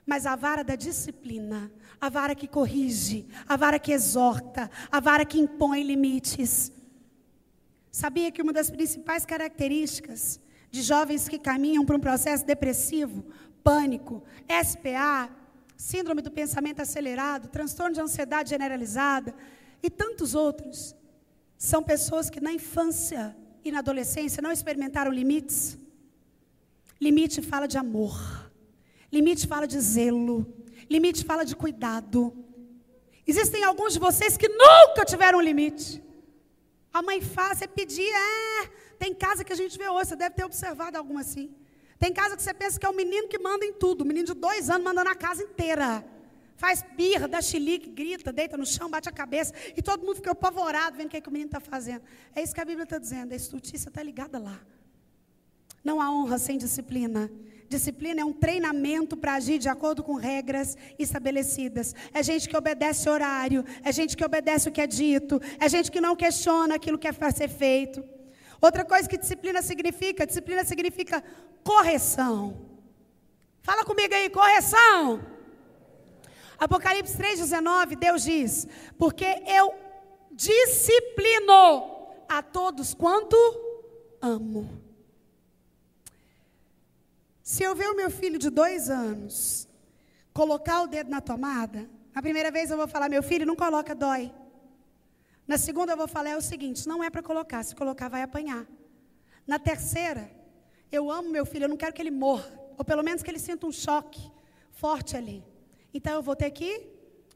Mas 0.07 0.25
a 0.25 0.37
vara 0.37 0.63
da 0.63 0.75
disciplina, 0.75 1.69
a 1.99 2.09
vara 2.09 2.33
que 2.33 2.47
corrige, 2.47 3.27
a 3.45 3.57
vara 3.57 3.77
que 3.77 3.91
exorta, 3.91 4.71
a 4.89 5.01
vara 5.01 5.25
que 5.25 5.37
impõe 5.37 5.83
limites. 5.83 6.71
Sabia 7.91 8.31
que 8.31 8.41
uma 8.41 8.53
das 8.53 8.71
principais 8.71 9.25
características 9.25 10.39
de 10.71 10.81
jovens 10.81 11.27
que 11.27 11.37
caminham 11.37 11.85
para 11.85 11.97
um 11.97 11.99
processo 11.99 12.45
depressivo, 12.45 13.25
pânico, 13.61 14.23
SPA, 14.63 15.29
síndrome 15.75 16.21
do 16.21 16.31
pensamento 16.31 16.81
acelerado, 16.81 17.49
transtorno 17.49 17.93
de 17.93 17.99
ansiedade 17.99 18.51
generalizada 18.51 19.35
e 19.83 19.89
tantos 19.89 20.33
outros, 20.33 20.95
são 21.57 21.83
pessoas 21.83 22.29
que 22.29 22.39
na 22.39 22.53
infância 22.53 23.35
e 23.61 23.71
na 23.73 23.79
adolescência 23.79 24.41
não 24.41 24.53
experimentaram 24.53 25.11
limites. 25.11 25.77
Limite 27.01 27.41
fala 27.41 27.67
de 27.67 27.77
amor, 27.77 28.46
limite 29.11 29.47
fala 29.47 29.67
de 29.67 29.79
zelo, 29.79 30.45
limite 30.89 31.23
fala 31.23 31.43
de 31.45 31.55
cuidado. 31.55 32.45
Existem 33.25 33.63
alguns 33.63 33.93
de 33.93 33.99
vocês 33.99 34.37
que 34.37 34.47
nunca 34.47 35.05
tiveram 35.05 35.41
limite. 35.41 36.03
A 36.93 37.01
mãe 37.01 37.21
faz, 37.21 37.59
você 37.59 37.67
pedia, 37.67 38.17
é, 38.17 38.69
tem 38.97 39.13
casa 39.13 39.43
que 39.43 39.53
a 39.53 39.55
gente 39.55 39.77
vê 39.77 39.87
hoje, 39.89 40.09
você 40.09 40.15
deve 40.15 40.35
ter 40.35 40.45
observado 40.45 40.97
alguma 40.97 41.21
assim. 41.21 41.53
Tem 41.99 42.13
casa 42.13 42.35
que 42.35 42.43
você 42.43 42.53
pensa 42.53 42.79
que 42.79 42.85
é 42.85 42.89
o 42.89 42.93
menino 42.93 43.27
que 43.27 43.39
manda 43.39 43.65
em 43.65 43.73
tudo. 43.73 44.01
O 44.01 44.05
menino 44.05 44.27
de 44.27 44.33
dois 44.33 44.69
anos 44.69 44.83
manda 44.83 45.03
na 45.03 45.15
casa 45.15 45.43
inteira. 45.43 46.05
Faz 46.55 46.83
birra, 46.95 47.27
dá 47.27 47.41
chilique, 47.41 47.89
grita, 47.89 48.31
deita 48.31 48.57
no 48.57 48.65
chão, 48.65 48.89
bate 48.89 49.09
a 49.09 49.11
cabeça. 49.11 49.53
E 49.75 49.81
todo 49.81 50.03
mundo 50.03 50.15
fica 50.15 50.31
apavorado 50.31 50.97
vendo 50.97 51.07
o 51.07 51.09
que, 51.09 51.17
é 51.17 51.21
que 51.21 51.29
o 51.29 51.31
menino 51.31 51.49
está 51.49 51.59
fazendo. 51.59 52.03
É 52.35 52.41
isso 52.41 52.53
que 52.53 52.61
a 52.61 52.65
Bíblia 52.65 52.83
está 52.83 52.97
dizendo. 52.97 53.33
A 53.33 53.35
estultícia 53.35 53.89
está 53.89 54.01
ligada 54.01 54.39
lá. 54.39 54.59
Não 55.83 56.01
há 56.01 56.11
honra 56.11 56.37
sem 56.37 56.57
disciplina. 56.57 57.31
Disciplina 57.69 58.21
é 58.21 58.25
um 58.25 58.31
treinamento 58.31 59.17
para 59.17 59.33
agir 59.33 59.57
de 59.59 59.67
acordo 59.67 60.01
com 60.01 60.15
regras 60.15 60.77
estabelecidas. 60.97 61.93
É 62.13 62.23
gente 62.23 62.47
que 62.47 62.55
obedece 62.55 63.09
horário, 63.09 63.65
é 63.83 63.91
gente 63.91 64.15
que 64.15 64.23
obedece 64.23 64.69
o 64.69 64.71
que 64.71 64.79
é 64.79 64.87
dito, 64.87 65.41
é 65.59 65.67
gente 65.67 65.91
que 65.91 65.99
não 65.99 66.15
questiona 66.15 66.75
aquilo 66.75 66.97
que 66.97 67.07
é 67.07 67.11
para 67.11 67.29
ser 67.31 67.49
feito. 67.49 68.03
Outra 68.61 68.85
coisa 68.85 69.07
que 69.07 69.17
disciplina 69.17 69.61
significa, 69.61 70.25
disciplina 70.25 70.63
significa 70.63 71.23
correção. 71.63 72.57
Fala 73.61 73.83
comigo 73.83 74.13
aí, 74.13 74.29
correção. 74.29 75.19
Apocalipse 76.57 77.17
3,19, 77.17 77.97
Deus 77.97 78.23
diz: 78.23 78.67
Porque 78.97 79.25
eu 79.45 79.75
disciplino 80.31 82.15
a 82.29 82.41
todos 82.41 82.93
quanto 82.93 83.35
amo. 84.21 84.76
Se 87.47 87.63
eu 87.63 87.73
ver 87.73 87.87
o 87.89 87.95
meu 87.95 88.11
filho 88.11 88.37
de 88.37 88.49
dois 88.49 88.89
anos 88.89 89.69
colocar 90.33 90.81
o 90.81 90.87
dedo 90.87 91.09
na 91.09 91.21
tomada, 91.21 91.89
a 92.13 92.21
primeira 92.21 92.51
vez 92.51 92.69
eu 92.69 92.75
vou 92.75 92.89
falar: 92.89 93.07
Meu 93.07 93.23
filho, 93.23 93.45
não 93.45 93.55
coloca, 93.55 93.95
dói. 93.95 94.33
Na 95.47 95.57
segunda 95.57 95.93
eu 95.93 95.97
vou 95.97 96.09
falar 96.09 96.31
é 96.31 96.35
o 96.35 96.41
seguinte: 96.41 96.85
não 96.85 97.01
é 97.01 97.09
para 97.09 97.23
colocar, 97.23 97.63
se 97.63 97.73
colocar 97.73 98.09
vai 98.09 98.21
apanhar. 98.21 98.67
Na 99.47 99.57
terceira, 99.57 100.29
Eu 100.91 101.09
amo 101.09 101.29
meu 101.29 101.45
filho, 101.45 101.63
eu 101.63 101.69
não 101.69 101.77
quero 101.77 101.93
que 101.93 102.01
ele 102.01 102.11
morra. 102.11 102.51
Ou 102.77 102.83
pelo 102.83 103.01
menos 103.01 103.23
que 103.23 103.31
ele 103.31 103.39
sinta 103.39 103.65
um 103.65 103.71
choque 103.71 104.29
forte 104.69 105.15
ali. 105.15 105.41
Então 105.93 106.11
eu 106.15 106.21
vou 106.21 106.35
ter 106.35 106.51
que 106.51 106.85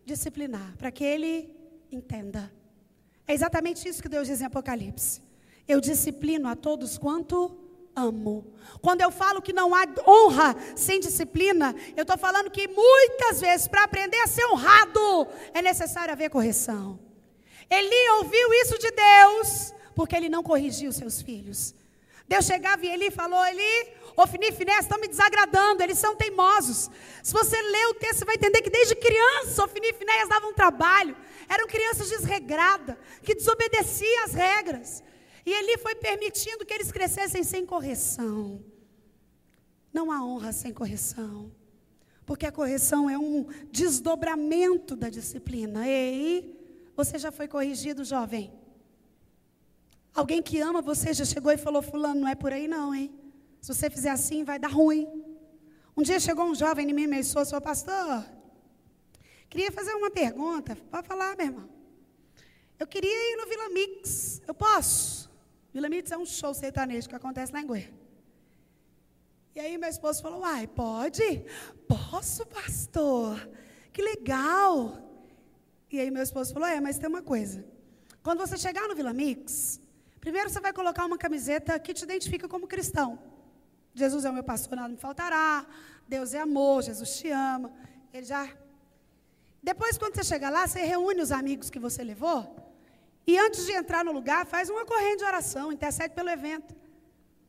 disciplinar, 0.06 0.76
para 0.78 0.92
que 0.92 1.06
ele 1.06 1.56
entenda. 1.90 2.52
É 3.26 3.34
exatamente 3.34 3.88
isso 3.88 4.02
que 4.04 4.10
Deus 4.10 4.28
diz 4.28 4.42
em 4.42 4.46
Apocalipse. 4.46 5.22
Eu 5.66 5.80
disciplino 5.80 6.50
a 6.50 6.56
todos 6.56 6.98
quanto 6.98 7.61
amo. 7.96 8.54
Quando 8.82 9.02
eu 9.02 9.12
falo 9.12 9.42
que 9.42 9.54
não 9.54 9.76
há 9.76 9.86
honra 10.08 10.56
sem 10.76 11.00
disciplina, 11.00 11.76
eu 11.96 12.04
estou 12.04 12.18
falando 12.18 12.50
que 12.50 12.68
muitas 12.68 13.42
vezes, 13.42 13.68
para 13.68 13.84
aprender 13.84 14.18
a 14.18 14.28
ser 14.28 14.46
honrado, 14.46 15.28
é 15.54 15.62
necessário 15.62 16.12
haver 16.12 16.30
correção. 16.30 17.00
Eli 17.70 18.10
ouviu 18.18 18.54
isso 18.56 18.78
de 18.78 18.92
Deus, 18.92 19.74
porque 19.96 20.16
ele 20.16 20.30
não 20.30 20.44
corrigiu 20.44 20.92
seus 20.92 21.22
filhos. 21.22 21.74
Deus 22.28 22.46
chegava 22.46 22.86
e 22.86 22.90
Eli 22.90 23.12
falou: 23.12 23.44
Eli, 23.46 23.94
Ofni 24.16 24.48
e 24.48 24.52
Finés 24.52 24.86
estão 24.86 25.00
me 25.00 25.08
desagradando, 25.08 25.84
eles 25.84 25.98
são 25.98 26.16
teimosos. 26.16 26.90
Se 27.22 27.34
você 27.34 27.62
ler 27.62 27.88
o 27.88 27.94
texto, 27.96 28.20
você 28.20 28.26
vai 28.26 28.36
entender 28.36 28.62
que 28.62 28.70
desde 28.70 28.96
criança 28.96 29.64
Ofni 29.64 29.90
e 29.90 29.94
Finés 29.94 30.30
davam 30.30 30.54
trabalho. 30.54 31.16
Eram 31.50 31.68
crianças 31.68 32.10
desregradas, 32.10 32.96
que 33.22 33.36
desobedeciam 33.36 34.24
às 34.24 34.34
regras. 34.34 35.04
E 35.46 35.52
Eli 35.52 35.78
foi 35.78 35.96
permitindo 35.96 36.66
que 36.66 36.74
eles 36.74 36.92
crescessem 36.92 37.44
sem 37.44 37.66
correção. 37.66 38.64
Não 39.92 40.12
há 40.12 40.24
honra 40.24 40.52
sem 40.52 40.74
correção. 40.74 41.52
Porque 42.26 42.46
a 42.46 42.52
correção 42.52 43.10
é 43.10 43.18
um 43.18 43.46
desdobramento 43.72 44.96
da 44.96 45.10
disciplina. 45.10 45.88
Ei, 45.88 46.58
você 46.96 47.18
já 47.18 47.32
foi 47.32 47.48
corrigido, 47.48 48.04
jovem? 48.04 48.54
Alguém 50.14 50.42
que 50.42 50.60
ama 50.60 50.82
você 50.82 51.14
já 51.14 51.26
chegou 51.26 51.52
e 51.52 51.58
falou: 51.58 51.82
Fulano, 51.82 52.22
não 52.22 52.28
é 52.28 52.36
por 52.36 52.54
aí 52.54 52.68
não, 52.68 52.94
hein? 52.94 53.14
Se 53.60 53.74
você 53.74 53.90
fizer 53.90 54.10
assim, 54.10 54.44
vai 54.44 54.60
dar 54.60 54.70
ruim. 54.70 55.08
Um 55.96 56.04
dia 56.04 56.20
chegou 56.20 56.46
um 56.46 56.56
jovem 56.56 56.90
em 56.90 56.94
mim, 56.94 57.08
meu 57.08 57.20
esposo, 57.20 57.52
falou: 57.52 57.64
Pastor, 57.64 58.26
queria 59.50 59.72
fazer 59.72 59.94
uma 59.94 60.12
pergunta. 60.12 60.76
Pode 60.90 61.08
falar, 61.08 61.36
meu 61.36 61.48
irmão. 61.48 61.70
Eu 62.80 62.88
queria 62.88 63.34
ir 63.34 63.36
no 63.38 63.48
Vila 63.48 63.70
Mix. 63.70 64.42
Eu 64.48 64.54
posso? 64.54 65.21
Vila 65.74 65.90
Mix 65.90 66.12
é 66.12 66.18
um 66.18 66.26
show 66.26 66.54
sertanejo 66.54 67.08
que 67.08 67.16
acontece 67.16 67.54
lá 67.54 67.62
em 67.62 67.66
Goiânia. 67.66 68.02
E 69.56 69.60
aí 69.60 69.78
meu 69.78 69.90
esposo 69.90 70.22
falou: 70.22 70.42
Uai, 70.42 70.68
pode? 70.68 71.46
Posso, 71.88 72.46
pastor? 72.46 73.50
Que 73.94 74.02
legal. 74.02 74.98
E 75.90 76.00
aí 76.00 76.12
meu 76.12 76.24
esposo 76.24 76.54
falou: 76.54 76.68
É, 76.68 76.80
mas 76.80 76.98
tem 76.98 77.10
uma 77.10 77.22
coisa. 77.22 77.66
Quando 78.22 78.40
você 78.40 78.58
chegar 78.58 78.88
no 78.88 78.96
Vila 78.96 79.14
Mix, 79.14 79.80
primeiro 80.20 80.50
você 80.50 80.60
vai 80.60 80.74
colocar 80.74 81.06
uma 81.06 81.18
camiseta 81.18 81.78
que 81.80 81.94
te 81.94 82.04
identifica 82.04 82.48
como 82.48 82.68
cristão. 82.68 83.20
Jesus 83.94 84.24
é 84.26 84.30
o 84.30 84.34
meu 84.34 84.44
pastor, 84.44 84.76
nada 84.76 84.90
me 84.90 84.98
faltará. 84.98 85.66
Deus 86.08 86.34
é 86.34 86.40
amor, 86.40 86.84
Jesus 86.84 87.18
te 87.18 87.30
ama. 87.30 87.72
Ele 88.14 88.26
já. 88.26 88.50
Depois, 89.64 89.98
quando 89.98 90.16
você 90.16 90.24
chegar 90.24 90.50
lá, 90.50 90.68
você 90.68 90.82
reúne 90.82 91.22
os 91.22 91.32
amigos 91.32 91.70
que 91.70 91.80
você 91.80 92.04
levou 92.04 92.61
e 93.26 93.38
antes 93.38 93.66
de 93.66 93.74
entrar 93.74 94.04
no 94.04 94.12
lugar, 94.12 94.46
faz 94.46 94.70
uma 94.70 94.86
corrente 94.86 95.18
de 95.18 95.24
oração, 95.24 95.72
intercede 95.72 96.14
pelo 96.14 96.30
evento. 96.30 96.76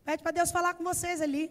Pede 0.05 0.23
para 0.23 0.33
Deus 0.33 0.51
falar 0.51 0.75
com 0.75 0.85
vocês 0.85 1.21
ali. 1.21 1.51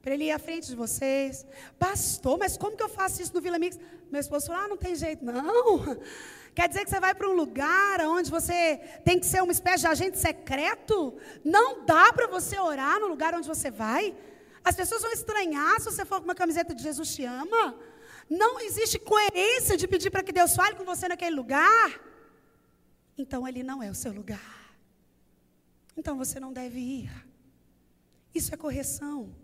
Para 0.00 0.14
ele 0.14 0.24
ir 0.24 0.30
à 0.30 0.38
frente 0.38 0.68
de 0.68 0.76
vocês. 0.76 1.44
Pastor, 1.78 2.38
mas 2.38 2.56
como 2.56 2.76
que 2.76 2.82
eu 2.82 2.88
faço 2.88 3.20
isso 3.20 3.34
no 3.34 3.40
Vila 3.40 3.58
Mix? 3.58 3.78
Meu 4.10 4.20
esposo 4.20 4.46
falou: 4.46 4.62
ah, 4.62 4.68
não 4.68 4.76
tem 4.76 4.94
jeito, 4.94 5.24
não. 5.24 5.98
Quer 6.54 6.68
dizer 6.68 6.84
que 6.84 6.90
você 6.90 7.00
vai 7.00 7.14
para 7.14 7.28
um 7.28 7.32
lugar 7.32 8.00
onde 8.02 8.30
você 8.30 8.80
tem 9.04 9.18
que 9.18 9.26
ser 9.26 9.42
uma 9.42 9.52
espécie 9.52 9.80
de 9.80 9.88
agente 9.88 10.18
secreto? 10.18 11.14
Não 11.44 11.84
dá 11.84 12.12
para 12.12 12.26
você 12.28 12.58
orar 12.58 12.98
no 13.00 13.08
lugar 13.08 13.34
onde 13.34 13.48
você 13.48 13.70
vai? 13.70 14.16
As 14.64 14.74
pessoas 14.74 15.02
vão 15.02 15.12
estranhar 15.12 15.78
se 15.80 15.86
você 15.90 16.04
for 16.04 16.18
com 16.18 16.24
uma 16.24 16.34
camiseta 16.34 16.74
de 16.74 16.82
Jesus 16.82 17.14
te 17.14 17.24
ama. 17.24 17.76
Não 18.30 18.60
existe 18.60 18.98
coerência 18.98 19.76
de 19.76 19.86
pedir 19.86 20.10
para 20.10 20.22
que 20.22 20.32
Deus 20.32 20.54
fale 20.54 20.76
com 20.76 20.84
você 20.84 21.08
naquele 21.08 21.36
lugar 21.36 22.00
então 23.16 23.46
ele 23.46 23.62
não 23.62 23.82
é 23.82 23.90
o 23.90 23.94
seu 23.94 24.12
lugar. 24.12 24.76
Então 25.96 26.16
você 26.16 26.38
não 26.38 26.52
deve 26.52 26.78
ir. 26.78 27.10
Isso 28.34 28.52
é 28.52 28.56
correção. 28.56 29.34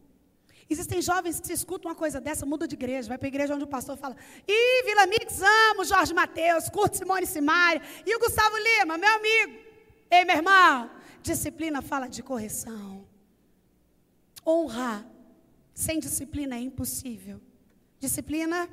Existem 0.69 1.03
jovens 1.03 1.41
que 1.41 1.47
se 1.47 1.53
escutam 1.53 1.91
uma 1.91 1.95
coisa 1.95 2.21
dessa, 2.21 2.47
muda 2.47 2.67
de 2.67 2.75
igreja, 2.75 3.09
vai 3.09 3.19
para 3.19 3.27
a 3.27 3.35
igreja 3.35 3.55
onde 3.55 3.65
o 3.65 3.67
pastor 3.67 3.97
fala: 3.97 4.17
Ih, 4.47 4.83
Vila 4.85 5.07
Mix, 5.07 5.41
amo 5.71 5.85
Jorge 5.85 6.15
Mateus, 6.15 6.69
curto 6.69 6.97
Simone 6.97 7.27
Simaria, 7.27 7.83
e 8.07 8.15
o 8.15 8.19
Gustavo 8.19 8.57
Lima, 8.57 8.97
meu 8.97 9.15
amigo. 9.17 9.59
Ei, 10.11 10.25
meu 10.25 10.37
irmão, 10.37 10.91
disciplina 11.23 11.83
fala 11.83 12.07
de 12.07 12.23
correção. 12.23 13.07
Honra 14.47 15.07
sem 15.75 15.99
disciplina 15.99 16.55
é 16.57 16.61
impossível. 16.61 17.41
Disciplina 17.99 18.69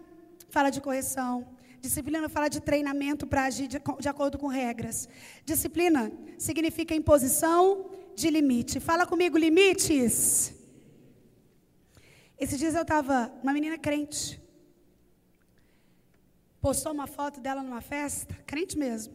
fala 0.50 0.70
de 0.70 0.82
correção. 0.82 1.48
Disciplina 1.82 2.28
fala 2.28 2.50
de 2.50 2.60
treinamento 2.60 3.26
para 3.26 3.46
agir 3.46 3.68
de, 3.68 3.80
de, 4.00 4.10
acordo 4.10 4.38
com 4.38 4.48
regras. 4.48 5.08
Disciplina 5.46 6.12
significa 6.38 6.94
imposição 6.94 7.90
de 8.16 8.30
limite. 8.30 8.80
Fala 8.80 9.06
comigo, 9.06 9.38
limites. 9.38 10.54
Esses 12.38 12.60
dias 12.60 12.76
eu 12.76 12.82
estava, 12.82 13.32
uma 13.42 13.54
menina 13.54 13.78
crente, 13.78 14.42
postou 16.62 16.92
uma 16.92 17.08
foto 17.08 17.40
dela 17.40 17.64
numa 17.64 17.82
festa, 17.82 18.34
crente 18.46 18.78
mesmo. 18.78 19.14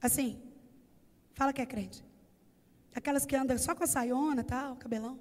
Assim, 0.00 0.40
fala 1.34 1.52
que 1.52 1.62
é 1.62 1.66
crente. 1.66 2.04
Aquelas 2.94 3.26
que 3.26 3.34
andam 3.34 3.58
só 3.58 3.74
com 3.74 3.82
a 3.82 3.88
saiona, 3.88 4.44
tal, 4.44 4.76
cabelão. 4.76 5.18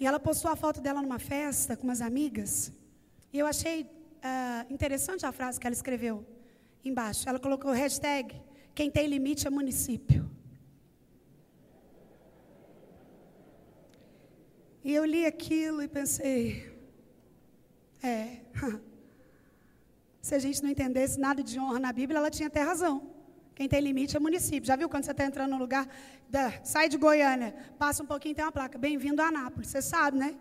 E 0.00 0.06
ela 0.06 0.18
postou 0.18 0.50
a 0.50 0.56
foto 0.56 0.80
dela 0.80 1.02
numa 1.02 1.18
festa 1.18 1.76
com 1.76 1.84
umas 1.84 2.00
amigas. 2.00 2.72
E 3.32 3.38
eu 3.38 3.46
achei 3.46 3.86
uh, 4.22 4.72
interessante 4.72 5.26
a 5.26 5.32
frase 5.32 5.58
que 5.58 5.66
ela 5.66 5.74
escreveu 5.74 6.24
embaixo. 6.84 7.28
Ela 7.28 7.38
colocou 7.38 7.72
hashtag 7.72 8.34
quem 8.74 8.90
tem 8.90 9.06
limite 9.06 9.46
é 9.46 9.50
município. 9.50 10.30
E 14.84 14.92
eu 14.92 15.04
li 15.04 15.24
aquilo 15.24 15.82
e 15.82 15.86
pensei, 15.86 16.72
é, 18.02 18.38
se 20.20 20.34
a 20.34 20.38
gente 20.38 20.62
não 20.62 20.70
entendesse 20.70 21.20
nada 21.20 21.42
de 21.42 21.58
honra 21.60 21.78
na 21.78 21.92
Bíblia, 21.92 22.18
ela 22.18 22.30
tinha 22.30 22.48
até 22.48 22.62
razão. 22.62 23.10
Quem 23.54 23.68
tem 23.68 23.80
limite 23.80 24.16
é 24.16 24.20
município. 24.20 24.66
Já 24.66 24.74
viu 24.74 24.88
quando 24.88 25.04
você 25.04 25.12
está 25.12 25.24
entrando 25.24 25.50
num 25.50 25.58
lugar, 25.58 25.86
sai 26.64 26.88
de 26.88 26.96
Goiânia, 26.96 27.54
passa 27.78 28.02
um 28.02 28.06
pouquinho, 28.06 28.34
tem 28.34 28.44
uma 28.44 28.50
placa, 28.50 28.78
bem-vindo 28.78 29.20
a 29.22 29.26
Anápolis. 29.26 29.68
Você 29.68 29.82
sabe, 29.82 30.18
né? 30.18 30.34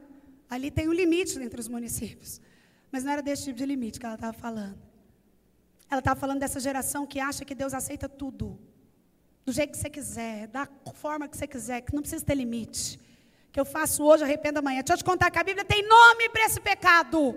Ali 0.50 0.72
tem 0.72 0.88
um 0.88 0.94
limite 0.94 1.38
entre 1.38 1.60
os 1.60 1.68
municípios. 1.68 2.42
Mas 2.92 3.04
não 3.04 3.12
era 3.14 3.22
desse 3.22 3.46
tipo 3.46 3.58
de 3.58 3.66
limite 3.66 4.00
que 4.00 4.06
ela 4.06 4.16
estava 4.16 4.34
falando. 4.34 4.78
Ela 5.90 6.00
estava 6.00 6.20
falando 6.20 6.40
dessa 6.40 6.60
geração 6.60 7.06
que 7.06 7.20
acha 7.20 7.46
que 7.46 7.56
Deus 7.56 7.74
aceita 7.74 8.08
tudo. 8.08 8.60
Do 9.46 9.52
jeito 9.52 9.72
que 9.72 9.78
você 9.78 9.90
quiser, 9.90 10.48
da 10.48 10.68
forma 10.94 11.28
que 11.28 11.38
você 11.38 11.48
quiser, 11.48 11.82
que 11.82 11.94
não 11.94 12.02
precisa 12.02 12.24
ter 12.24 12.36
limite. 12.36 13.00
Que 13.52 13.60
eu 13.60 13.66
faço 13.66 14.04
hoje, 14.04 14.24
arrependo 14.24 14.60
amanhã. 14.60 14.82
Deixa 14.82 14.94
eu 14.94 14.98
te 14.98 15.04
contar 15.04 15.32
que 15.32 15.40
a 15.40 15.44
Bíblia 15.44 15.66
tem 15.66 15.88
nome 15.88 16.30
para 16.30 16.46
esse 16.46 16.60
pecado. 16.60 17.36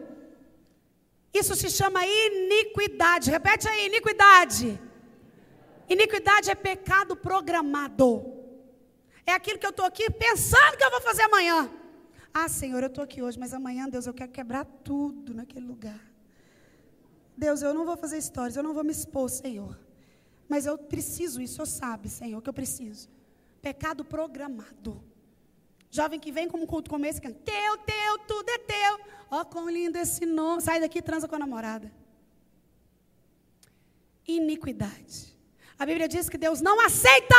Isso 1.32 1.54
se 1.56 1.68
chama 1.68 2.06
iniquidade. 2.06 3.30
Repete 3.30 3.66
aí, 3.68 3.86
iniquidade. 3.86 4.80
Iniquidade 5.88 6.50
é 6.50 6.54
pecado 6.54 7.16
programado. 7.16 8.08
É 9.26 9.32
aquilo 9.32 9.58
que 9.58 9.66
eu 9.66 9.70
estou 9.70 9.86
aqui 9.86 10.08
pensando 10.10 10.76
que 10.76 10.84
eu 10.84 10.90
vou 10.90 11.00
fazer 11.00 11.22
amanhã. 11.22 11.70
Ah, 12.36 12.48
Senhor, 12.48 12.82
eu 12.82 12.88
estou 12.88 13.04
aqui 13.04 13.22
hoje, 13.22 13.38
mas 13.38 13.54
amanhã, 13.54 13.88
Deus, 13.88 14.06
eu 14.08 14.12
quero 14.12 14.32
quebrar 14.32 14.64
tudo 14.64 15.32
naquele 15.32 15.64
lugar. 15.64 16.00
Deus, 17.36 17.62
eu 17.62 17.72
não 17.72 17.84
vou 17.86 17.96
fazer 17.96 18.18
histórias, 18.18 18.56
eu 18.56 18.62
não 18.62 18.74
vou 18.74 18.82
me 18.82 18.90
expor, 18.90 19.30
Senhor. 19.30 19.78
Mas 20.48 20.66
eu 20.66 20.76
preciso 20.76 21.40
isso, 21.40 21.62
eu 21.62 21.66
sabe, 21.66 22.08
Senhor, 22.08 22.42
que 22.42 22.48
eu 22.48 22.52
preciso. 22.52 23.08
Pecado 23.62 24.04
programado. 24.04 25.00
Jovem 25.88 26.18
que 26.18 26.32
vem 26.32 26.48
como 26.48 26.66
culto 26.66 26.90
como 26.90 27.06
esse, 27.06 27.20
que 27.20 27.30
teu, 27.32 27.78
teu, 27.78 28.18
tudo 28.26 28.48
é 28.48 28.58
teu. 28.58 29.00
Ó, 29.30 29.40
oh, 29.40 29.44
quão 29.44 29.70
lindo 29.70 29.96
esse 29.96 30.26
nome. 30.26 30.60
Sai 30.60 30.80
daqui 30.80 30.98
e 30.98 31.02
transa 31.02 31.28
com 31.28 31.36
a 31.36 31.38
namorada. 31.38 31.90
Iniquidade. 34.26 35.38
A 35.78 35.86
Bíblia 35.86 36.08
diz 36.08 36.28
que 36.28 36.36
Deus 36.36 36.60
não 36.60 36.84
aceita 36.84 37.36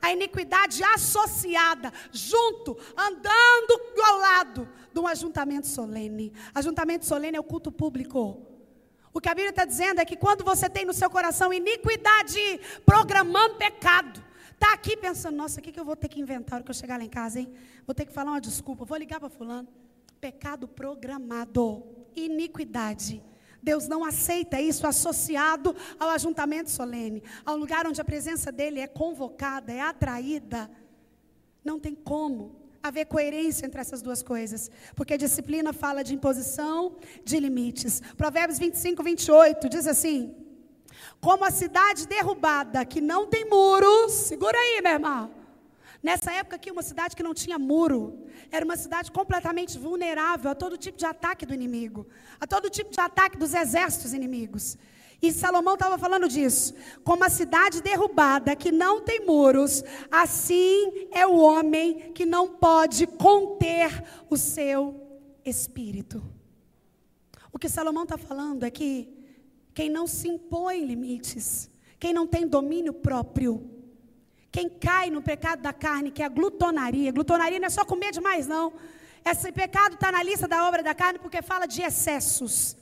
a 0.00 0.12
iniquidade 0.12 0.82
associada, 0.82 1.92
junto, 2.12 2.76
andando 2.96 3.80
ao 4.04 4.18
lado 4.18 4.68
de 4.92 4.98
um 4.98 5.06
ajuntamento 5.06 5.66
solene. 5.66 6.32
Ajuntamento 6.54 7.04
solene 7.04 7.36
é 7.36 7.40
o 7.40 7.44
culto 7.44 7.70
público. 7.70 8.46
O 9.12 9.20
que 9.20 9.28
a 9.28 9.34
Bíblia 9.34 9.50
está 9.50 9.64
dizendo 9.64 10.00
é 10.00 10.04
que 10.04 10.16
quando 10.16 10.44
você 10.44 10.68
tem 10.70 10.84
no 10.84 10.92
seu 10.92 11.10
coração 11.10 11.52
iniquidade, 11.52 12.60
programando 12.86 13.56
pecado, 13.56 14.22
está 14.52 14.72
aqui 14.72 14.96
pensando, 14.96 15.36
nossa, 15.36 15.58
o 15.58 15.62
que, 15.62 15.72
que 15.72 15.80
eu 15.80 15.84
vou 15.84 15.96
ter 15.96 16.08
que 16.08 16.20
inventar 16.20 16.56
hora 16.56 16.64
que 16.64 16.70
eu 16.70 16.74
chegar 16.74 16.96
lá 16.96 17.04
em 17.04 17.08
casa, 17.08 17.40
hein? 17.40 17.52
Vou 17.86 17.94
ter 17.94 18.06
que 18.06 18.12
falar 18.12 18.30
uma 18.30 18.40
desculpa, 18.40 18.84
vou 18.84 18.96
ligar 18.96 19.18
para 19.18 19.28
fulano. 19.28 19.68
Pecado 20.20 20.68
programado, 20.68 21.82
iniquidade. 22.14 23.22
Deus 23.62 23.86
não 23.86 24.04
aceita 24.04 24.60
isso 24.60 24.86
associado 24.86 25.74
ao 25.98 26.08
ajuntamento 26.10 26.70
solene, 26.70 27.22
ao 27.44 27.56
lugar 27.56 27.86
onde 27.86 28.00
a 28.00 28.04
presença 28.04 28.50
dele 28.50 28.80
é 28.80 28.86
convocada, 28.86 29.72
é 29.72 29.80
atraída. 29.80 30.70
Não 31.64 31.78
tem 31.78 31.94
como 31.94 32.60
haver 32.82 33.06
coerência 33.06 33.66
entre 33.66 33.80
essas 33.80 34.00
duas 34.02 34.22
coisas. 34.22 34.70
Porque 34.94 35.18
disciplina 35.18 35.72
fala 35.72 36.02
de 36.02 36.14
imposição 36.14 36.96
de 37.24 37.38
limites. 37.38 38.00
Provérbios 38.16 38.58
25, 38.58 39.02
28 39.02 39.68
diz 39.68 39.86
assim: 39.86 40.34
Como 41.20 41.44
a 41.44 41.50
cidade 41.50 42.06
derrubada 42.06 42.84
que 42.84 43.00
não 43.00 43.26
tem 43.26 43.48
muros, 43.48 44.12
segura 44.12 44.56
aí, 44.56 44.80
meu 44.82 44.92
irmão. 44.92 45.39
Nessa 46.02 46.32
época 46.32 46.56
aqui, 46.56 46.70
uma 46.70 46.82
cidade 46.82 47.14
que 47.14 47.22
não 47.22 47.34
tinha 47.34 47.58
muro, 47.58 48.26
era 48.50 48.64
uma 48.64 48.76
cidade 48.76 49.12
completamente 49.12 49.78
vulnerável 49.78 50.50
a 50.50 50.54
todo 50.54 50.78
tipo 50.78 50.96
de 50.96 51.04
ataque 51.04 51.44
do 51.44 51.52
inimigo, 51.52 52.06
a 52.40 52.46
todo 52.46 52.70
tipo 52.70 52.90
de 52.90 53.00
ataque 53.00 53.36
dos 53.36 53.52
exércitos 53.52 54.14
inimigos. 54.14 54.78
E 55.22 55.30
Salomão 55.30 55.74
estava 55.74 55.98
falando 55.98 56.26
disso. 56.26 56.74
Como 57.04 57.22
a 57.22 57.28
cidade 57.28 57.82
derrubada 57.82 58.56
que 58.56 58.72
não 58.72 59.02
tem 59.02 59.26
muros, 59.26 59.84
assim 60.10 61.08
é 61.12 61.26
o 61.26 61.36
homem 61.36 62.12
que 62.12 62.24
não 62.24 62.48
pode 62.48 63.06
conter 63.06 64.02
o 64.30 64.36
seu 64.38 65.20
espírito. 65.44 66.22
O 67.52 67.58
que 67.58 67.68
Salomão 67.68 68.04
está 68.04 68.16
falando 68.16 68.64
é 68.64 68.70
que 68.70 69.12
quem 69.74 69.90
não 69.90 70.06
se 70.06 70.28
impõe 70.28 70.84
limites, 70.86 71.70
quem 71.98 72.14
não 72.14 72.26
tem 72.26 72.46
domínio 72.46 72.94
próprio, 72.94 73.69
quem 74.52 74.68
cai 74.68 75.10
no 75.10 75.22
pecado 75.22 75.62
da 75.62 75.72
carne, 75.72 76.10
que 76.10 76.22
é 76.22 76.26
a 76.26 76.28
glutonaria. 76.28 77.12
Glutonaria 77.12 77.58
não 77.58 77.66
é 77.66 77.70
só 77.70 77.84
comer 77.84 78.10
demais, 78.10 78.46
não. 78.46 78.72
Esse 79.24 79.52
pecado 79.52 79.94
está 79.94 80.10
na 80.10 80.22
lista 80.22 80.48
da 80.48 80.66
obra 80.66 80.82
da 80.82 80.94
carne 80.94 81.18
porque 81.18 81.40
fala 81.42 81.66
de 81.66 81.82
excessos. 81.82 82.76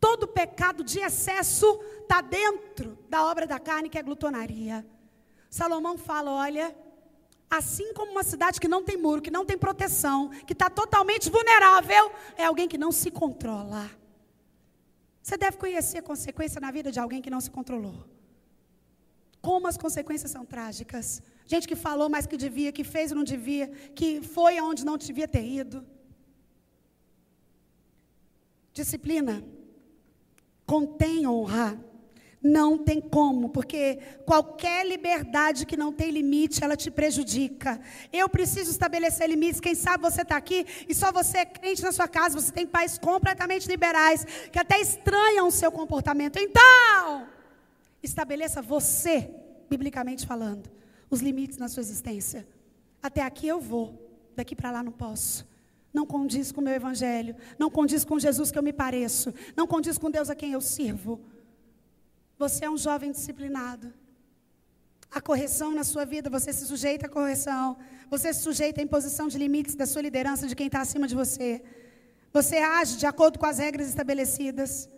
Todo 0.00 0.26
pecado 0.26 0.82
de 0.82 0.98
excesso 0.98 1.78
está 2.00 2.20
dentro 2.20 2.98
da 3.08 3.24
obra 3.26 3.46
da 3.46 3.60
carne, 3.60 3.88
que 3.88 3.98
é 3.98 4.02
glutonaria. 4.02 4.84
Salomão 5.48 5.98
fala: 5.98 6.30
olha, 6.32 6.74
assim 7.48 7.92
como 7.92 8.12
uma 8.12 8.22
cidade 8.22 8.60
que 8.60 8.66
não 8.66 8.82
tem 8.82 8.96
muro, 8.96 9.20
que 9.20 9.30
não 9.30 9.44
tem 9.44 9.58
proteção, 9.58 10.30
que 10.46 10.54
está 10.54 10.70
totalmente 10.70 11.30
vulnerável, 11.30 12.10
é 12.36 12.46
alguém 12.46 12.66
que 12.66 12.78
não 12.78 12.90
se 12.90 13.10
controla. 13.10 13.90
Você 15.22 15.36
deve 15.36 15.58
conhecer 15.58 15.98
a 15.98 16.02
consequência 16.02 16.60
na 16.60 16.70
vida 16.70 16.90
de 16.90 16.98
alguém 16.98 17.20
que 17.20 17.30
não 17.30 17.40
se 17.40 17.50
controlou. 17.50 18.04
Como 19.40 19.66
as 19.66 19.76
consequências 19.76 20.30
são 20.30 20.44
trágicas. 20.44 21.22
Gente 21.46 21.66
que 21.66 21.74
falou 21.74 22.08
mais 22.08 22.26
que 22.26 22.36
devia, 22.36 22.72
que 22.72 22.84
fez 22.84 23.10
e 23.10 23.14
não 23.14 23.24
devia, 23.24 23.68
que 23.94 24.22
foi 24.22 24.58
aonde 24.58 24.84
não 24.84 24.96
devia 24.96 25.26
ter 25.26 25.44
ido. 25.44 25.84
Disciplina 28.72 29.44
contém 30.66 31.26
honra. 31.26 31.78
Não 32.42 32.78
tem 32.78 33.02
como, 33.02 33.50
porque 33.50 33.98
qualquer 34.24 34.86
liberdade 34.86 35.66
que 35.66 35.76
não 35.76 35.92
tem 35.92 36.10
limite, 36.10 36.64
ela 36.64 36.74
te 36.74 36.90
prejudica. 36.90 37.78
Eu 38.10 38.30
preciso 38.30 38.70
estabelecer 38.70 39.28
limites. 39.28 39.60
Quem 39.60 39.74
sabe 39.74 40.02
você 40.02 40.22
está 40.22 40.36
aqui 40.36 40.64
e 40.88 40.94
só 40.94 41.12
você 41.12 41.38
é 41.38 41.44
crente 41.44 41.82
na 41.82 41.92
sua 41.92 42.08
casa, 42.08 42.40
você 42.40 42.50
tem 42.50 42.66
pais 42.66 42.96
completamente 42.96 43.68
liberais, 43.68 44.24
que 44.50 44.58
até 44.58 44.80
estranham 44.80 45.48
o 45.48 45.50
seu 45.50 45.70
comportamento. 45.70 46.38
Então, 46.38 47.28
estabeleça 48.02 48.62
você, 48.62 49.30
biblicamente 49.68 50.26
falando, 50.26 50.70
os 51.08 51.20
limites 51.20 51.58
na 51.58 51.68
sua 51.68 51.80
existência. 51.80 52.46
Até 53.02 53.22
aqui 53.22 53.46
eu 53.48 53.60
vou, 53.60 54.32
daqui 54.34 54.54
para 54.54 54.70
lá 54.70 54.82
não 54.82 54.92
posso 54.92 55.48
não 55.92 56.06
condiz 56.06 56.52
com 56.52 56.60
o 56.60 56.64
meu 56.64 56.72
evangelho, 56.72 57.36
não 57.58 57.70
condiz 57.70 58.04
com 58.04 58.18
Jesus 58.18 58.50
que 58.50 58.58
eu 58.58 58.62
me 58.62 58.72
pareço, 58.72 59.34
não 59.56 59.66
condiz 59.66 59.98
com 59.98 60.10
Deus 60.10 60.30
a 60.30 60.34
quem 60.34 60.52
eu 60.52 60.60
sirvo. 60.60 61.20
Você 62.38 62.64
é 62.64 62.70
um 62.70 62.76
jovem 62.76 63.10
disciplinado. 63.10 63.92
A 65.10 65.20
correção 65.20 65.74
na 65.74 65.82
sua 65.82 66.04
vida, 66.04 66.30
você 66.30 66.52
se 66.52 66.64
sujeita 66.64 67.06
à 67.06 67.08
correção, 67.08 67.76
você 68.08 68.32
se 68.32 68.42
sujeita 68.42 68.80
à 68.80 68.84
imposição 68.84 69.26
de 69.26 69.36
limites 69.36 69.74
da 69.74 69.84
sua 69.84 70.02
liderança, 70.02 70.46
de 70.46 70.54
quem 70.54 70.66
está 70.66 70.80
acima 70.80 71.08
de 71.08 71.14
você. 71.14 71.62
Você 72.32 72.58
age 72.58 72.96
de 72.96 73.06
acordo 73.06 73.38
com 73.38 73.46
as 73.46 73.58
regras 73.58 73.88
estabelecidas. 73.88 74.88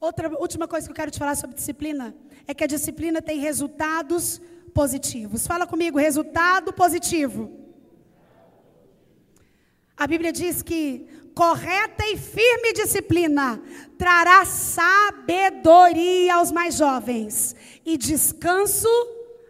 Outra 0.00 0.28
última 0.38 0.68
coisa 0.68 0.86
que 0.86 0.92
eu 0.92 0.96
quero 0.96 1.10
te 1.10 1.18
falar 1.18 1.34
sobre 1.34 1.56
disciplina 1.56 2.14
é 2.46 2.52
que 2.54 2.64
a 2.64 2.66
disciplina 2.66 3.22
tem 3.22 3.38
resultados 3.38 4.40
positivos. 4.72 5.46
Fala 5.46 5.66
comigo, 5.66 5.98
resultado 5.98 6.72
positivo. 6.72 7.50
A 9.96 10.06
Bíblia 10.06 10.32
diz 10.32 10.62
que 10.62 11.06
correta 11.34 12.04
e 12.06 12.16
firme 12.16 12.72
disciplina 12.72 13.62
trará 13.96 14.44
sabedoria 14.44 16.34
aos 16.34 16.50
mais 16.50 16.76
jovens 16.76 17.54
e 17.84 17.96
descanso 17.96 18.88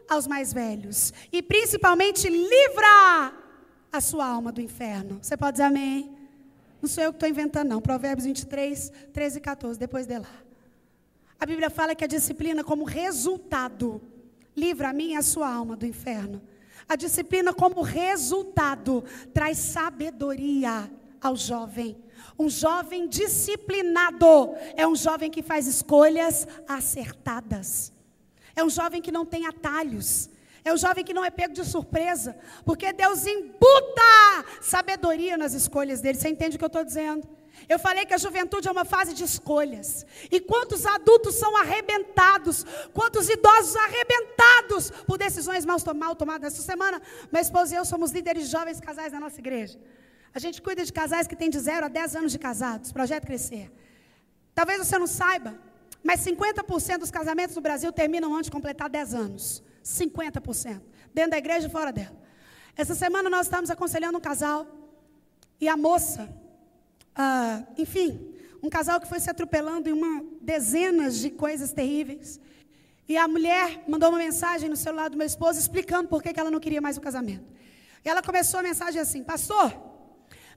aos 0.08 0.26
mais 0.26 0.52
velhos, 0.52 1.12
e 1.32 1.42
principalmente 1.42 2.28
livra 2.28 3.32
a 3.90 4.00
sua 4.00 4.26
alma 4.26 4.52
do 4.52 4.60
inferno. 4.60 5.18
Você 5.22 5.36
pode 5.36 5.52
dizer 5.52 5.64
amém? 5.64 6.13
Não 6.84 6.88
sou 6.88 7.02
eu 7.02 7.12
que 7.14 7.16
estou 7.16 7.30
inventando, 7.30 7.70
não. 7.70 7.80
Provérbios 7.80 8.26
23, 8.26 8.92
13 9.10 9.38
e 9.38 9.40
14, 9.40 9.78
depois 9.78 10.06
de 10.06 10.18
lá. 10.18 10.28
A 11.40 11.46
Bíblia 11.46 11.70
fala 11.70 11.94
que 11.94 12.04
a 12.04 12.06
disciplina, 12.06 12.62
como 12.62 12.84
resultado, 12.84 14.02
livra 14.54 14.90
a 14.90 14.92
mim 14.92 15.12
e 15.12 15.16
a 15.16 15.22
sua 15.22 15.50
alma 15.50 15.76
do 15.76 15.86
inferno. 15.86 16.42
A 16.86 16.94
disciplina, 16.94 17.54
como 17.54 17.80
resultado, 17.80 19.02
traz 19.32 19.56
sabedoria 19.56 20.90
ao 21.22 21.34
jovem. 21.34 21.96
Um 22.38 22.50
jovem 22.50 23.08
disciplinado 23.08 24.54
é 24.76 24.86
um 24.86 24.94
jovem 24.94 25.30
que 25.30 25.42
faz 25.42 25.66
escolhas 25.66 26.46
acertadas. 26.68 27.94
É 28.54 28.62
um 28.62 28.68
jovem 28.68 29.00
que 29.00 29.10
não 29.10 29.24
tem 29.24 29.46
atalhos. 29.46 30.28
É 30.64 30.72
um 30.72 30.76
jovem 30.76 31.04
que 31.04 31.12
não 31.12 31.24
é 31.24 31.30
pego 31.30 31.52
de 31.52 31.64
surpresa. 31.64 32.36
Porque 32.64 32.92
Deus 32.92 33.26
imputa 33.26 34.44
sabedoria 34.60 35.36
nas 35.36 35.52
escolhas 35.52 36.00
dele. 36.00 36.18
Você 36.18 36.28
entende 36.28 36.56
o 36.56 36.58
que 36.58 36.64
eu 36.64 36.74
estou 36.74 36.84
dizendo? 36.84 37.28
Eu 37.68 37.78
falei 37.78 38.04
que 38.04 38.14
a 38.14 38.18
juventude 38.18 38.68
é 38.68 38.72
uma 38.72 38.84
fase 38.84 39.14
de 39.14 39.24
escolhas. 39.24 40.04
E 40.30 40.40
quantos 40.40 40.84
adultos 40.84 41.34
são 41.36 41.56
arrebentados, 41.56 42.64
quantos 42.92 43.28
idosos 43.28 43.76
arrebentados 43.76 44.90
por 45.06 45.16
decisões 45.18 45.64
mal, 45.64 45.78
mal 45.94 46.16
tomadas. 46.16 46.52
Essa 46.52 46.62
semana, 46.62 47.00
minha 47.30 47.42
esposa 47.42 47.74
e 47.74 47.78
eu 47.78 47.84
somos 47.84 48.10
líderes 48.10 48.44
de 48.44 48.50
jovens 48.50 48.80
casais 48.80 49.12
na 49.12 49.20
nossa 49.20 49.38
igreja. 49.38 49.78
A 50.34 50.38
gente 50.38 50.60
cuida 50.60 50.84
de 50.84 50.92
casais 50.92 51.26
que 51.26 51.36
têm 51.36 51.48
de 51.48 51.60
0 51.60 51.86
a 51.86 51.88
10 51.88 52.16
anos 52.16 52.32
de 52.32 52.38
casados, 52.38 52.90
projeto 52.90 53.26
Crescer. 53.26 53.70
Talvez 54.54 54.78
você 54.78 54.98
não 54.98 55.06
saiba, 55.06 55.58
mas 56.02 56.20
50% 56.20 56.98
dos 56.98 57.10
casamentos 57.10 57.54
no 57.54 57.62
Brasil 57.62 57.92
terminam 57.92 58.34
antes 58.34 58.46
de 58.46 58.50
completar 58.50 58.90
10 58.90 59.14
anos. 59.14 59.62
50%. 59.84 60.80
Dentro 61.12 61.30
da 61.30 61.38
igreja 61.38 61.68
e 61.68 61.70
fora 61.70 61.92
dela. 61.92 62.16
Essa 62.74 62.94
semana 62.94 63.30
nós 63.30 63.46
estamos 63.46 63.70
aconselhando 63.70 64.18
um 64.18 64.20
casal 64.20 64.66
e 65.60 65.68
a 65.68 65.76
moça 65.76 66.28
ah, 67.14 67.62
enfim, 67.78 68.34
um 68.62 68.68
casal 68.68 69.00
que 69.00 69.06
foi 69.06 69.20
se 69.20 69.30
atropelando 69.30 69.88
em 69.88 69.92
uma 69.92 70.24
dezenas 70.40 71.18
de 71.18 71.30
coisas 71.30 71.72
terríveis. 71.72 72.40
E 73.08 73.16
a 73.16 73.28
mulher 73.28 73.84
mandou 73.86 74.08
uma 74.08 74.18
mensagem 74.18 74.68
no 74.68 74.76
celular 74.76 75.08
do 75.10 75.16
meu 75.16 75.26
esposo 75.26 75.58
explicando 75.58 76.08
por 76.08 76.22
que 76.22 76.38
ela 76.38 76.50
não 76.50 76.58
queria 76.58 76.80
mais 76.80 76.96
o 76.96 77.00
casamento. 77.00 77.44
E 78.04 78.08
ela 78.08 78.22
começou 78.22 78.60
a 78.60 78.62
mensagem 78.62 79.00
assim: 79.00 79.22
Pastor, 79.22 79.72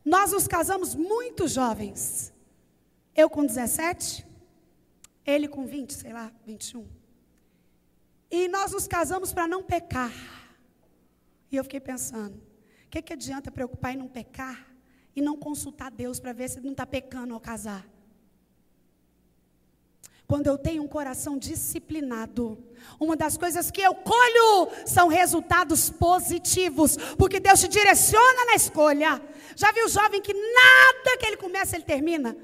nós 0.04 0.32
nos 0.32 0.48
casamos 0.48 0.96
muito 0.96 1.48
jovens. 1.48 2.34
Eu 3.16 3.30
com 3.30 3.46
17, 3.46 4.26
ele 5.26 5.48
com 5.48 5.66
20, 5.66 5.94
sei 5.94 6.14
lá, 6.14 6.32
21. 6.46 6.88
E 8.30 8.48
nós 8.48 8.72
nos 8.72 8.88
casamos 8.88 9.34
para 9.34 9.48
não 9.48 9.64
pecar. 9.64 10.12
E 11.52 11.56
eu 11.56 11.64
fiquei 11.64 11.80
pensando: 11.80 12.36
o 12.36 12.90
que, 12.90 13.02
que 13.02 13.14
adianta 13.14 13.52
preocupar 13.52 13.94
em 13.94 13.98
não 13.98 14.08
pecar 14.08 14.68
e 15.16 15.22
não 15.22 15.36
consultar 15.36 15.90
Deus 15.90 16.20
para 16.20 16.32
ver 16.32 16.48
se 16.48 16.62
não 16.62 16.72
está 16.74 16.86
pecando 16.86 17.34
ao 17.34 17.40
casar. 17.40 17.84
Quando 20.28 20.46
eu 20.46 20.58
tenho 20.58 20.84
um 20.84 20.88
coração 20.88 21.40
disciplinado, 21.40 22.62
uma 23.00 23.16
das 23.16 23.36
coisas 23.36 23.72
que 23.72 23.82
eu 23.82 23.96
colho 23.96 24.70
são 24.86 25.08
resultados 25.08 25.90
positivos, 25.90 26.98
porque 27.18 27.40
Deus 27.40 27.62
te 27.62 27.68
direciona 27.68 28.46
na 28.46 28.56
escolha. 28.56 29.22
Já 29.56 29.72
viu 29.72 29.86
o 29.86 29.90
jovem 29.90 30.22
que 30.22 30.34
nada 30.34 31.18
que 31.18 31.26
ele 31.26 31.38
começa, 31.38 31.76
ele 31.76 31.86
termina? 31.86 32.38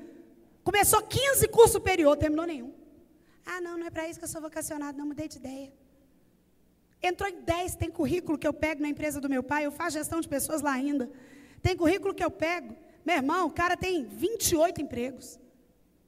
Começou 0.64 1.02
15 1.02 1.48
cursos 1.50 1.74
superior, 1.74 2.18
terminou 2.18 2.48
nenhum. 2.48 2.74
Ah, 3.46 3.60
não, 3.62 3.78
não 3.78 3.88
é 3.88 3.90
para 3.90 4.08
isso 4.08 4.20
que 4.20 4.26
eu 4.26 4.30
sou 4.30 4.42
vocacionado, 4.42 4.98
não 4.98 5.06
mudei 5.06 5.28
de 5.28 5.38
ideia. 5.38 5.72
Entrou 7.02 7.30
em 7.30 7.42
10, 7.42 7.76
tem 7.76 7.90
currículo 7.90 8.38
que 8.38 8.48
eu 8.48 8.54
pego 8.54 8.82
na 8.82 8.88
empresa 8.88 9.20
do 9.20 9.30
meu 9.30 9.44
pai, 9.44 9.66
eu 9.66 9.72
faço 9.72 9.98
gestão 9.98 10.22
de 10.22 10.28
pessoas 10.28 10.62
lá 10.62 10.72
ainda. 10.72 11.10
Tem 11.62 11.76
currículo 11.76 12.14
que 12.14 12.24
eu 12.24 12.32
pego. 12.32 12.76
Meu 13.06 13.18
irmão, 13.18 13.48
o 13.48 13.52
cara 13.52 13.76
tem 13.76 14.06
28 14.06 14.82
empregos. 14.82 15.38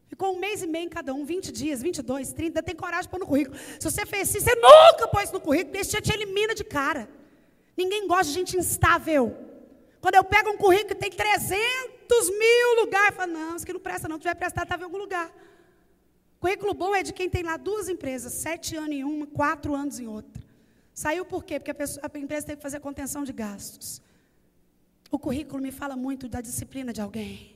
Ficou 0.07 0.33
um 0.33 0.39
mês 0.39 0.63
e 0.63 0.67
meio 0.67 0.86
em 0.86 0.89
cada 0.89 1.13
um, 1.13 1.25
20 1.25 1.51
dias, 1.51 1.81
22, 1.81 2.31
30, 2.31 2.63
tem 2.63 2.75
coragem 2.75 3.03
de 3.03 3.09
pôr 3.09 3.19
no 3.19 3.27
currículo. 3.27 3.57
Se 3.79 3.89
você 3.89 4.05
fez 4.05 4.29
assim, 4.29 4.39
você 4.39 4.55
nunca 4.55 5.07
pôs 5.09 5.31
no 5.31 5.41
currículo, 5.41 5.75
esse 5.75 5.99
te 6.01 6.13
elimina 6.13 6.55
de 6.55 6.63
cara. 6.63 7.09
Ninguém 7.75 8.07
gosta 8.07 8.25
de 8.25 8.31
gente 8.31 8.55
instável. 8.55 9.36
Quando 9.99 10.15
eu 10.15 10.23
pego 10.23 10.51
um 10.51 10.57
currículo 10.57 10.89
que 10.89 10.95
tem 10.95 11.09
300 11.09 12.29
mil 12.29 12.75
lugares, 12.81 13.09
eu 13.09 13.15
falo, 13.15 13.33
não, 13.33 13.55
isso 13.55 13.65
aqui 13.65 13.73
não 13.73 13.79
presta 13.79 14.07
não, 14.07 14.17
tu 14.17 14.23
vai 14.23 14.36
prestar, 14.36 14.63
estava 14.63 14.83
em 14.83 14.86
algum 14.86 14.97
lugar. 14.97 15.29
Currículo 16.39 16.73
bom 16.73 16.95
é 16.95 17.01
de 17.01 17.13
quem 17.13 17.29
tem 17.29 17.43
lá 17.43 17.57
duas 17.57 17.89
empresas, 17.89 18.33
sete 18.33 18.75
anos 18.75 18.95
em 18.95 19.03
uma, 19.03 19.25
quatro 19.25 19.73
anos 19.73 19.99
em 19.99 20.07
outra. 20.07 20.43
Saiu 20.93 21.25
por 21.25 21.43
quê? 21.43 21.59
Porque 21.59 21.71
a, 21.71 21.75
pessoa, 21.75 22.09
a 22.11 22.19
empresa 22.19 22.47
teve 22.47 22.57
que 22.57 22.63
fazer 22.63 22.79
contenção 22.79 23.23
de 23.23 23.33
gastos. 23.33 24.01
O 25.11 25.19
currículo 25.19 25.61
me 25.61 25.71
fala 25.71 25.95
muito 25.95 26.27
da 26.27 26.41
disciplina 26.41 26.93
de 26.93 27.01
alguém. 27.01 27.55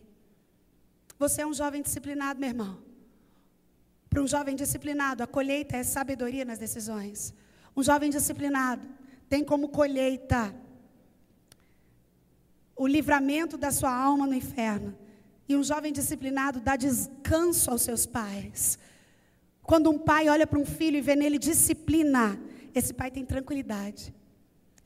Você 1.18 1.42
é 1.42 1.48
um 1.48 1.54
jovem 1.54 1.82
disciplinado, 1.82 2.40
meu 2.40 2.50
irmão. 2.50 2.80
Para 4.10 4.22
um 4.22 4.28
jovem 4.28 4.56
disciplinado, 4.56 5.22
a 5.22 5.28
colheita 5.28 5.78
é 5.78 5.84
sabedoria 5.84 6.44
nas 6.44 6.58
decisões. 6.58 7.34
Um 7.76 7.84
jovem 7.84 8.10
disciplinado 8.10 8.86
tem 9.30 9.44
como 9.44 9.70
colheita 9.70 10.54
o 12.76 12.88
livramento 12.88 13.58
da 13.58 13.72
sua 13.72 13.94
alma 13.94 14.26
no 14.26 14.34
inferno. 14.34 14.98
E 15.50 15.56
um 15.56 15.64
jovem 15.64 15.92
disciplinado 15.92 16.60
dá 16.60 16.76
descanso 16.76 17.72
aos 17.72 17.82
seus 17.82 18.06
pais. 18.06 18.78
Quando 19.64 19.90
um 19.90 19.98
pai 19.98 20.30
olha 20.30 20.46
para 20.46 20.60
um 20.60 20.66
filho 20.66 20.98
e 20.98 21.02
vê 21.02 21.16
nele 21.16 21.40
disciplina, 21.40 22.40
esse 22.76 22.94
pai 22.94 23.10
tem 23.10 23.26
tranquilidade. 23.26 24.14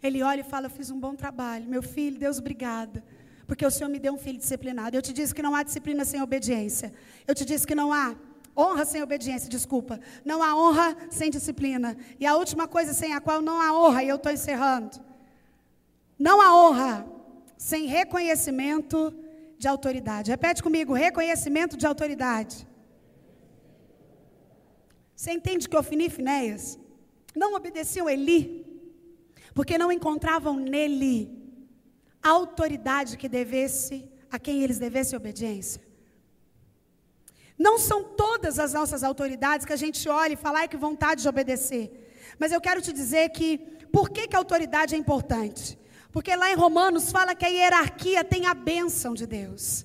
Ele 0.02 0.24
olha 0.24 0.40
e 0.40 0.44
fala: 0.44 0.68
Eu 0.68 0.70
fiz 0.70 0.90
um 0.90 0.98
bom 0.98 1.16
trabalho. 1.16 1.66
Meu 1.68 1.84
filho, 1.84 2.18
Deus, 2.18 2.40
obrigada. 2.40 3.04
Porque 3.46 3.66
o 3.66 3.70
Senhor 3.70 3.90
me 3.90 4.00
deu 4.00 4.14
um 4.14 4.18
filho 4.18 4.38
disciplinado. 4.38 4.96
Eu 4.96 5.02
te 5.02 5.12
disse 5.12 5.36
que 5.36 5.42
não 5.42 5.54
há 5.54 5.64
disciplina 5.64 6.06
sem 6.06 6.22
obediência. 6.22 6.94
Eu 7.28 7.36
te 7.36 7.44
disse 7.44 7.68
que 7.68 7.76
não 7.76 7.92
há 7.92 8.16
honra 8.58 8.86
sem 8.86 9.04
obediência, 9.04 9.50
desculpa. 9.50 10.00
Não 10.24 10.42
há 10.42 10.56
honra 10.56 10.96
sem 11.10 11.30
disciplina. 11.30 11.98
E 12.20 12.26
a 12.26 12.38
última 12.38 12.70
coisa 12.70 12.94
sem 12.94 13.14
a 13.14 13.20
qual 13.20 13.42
não 13.42 13.60
há 13.60 13.74
honra, 13.78 14.04
e 14.04 14.08
eu 14.08 14.16
estou 14.16 14.32
encerrando. 14.32 14.98
Não 16.18 16.42
há 16.42 16.56
honra 16.56 17.06
sem 17.58 17.86
reconhecimento 17.86 19.14
de 19.64 19.68
autoridade. 19.74 20.34
Repete 20.36 20.62
comigo: 20.68 21.02
reconhecimento 21.08 21.76
de 21.82 21.88
autoridade. 21.92 22.58
Você 25.16 25.32
entende 25.38 25.70
que 25.70 25.80
Ofini 25.82 26.06
e 26.08 26.16
Finéias 26.18 26.66
não 27.42 27.50
obedeciam 27.60 28.10
Eli, 28.16 28.44
porque 29.58 29.82
não 29.82 29.92
encontravam 29.98 30.56
nele 30.74 31.16
a 32.28 32.30
autoridade 32.40 33.18
que 33.22 33.30
devesse, 33.38 33.96
a 34.36 34.38
quem 34.46 34.58
eles 34.64 34.80
devessem 34.86 35.18
obediência. 35.22 35.82
Não 37.66 37.76
são 37.88 38.00
todas 38.24 38.56
as 38.66 38.72
nossas 38.78 39.02
autoridades 39.10 39.66
que 39.68 39.76
a 39.78 39.82
gente 39.84 40.02
olha 40.22 40.34
e 40.34 40.44
fala, 40.46 40.60
ai 40.60 40.68
que 40.72 40.86
vontade 40.88 41.22
de 41.22 41.30
obedecer. 41.34 41.86
Mas 42.40 42.52
eu 42.52 42.62
quero 42.68 42.82
te 42.86 42.92
dizer 43.02 43.26
que, 43.30 43.50
por 43.96 44.10
que, 44.10 44.28
que 44.28 44.36
a 44.36 44.40
autoridade 44.44 44.96
é 44.96 44.98
importante? 44.98 45.78
Porque 46.14 46.36
lá 46.36 46.52
em 46.52 46.56
Romanos 46.56 47.12
fala 47.12 47.34
que 47.34 47.44
a 47.44 47.50
hierarquia 47.50 48.24
tem 48.24 48.46
a 48.46 48.54
bênção 48.54 49.16
de 49.16 49.26
Deus. 49.26 49.84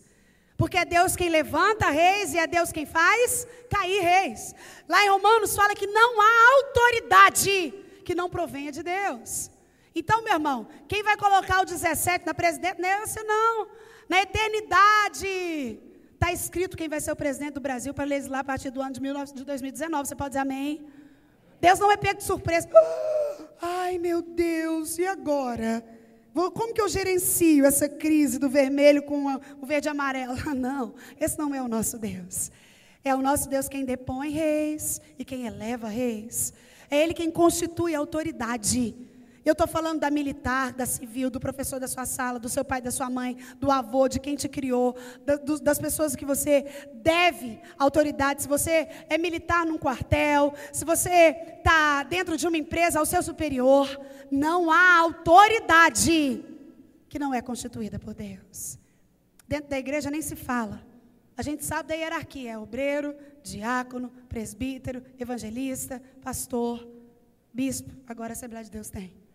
Porque 0.59 0.77
é 0.77 0.85
Deus 0.85 1.17
quem 1.17 1.31
levanta 1.31 1.89
reis 1.89 2.35
e 2.35 2.39
é 2.39 2.47
Deus 2.47 2.71
quem 2.71 2.85
faz 2.85 3.47
cair 3.71 4.03
reis. 4.03 4.55
Lá 4.87 5.03
em 5.05 5.09
Romanos 5.09 5.57
fala 5.57 5.75
que 5.75 5.87
não 5.87 6.21
há 6.21 6.55
autoridade 6.57 7.73
que 8.05 8.15
não 8.15 8.29
provenha 8.29 8.71
de 8.71 8.83
Deus. 8.83 9.51
Então, 9.95 10.23
meu 10.23 10.35
irmão, 10.35 10.69
quem 10.87 11.03
vai 11.03 11.17
colocar 11.17 11.63
o 11.63 11.65
17 11.65 12.27
na 12.27 12.35
presidente? 12.35 12.79
Não 12.79 13.07
você, 13.07 13.23
não. 13.23 13.69
Na 14.07 14.21
eternidade. 14.21 15.81
Está 16.13 16.31
escrito 16.31 16.77
quem 16.77 16.91
vai 16.91 17.01
ser 17.01 17.13
o 17.13 17.17
presidente 17.17 17.55
do 17.55 17.61
Brasil 17.61 17.95
para 17.95 18.05
legislar 18.05 18.41
a 18.41 18.45
partir 18.45 18.71
do 18.71 18.83
ano 18.83 18.93
de, 18.93 19.01
19, 19.01 19.33
de 19.33 19.45
2019. 19.47 20.09
Você 20.09 20.15
pode 20.15 20.31
dizer 20.31 20.41
amém? 20.41 20.87
Deus 21.59 21.79
não 21.79 21.91
é 21.91 21.97
pego 21.97 22.19
de 22.19 22.25
surpresa. 22.25 22.69
Ai, 23.63 23.97
meu 23.97 24.21
Deus, 24.21 24.99
e 24.99 25.07
agora? 25.07 25.98
Como 26.53 26.73
que 26.73 26.81
eu 26.81 26.89
gerencio 26.89 27.67
essa 27.67 27.89
crise 27.89 28.39
do 28.39 28.49
vermelho 28.49 29.03
com 29.03 29.27
o 29.61 29.67
verde 29.67 29.89
e 29.89 29.91
amarelo? 29.91 30.35
Não, 30.55 30.95
esse 31.21 31.37
não 31.37 31.53
é 31.55 31.61
o 31.61 31.67
nosso 31.67 31.99
Deus. 31.99 32.53
É 33.05 33.15
o 33.15 33.21
nosso 33.21 33.49
Deus 33.49 33.69
quem 33.69 33.85
depõe 33.85 34.31
reis 34.31 35.01
e 35.19 35.25
quem 35.25 35.47
eleva 35.47 35.89
reis. 35.89 36.53
É 36.91 37.03
Ele 37.03 37.13
quem 37.13 37.31
constitui 37.31 37.95
a 37.95 37.99
autoridade. 37.99 38.95
Eu 39.49 39.53
estou 39.53 39.67
falando 39.67 40.01
da 40.01 40.11
militar, 40.11 40.75
da 40.75 40.85
civil, 40.85 41.31
do 41.31 41.41
professor 41.41 41.81
da 41.81 41.89
sua 41.89 42.05
sala, 42.05 42.39
do 42.39 42.51
seu 42.51 42.63
pai, 42.63 42.83
da 42.83 42.91
sua 42.91 43.09
mãe, 43.09 43.35
do 43.59 43.71
avô, 43.71 44.07
de 44.07 44.21
quem 44.21 44.37
te 44.37 44.47
criou, 44.47 44.95
da, 45.25 45.37
do, 45.37 45.59
das 45.59 45.79
pessoas 45.79 46.15
que 46.15 46.27
você 46.27 46.67
deve 46.97 47.59
autoridade. 47.79 48.43
Se 48.43 48.49
você 48.49 48.87
é 49.09 49.17
militar 49.17 49.65
num 49.65 49.79
quartel, 49.79 50.53
se 50.71 50.85
você 50.85 51.35
está 51.57 52.03
dentro 52.03 52.37
de 52.37 52.47
uma 52.47 52.59
empresa, 52.59 52.99
ao 52.99 53.07
seu 53.07 53.23
superior, 53.23 53.89
não 54.31 54.71
há 54.71 54.99
autoridade 54.99 56.45
que 57.09 57.19
não 57.19 57.33
é 57.33 57.41
constituída 57.41 57.99
por 57.99 58.13
Deus. 58.13 58.79
Dentro 59.49 59.71
da 59.71 59.79
igreja 59.79 60.11
nem 60.11 60.21
se 60.21 60.37
fala. 60.37 60.85
A 61.39 61.41
gente 61.41 61.65
sabe 61.65 61.89
da 61.89 61.95
hierarquia: 61.95 62.51
é 62.51 62.59
obreiro, 62.59 63.17
diácono, 63.43 64.13
presbítero, 64.29 65.03
evangelista, 65.19 66.03
pastor, 66.21 66.87
bispo. 67.51 67.91
Agora 68.07 68.33
a 68.33 68.35
Assembleia 68.35 68.67
de 68.67 68.71
Deus 68.71 68.91
tem. 68.91 69.28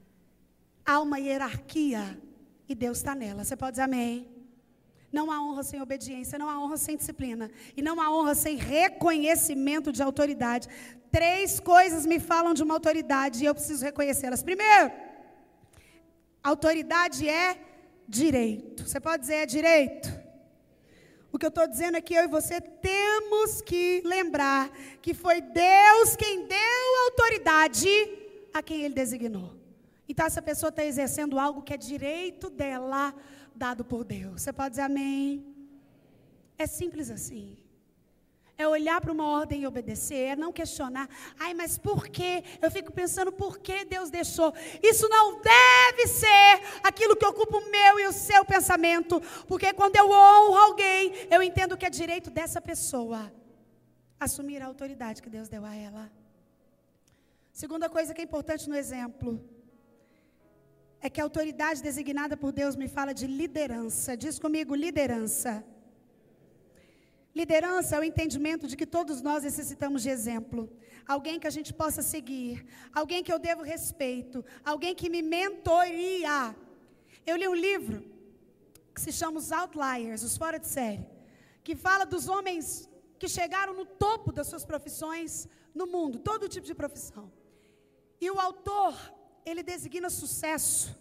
Há 0.86 1.00
uma 1.00 1.20
hierarquia 1.20 2.20
e 2.68 2.76
Deus 2.76 2.98
está 2.98 3.16
nela. 3.16 3.44
Você 3.44 3.56
pode 3.56 3.74
dizer 3.74 3.84
amém? 3.84 4.28
Não 5.12 5.32
há 5.32 5.42
honra 5.42 5.64
sem 5.64 5.80
obediência, 5.82 6.40
não 6.40 6.50
há 6.50 6.60
honra 6.60 6.76
sem 6.76 6.98
disciplina. 6.98 7.50
E 7.78 7.82
não 7.82 8.02
há 8.02 8.12
honra 8.12 8.34
sem 8.34 8.56
reconhecimento 8.58 9.92
de 9.92 10.02
autoridade. 10.02 10.68
Três 11.12 11.60
coisas 11.60 12.06
me 12.06 12.20
falam 12.20 12.54
de 12.54 12.64
uma 12.64 12.74
autoridade 12.74 13.44
e 13.44 13.46
eu 13.46 13.54
preciso 13.54 13.86
reconhecê-las. 13.86 14.42
Primeiro, 14.42 14.92
autoridade 16.44 17.30
é 17.30 17.58
direito. 18.08 18.88
Você 18.88 19.00
pode 19.00 19.22
dizer 19.22 19.36
é 19.36 19.46
direito? 19.46 20.24
O 21.32 21.38
que 21.40 21.46
eu 21.46 21.50
estou 21.50 21.68
dizendo 21.68 21.98
é 21.98 22.02
que 22.02 22.14
eu 22.14 22.24
e 22.24 22.28
você 22.28 22.60
temos 22.60 23.62
que 23.62 24.02
lembrar 24.06 24.70
que 25.02 25.14
foi 25.14 25.42
Deus 25.42 26.16
quem 26.16 26.48
deu 26.48 27.06
autoridade 27.06 27.88
a 28.54 28.62
quem 28.62 28.82
Ele 28.84 28.94
designou. 28.94 29.63
Então 30.14 30.28
essa 30.28 30.44
pessoa 30.44 30.70
está 30.70 30.86
exercendo 30.86 31.40
algo 31.40 31.64
que 31.64 31.74
é 31.74 31.78
direito 31.92 32.48
dela, 32.48 33.16
dado 33.56 33.84
por 33.84 34.04
Deus. 34.04 34.44
Você 34.44 34.54
pode 34.54 34.70
dizer 34.74 34.84
amém? 34.84 35.44
É 36.56 36.68
simples 36.68 37.10
assim. 37.10 37.58
É 38.56 38.68
olhar 38.68 39.02
para 39.02 39.12
uma 39.12 39.28
ordem 39.28 39.62
e 39.62 39.66
obedecer, 39.66 40.34
é 40.34 40.36
não 40.36 40.54
questionar. 40.54 41.10
Ai, 41.40 41.56
mas 41.56 41.80
por 41.80 42.08
quê? 42.08 42.44
Eu 42.62 42.70
fico 42.70 42.92
pensando 42.94 43.32
por 43.32 43.58
que 43.58 43.86
Deus 43.86 44.12
deixou. 44.12 44.54
Isso 44.84 45.10
não 45.10 45.42
deve 45.42 46.06
ser 46.06 46.62
aquilo 46.84 47.16
que 47.16 47.26
ocupa 47.26 47.58
o 47.58 47.72
meu 47.72 48.00
e 48.00 48.06
o 48.06 48.14
seu 48.14 48.46
pensamento. 48.46 49.20
Porque 49.48 49.74
quando 49.74 49.96
eu 49.96 50.12
honro 50.12 50.56
alguém, 50.60 51.12
eu 51.32 51.42
entendo 51.42 51.76
que 51.76 51.88
é 51.88 51.90
direito 51.90 52.30
dessa 52.30 52.62
pessoa 52.62 53.34
assumir 54.20 54.62
a 54.62 54.68
autoridade 54.68 55.24
que 55.24 55.30
Deus 55.38 55.50
deu 55.50 55.66
a 55.66 55.74
ela. 55.76 56.12
Segunda 57.52 57.90
coisa 57.90 58.14
que 58.14 58.22
é 58.22 58.24
importante 58.24 58.70
no 58.70 58.76
exemplo 58.76 59.44
é 61.06 61.10
que 61.10 61.20
a 61.20 61.26
autoridade 61.30 61.84
designada 61.88 62.36
por 62.42 62.52
Deus 62.60 62.78
me 62.82 62.88
fala 62.88 63.14
de 63.20 63.28
liderança. 63.28 64.16
Diz 64.24 64.36
comigo, 64.44 64.74
liderança. 64.74 65.52
Liderança 67.40 67.98
é 67.98 68.00
o 68.00 68.06
entendimento 68.12 68.66
de 68.70 68.78
que 68.80 68.88
todos 68.98 69.18
nós 69.28 69.44
necessitamos 69.44 70.02
de 70.06 70.10
exemplo. 70.18 70.62
Alguém 71.16 71.42
que 71.42 71.50
a 71.52 71.56
gente 71.58 71.72
possa 71.82 72.02
seguir. 72.14 72.66
Alguém 73.02 73.22
que 73.22 73.34
eu 73.34 73.40
devo 73.48 73.64
respeito. 73.64 74.46
Alguém 74.64 74.96
que 74.96 75.10
me 75.16 75.22
mentoria. 75.22 76.56
Eu 77.30 77.36
li 77.42 77.50
um 77.50 77.60
livro 77.70 77.98
que 78.96 79.02
se 79.06 79.12
chama 79.12 79.40
Os 79.40 79.52
Outliers, 79.52 80.24
os 80.24 80.38
fora 80.38 80.58
de 80.58 80.68
série, 80.68 81.06
que 81.66 81.76
fala 81.76 82.06
dos 82.06 82.30
homens 82.30 82.66
que 83.20 83.28
chegaram 83.28 83.74
no 83.74 83.86
topo 84.06 84.32
das 84.32 84.48
suas 84.48 84.64
profissões 84.72 85.50
no 85.76 85.86
mundo, 85.86 86.20
todo 86.20 86.48
tipo 86.56 86.66
de 86.72 86.76
profissão. 86.82 87.26
E 88.22 88.32
o 88.32 88.40
autor 88.40 88.94
ele 89.46 89.64
designa 89.64 90.10
sucesso 90.10 90.96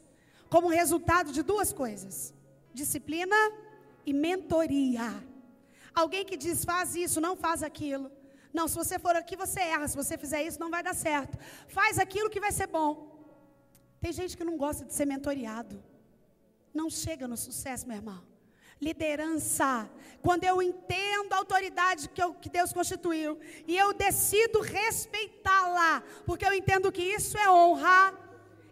como 0.49 0.68
resultado 0.68 1.32
de 1.32 1.43
duas 1.43 1.72
coisas: 1.72 2.34
disciplina 2.74 3.36
e 4.05 4.12
mentoria. 4.12 5.09
Alguém 5.95 6.24
que 6.24 6.36
diz, 6.36 6.64
faz 6.64 6.95
isso, 6.97 7.20
não 7.20 7.36
faz 7.36 7.62
aquilo. 7.62 8.11
Não, 8.53 8.68
se 8.68 8.74
você 8.74 8.99
for 8.99 9.16
aqui, 9.16 9.34
você 9.36 9.61
erra. 9.61 9.88
Se 9.88 9.97
você 9.97 10.18
fizer 10.18 10.43
isso, 10.43 10.61
não 10.61 10.70
vai 10.70 10.82
dar 10.82 10.95
certo. 10.95 11.38
Faz 11.68 11.99
aquilo 11.99 12.30
que 12.30 12.40
vai 12.40 12.53
ser 12.53 12.66
bom. 12.66 12.90
Tem 14.01 14.12
gente 14.12 14.36
que 14.36 14.45
não 14.45 14.57
gosta 14.57 14.84
de 14.84 14.93
ser 14.93 15.07
mentoriado. 15.07 15.82
Não 16.74 16.90
chega 16.90 17.28
no 17.28 17.36
sucesso, 17.36 17.86
meu 17.86 17.97
irmão. 17.97 18.22
Liderança. 18.80 19.88
Quando 20.20 20.45
eu 20.45 20.61
entendo 20.61 21.32
a 21.32 21.36
autoridade 21.36 22.09
que, 22.09 22.22
eu, 22.22 22.34
que 22.34 22.51
Deus 22.51 22.72
constituiu 22.72 23.38
e 23.66 23.76
eu 23.76 23.93
decido 23.93 24.61
respeitá-la, 24.61 26.03
porque 26.26 26.45
eu 26.45 26.53
entendo 26.53 26.90
que 26.90 27.03
isso 27.03 27.38
é 27.38 27.49
honra, 27.51 28.12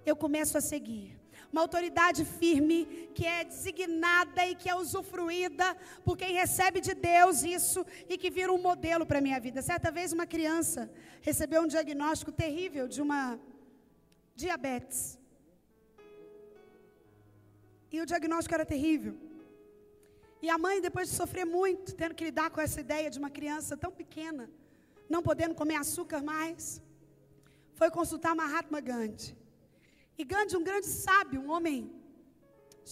eu 0.04 0.16
começo 0.16 0.56
a 0.56 0.60
seguir. 0.60 1.18
Uma 1.52 1.62
autoridade 1.62 2.24
firme, 2.24 3.10
que 3.14 3.26
é 3.26 3.42
designada 3.44 4.46
e 4.46 4.54
que 4.54 4.70
é 4.70 4.74
usufruída 4.74 5.76
por 6.04 6.16
quem 6.16 6.32
recebe 6.32 6.80
de 6.80 6.94
Deus 6.94 7.42
isso 7.42 7.84
e 8.08 8.16
que 8.16 8.30
vira 8.30 8.52
um 8.52 8.62
modelo 8.62 9.04
para 9.04 9.18
a 9.18 9.20
minha 9.20 9.40
vida. 9.40 9.60
Certa 9.60 9.90
vez, 9.90 10.12
uma 10.12 10.26
criança 10.26 10.88
recebeu 11.20 11.62
um 11.62 11.66
diagnóstico 11.66 12.30
terrível 12.30 12.86
de 12.86 13.02
uma 13.02 13.38
diabetes. 14.36 15.18
E 17.92 18.00
o 18.00 18.06
diagnóstico 18.06 18.54
era 18.54 18.64
terrível. 18.64 19.16
E 20.40 20.48
a 20.48 20.56
mãe, 20.56 20.80
depois 20.80 21.10
de 21.10 21.16
sofrer 21.16 21.44
muito, 21.44 21.94
tendo 21.94 22.14
que 22.14 22.24
lidar 22.24 22.48
com 22.50 22.60
essa 22.60 22.80
ideia 22.80 23.10
de 23.10 23.18
uma 23.18 23.28
criança 23.28 23.76
tão 23.76 23.90
pequena, 23.90 24.48
não 25.08 25.22
podendo 25.22 25.54
comer 25.54 25.74
açúcar 25.74 26.22
mais, 26.22 26.80
foi 27.74 27.90
consultar 27.90 28.34
Mahatma 28.34 28.80
Gandhi. 28.80 29.39
E 30.20 30.24
Gandhi, 30.32 30.54
um 30.60 30.66
grande 30.68 30.88
sábio, 31.06 31.38
um 31.44 31.50
homem 31.54 31.78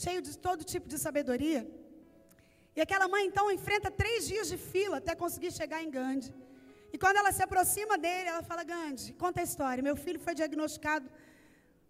cheio 0.02 0.20
de 0.26 0.34
todo 0.46 0.68
tipo 0.72 0.86
de 0.92 0.98
sabedoria. 1.04 1.62
E 2.76 2.80
aquela 2.84 3.06
mãe 3.14 3.22
então 3.30 3.44
enfrenta 3.56 3.88
três 4.02 4.20
dias 4.30 4.46
de 4.52 4.58
fila 4.70 4.96
até 4.98 5.12
conseguir 5.22 5.50
chegar 5.60 5.80
em 5.86 5.90
Gandhi. 5.96 6.30
E 6.92 6.96
quando 7.02 7.18
ela 7.20 7.32
se 7.36 7.42
aproxima 7.46 7.94
dele, 8.04 8.28
ela 8.32 8.44
fala: 8.50 8.62
Gandhi, 8.72 9.08
conta 9.24 9.40
a 9.42 9.46
história. 9.48 9.86
Meu 9.88 9.96
filho 10.04 10.20
foi 10.26 10.34
diagnosticado 10.40 11.06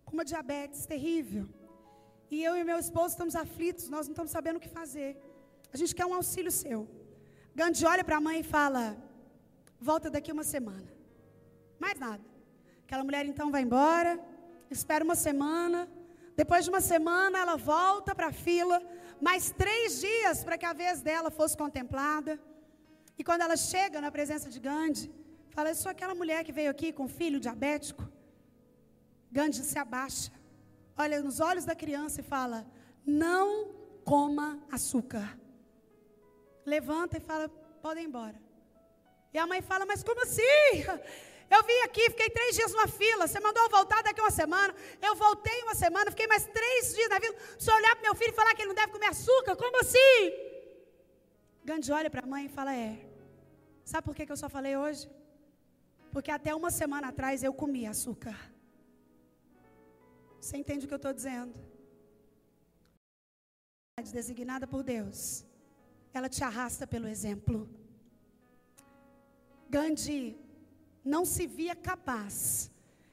com 0.05 0.15
uma 0.17 0.25
diabetes 0.33 0.87
terrível. 0.93 1.45
E 2.35 2.43
eu 2.49 2.55
e 2.61 2.65
meu 2.71 2.79
esposo 2.87 3.11
estamos 3.15 3.37
aflitos, 3.45 3.85
nós 3.95 4.07
não 4.09 4.15
estamos 4.15 4.33
sabendo 4.37 4.57
o 4.57 4.65
que 4.65 4.73
fazer. 4.81 5.11
A 5.75 5.77
gente 5.81 5.95
quer 5.99 6.07
um 6.11 6.17
auxílio 6.21 6.53
seu. 6.63 6.81
Gandhi 7.61 7.85
olha 7.93 8.05
para 8.09 8.17
a 8.21 8.25
mãe 8.29 8.39
e 8.41 8.49
fala: 8.57 8.85
Volta 9.91 10.11
daqui 10.17 10.33
uma 10.39 10.47
semana. 10.55 10.89
Mais 11.85 11.97
nada. 12.07 12.25
Aquela 12.87 13.05
mulher 13.09 13.25
então 13.33 13.49
vai 13.55 13.63
embora, 13.69 14.13
espera 14.71 15.05
uma 15.05 15.15
semana. 15.15 15.89
Depois 16.37 16.65
de 16.65 16.71
uma 16.71 16.81
semana, 16.81 17.39
ela 17.39 17.57
volta 17.57 18.15
para 18.15 18.29
a 18.29 18.33
fila. 18.33 18.81
Mais 19.21 19.51
três 19.51 20.01
dias 20.01 20.45
para 20.45 20.57
que 20.57 20.67
a 20.67 20.73
vez 20.73 21.01
dela 21.01 21.31
fosse 21.31 21.57
contemplada. 21.57 22.39
E 23.19 23.25
quando 23.25 23.43
ela 23.43 23.57
chega 23.57 24.01
na 24.01 24.11
presença 24.11 24.49
de 24.49 24.61
Gandhi, 24.61 25.11
fala: 25.51 25.71
Eu 25.71 25.75
sou 25.75 25.91
aquela 25.91 26.15
mulher 26.15 26.45
que 26.45 26.53
veio 26.53 26.71
aqui 26.71 26.93
com 26.93 27.09
filho 27.09 27.41
diabético. 27.41 28.05
Gandhi 29.31 29.63
se 29.65 29.79
abaixa, 29.79 30.33
olha 30.97 31.21
nos 31.21 31.41
olhos 31.41 31.65
da 31.65 31.75
criança 31.75 32.21
e 32.21 32.25
fala: 32.25 32.67
Não 33.05 33.75
coma 34.05 34.59
açúcar. 34.71 35.39
Levanta 36.65 37.17
e 37.17 37.21
fala: 37.21 37.49
Pode 37.83 38.01
ir 38.01 38.05
embora. 38.05 38.41
E 39.35 39.39
a 39.39 39.47
mãe 39.47 39.61
fala: 39.61 39.85
Mas 39.85 40.03
como 40.03 40.23
assim? 40.23 40.85
Eu 41.51 41.63
vim 41.69 41.79
aqui, 41.87 42.05
fiquei 42.11 42.29
três 42.29 42.55
dias 42.57 42.73
numa 42.73 42.87
fila. 42.87 43.27
Você 43.27 43.41
mandou 43.41 43.63
eu 43.63 43.71
voltar 43.71 44.03
daqui 44.03 44.21
uma 44.21 44.31
semana. 44.31 44.75
Eu 45.09 45.15
voltei 45.15 45.63
uma 45.63 45.75
semana, 45.75 46.11
fiquei 46.11 46.27
mais 46.27 46.45
três 46.59 46.95
dias 46.95 47.09
na 47.09 47.21
fila. 47.21 47.37
Se 47.59 47.71
olhar 47.71 47.95
para 47.97 48.07
meu 48.09 48.15
filho 48.15 48.33
e 48.33 48.39
falar 48.41 48.55
que 48.55 48.63
ele 48.63 48.69
não 48.69 48.81
deve 48.83 48.93
comer 48.93 49.07
açúcar, 49.07 49.57
como 49.57 49.81
assim? 49.81 50.19
Gandhi 51.65 51.93
olha 51.93 52.11
para 52.11 52.23
a 52.23 52.31
mãe 52.35 52.45
e 52.47 52.55
fala: 52.59 52.75
É. 52.75 52.91
Sabe 53.85 54.05
por 54.07 54.15
que, 54.15 54.27
que 54.27 54.33
eu 54.33 54.37
só 54.43 54.49
falei 54.57 54.77
hoje? 54.77 55.09
Porque 56.13 56.31
até 56.31 56.55
uma 56.55 56.71
semana 56.71 57.09
atrás 57.09 57.43
eu 57.43 57.53
comi 57.63 57.87
açúcar. 57.87 58.37
Você 60.41 60.57
entende 60.57 60.85
o 60.85 60.89
que 60.89 60.95
eu 60.95 61.03
estou 61.03 61.13
dizendo? 61.13 61.55
Designada 64.19 64.67
por 64.67 64.83
Deus, 64.83 65.45
ela 66.15 66.29
te 66.29 66.43
arrasta 66.45 66.87
pelo 66.87 67.09
exemplo. 67.09 67.69
Gandhi 69.69 70.39
não 71.15 71.23
se 71.35 71.45
via 71.59 71.75
capaz 71.91 72.71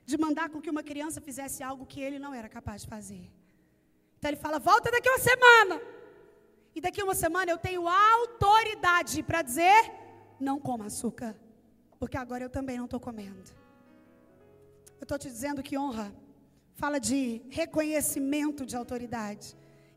de 0.09 0.17
mandar 0.25 0.47
com 0.49 0.61
que 0.63 0.73
uma 0.75 0.83
criança 0.89 1.19
fizesse 1.27 1.59
algo 1.69 1.89
que 1.91 1.99
ele 2.05 2.19
não 2.25 2.33
era 2.39 2.49
capaz 2.57 2.81
de 2.83 2.87
fazer. 2.95 3.25
Então 4.17 4.29
ele 4.31 4.41
fala: 4.45 4.59
volta 4.71 4.91
daqui 4.95 5.09
uma 5.09 5.23
semana. 5.31 5.77
E 6.75 6.81
daqui 6.85 7.01
uma 7.07 7.15
semana 7.15 7.49
eu 7.51 7.57
tenho 7.67 7.87
autoridade 7.87 9.23
para 9.23 9.41
dizer: 9.49 9.81
não 10.47 10.59
coma 10.59 10.85
açúcar. 10.91 11.33
Porque 11.99 12.17
agora 12.17 12.43
eu 12.43 12.49
também 12.57 12.77
não 12.77 12.85
estou 12.85 12.99
comendo. 12.99 13.49
Eu 14.99 15.05
estou 15.07 15.17
te 15.17 15.29
dizendo 15.35 15.63
que 15.67 15.77
honra 15.77 16.07
fala 16.81 16.99
de 16.99 17.41
reconhecimento 17.49 18.65
de 18.65 18.75
autoridade. 18.75 19.55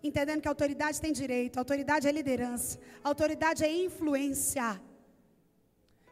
Entendendo 0.09 0.41
que 0.41 0.49
autoridade 0.49 1.01
tem 1.05 1.13
direito, 1.13 1.59
autoridade 1.59 2.07
é 2.07 2.13
liderança, 2.13 2.79
autoridade 3.03 3.65
é 3.65 3.73
influência. 3.87 4.81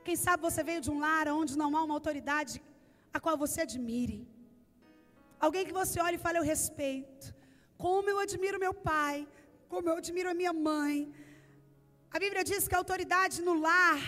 Quem 0.07 0.17
sabe 0.25 0.47
você 0.49 0.63
veio 0.69 0.81
de 0.87 0.91
um 0.95 0.99
lar 1.05 1.27
onde 1.41 1.55
não 1.61 1.71
há 1.77 1.81
uma 1.87 1.97
autoridade 1.99 2.55
a 3.17 3.19
qual 3.25 3.37
você 3.45 3.61
admire. 3.63 4.19
Alguém 5.47 5.65
que 5.69 5.79
você 5.81 5.97
olha 6.07 6.17
e 6.19 6.25
fala, 6.27 6.39
eu 6.39 6.47
respeito. 6.55 7.27
Como 7.85 8.09
eu 8.13 8.19
admiro 8.25 8.63
meu 8.65 8.75
pai, 8.91 9.17
como 9.73 9.89
eu 9.91 9.97
admiro 10.03 10.29
a 10.31 10.37
minha 10.41 10.53
mãe. 10.69 10.97
A 12.15 12.19
Bíblia 12.25 12.45
diz 12.51 12.63
que 12.69 12.77
a 12.77 12.83
autoridade 12.83 13.43
no 13.49 13.55
lar, 13.67 14.01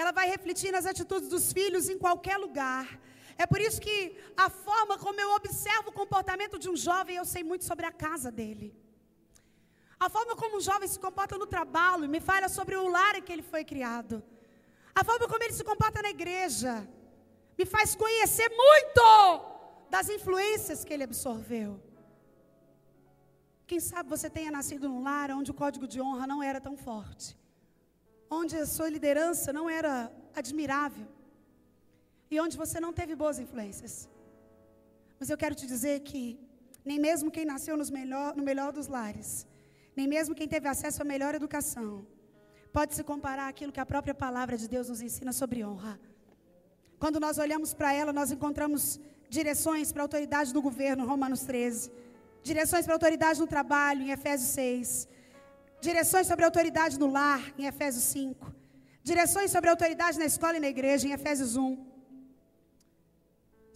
ela 0.00 0.12
vai 0.18 0.26
refletir 0.34 0.72
nas 0.76 0.86
atitudes 0.92 1.28
dos 1.34 1.46
filhos 1.58 1.88
em 1.94 1.98
qualquer 2.04 2.36
lugar. 2.46 2.86
É 3.42 3.46
por 3.52 3.60
isso 3.66 3.80
que 3.86 3.96
a 4.46 4.50
forma 4.66 4.98
como 5.06 5.20
eu 5.24 5.30
observo 5.40 5.88
o 5.90 5.98
comportamento 6.02 6.58
de 6.64 6.68
um 6.72 6.76
jovem, 6.88 7.16
eu 7.16 7.26
sei 7.34 7.44
muito 7.50 7.64
sobre 7.70 7.86
a 7.86 7.94
casa 8.04 8.30
dele. 8.40 8.68
A 10.06 10.08
forma 10.16 10.34
como 10.42 10.56
um 10.58 10.66
jovem 10.70 10.88
se 10.94 10.98
comporta 11.06 11.38
no 11.42 11.46
trabalho 11.56 12.12
me 12.14 12.20
fala 12.30 12.48
sobre 12.58 12.74
o 12.76 12.88
lar 12.96 13.14
em 13.16 13.22
que 13.26 13.32
ele 13.34 13.50
foi 13.54 13.64
criado. 13.72 14.16
A 14.94 15.02
forma 15.08 15.26
como 15.28 15.42
ele 15.44 15.52
se 15.58 15.64
comporta 15.70 16.00
na 16.02 16.10
igreja 16.10 16.74
me 17.58 17.64
faz 17.74 17.94
conhecer 17.94 18.48
muito 18.64 19.06
das 19.94 20.08
influências 20.08 20.84
que 20.84 20.92
ele 20.94 21.04
absorveu. 21.08 21.70
Quem 23.66 23.80
sabe 23.80 24.08
você 24.14 24.28
tenha 24.36 24.50
nascido 24.50 24.88
num 24.88 25.02
lar 25.02 25.30
onde 25.30 25.50
o 25.50 25.58
código 25.62 25.86
de 25.92 26.00
honra 26.00 26.26
não 26.26 26.40
era 26.42 26.60
tão 26.60 26.76
forte, 26.76 27.36
onde 28.38 28.54
a 28.56 28.66
sua 28.66 28.88
liderança 28.96 29.52
não 29.58 29.68
era 29.80 30.12
admirável 30.40 31.08
e 32.30 32.40
onde 32.44 32.56
você 32.62 32.78
não 32.84 32.92
teve 32.92 33.14
boas 33.22 33.38
influências. 33.44 34.08
Mas 35.18 35.30
eu 35.30 35.38
quero 35.42 35.54
te 35.54 35.66
dizer 35.66 36.00
que 36.08 36.38
nem 36.84 36.98
mesmo 36.98 37.30
quem 37.30 37.46
nasceu 37.52 37.76
melhor, 37.98 38.36
no 38.36 38.42
melhor 38.42 38.70
dos 38.72 38.88
lares, 38.96 39.46
nem 39.96 40.06
mesmo 40.06 40.34
quem 40.34 40.48
teve 40.54 40.68
acesso 40.68 41.00
à 41.02 41.04
melhor 41.04 41.34
educação, 41.34 42.06
pode 42.76 42.92
se 42.96 43.02
comparar 43.10 43.46
àquilo 43.48 43.74
que 43.74 43.82
a 43.84 43.90
própria 43.92 44.16
palavra 44.24 44.56
de 44.62 44.66
Deus 44.74 44.88
nos 44.92 45.00
ensina 45.08 45.32
sobre 45.40 45.64
honra. 45.64 45.94
Quando 47.02 47.18
nós 47.24 47.36
olhamos 47.44 47.70
para 47.78 47.90
ela, 48.00 48.12
nós 48.18 48.32
encontramos 48.36 48.82
direções 49.36 49.92
para 49.92 50.02
a 50.02 50.06
autoridade 50.08 50.52
do 50.56 50.60
governo, 50.68 51.06
Romanos 51.12 51.42
13. 51.50 51.92
Direções 52.50 52.84
para 52.84 52.94
a 52.94 52.98
autoridade 52.98 53.38
no 53.42 53.46
trabalho, 53.54 54.02
em 54.02 54.10
Efésios 54.16 54.50
6. 54.50 55.08
Direções 55.88 56.26
sobre 56.30 56.44
a 56.44 56.48
autoridade 56.48 56.98
no 57.02 57.08
lar, 57.18 57.42
em 57.58 57.66
Efésios 57.72 58.04
5. 58.04 58.52
Direções 59.10 59.52
sobre 59.54 59.70
a 59.70 59.72
autoridade 59.74 60.18
na 60.18 60.26
escola 60.32 60.56
e 60.56 60.64
na 60.66 60.70
igreja, 60.74 61.06
em 61.06 61.12
Efésios 61.12 61.54
1. 61.56 61.94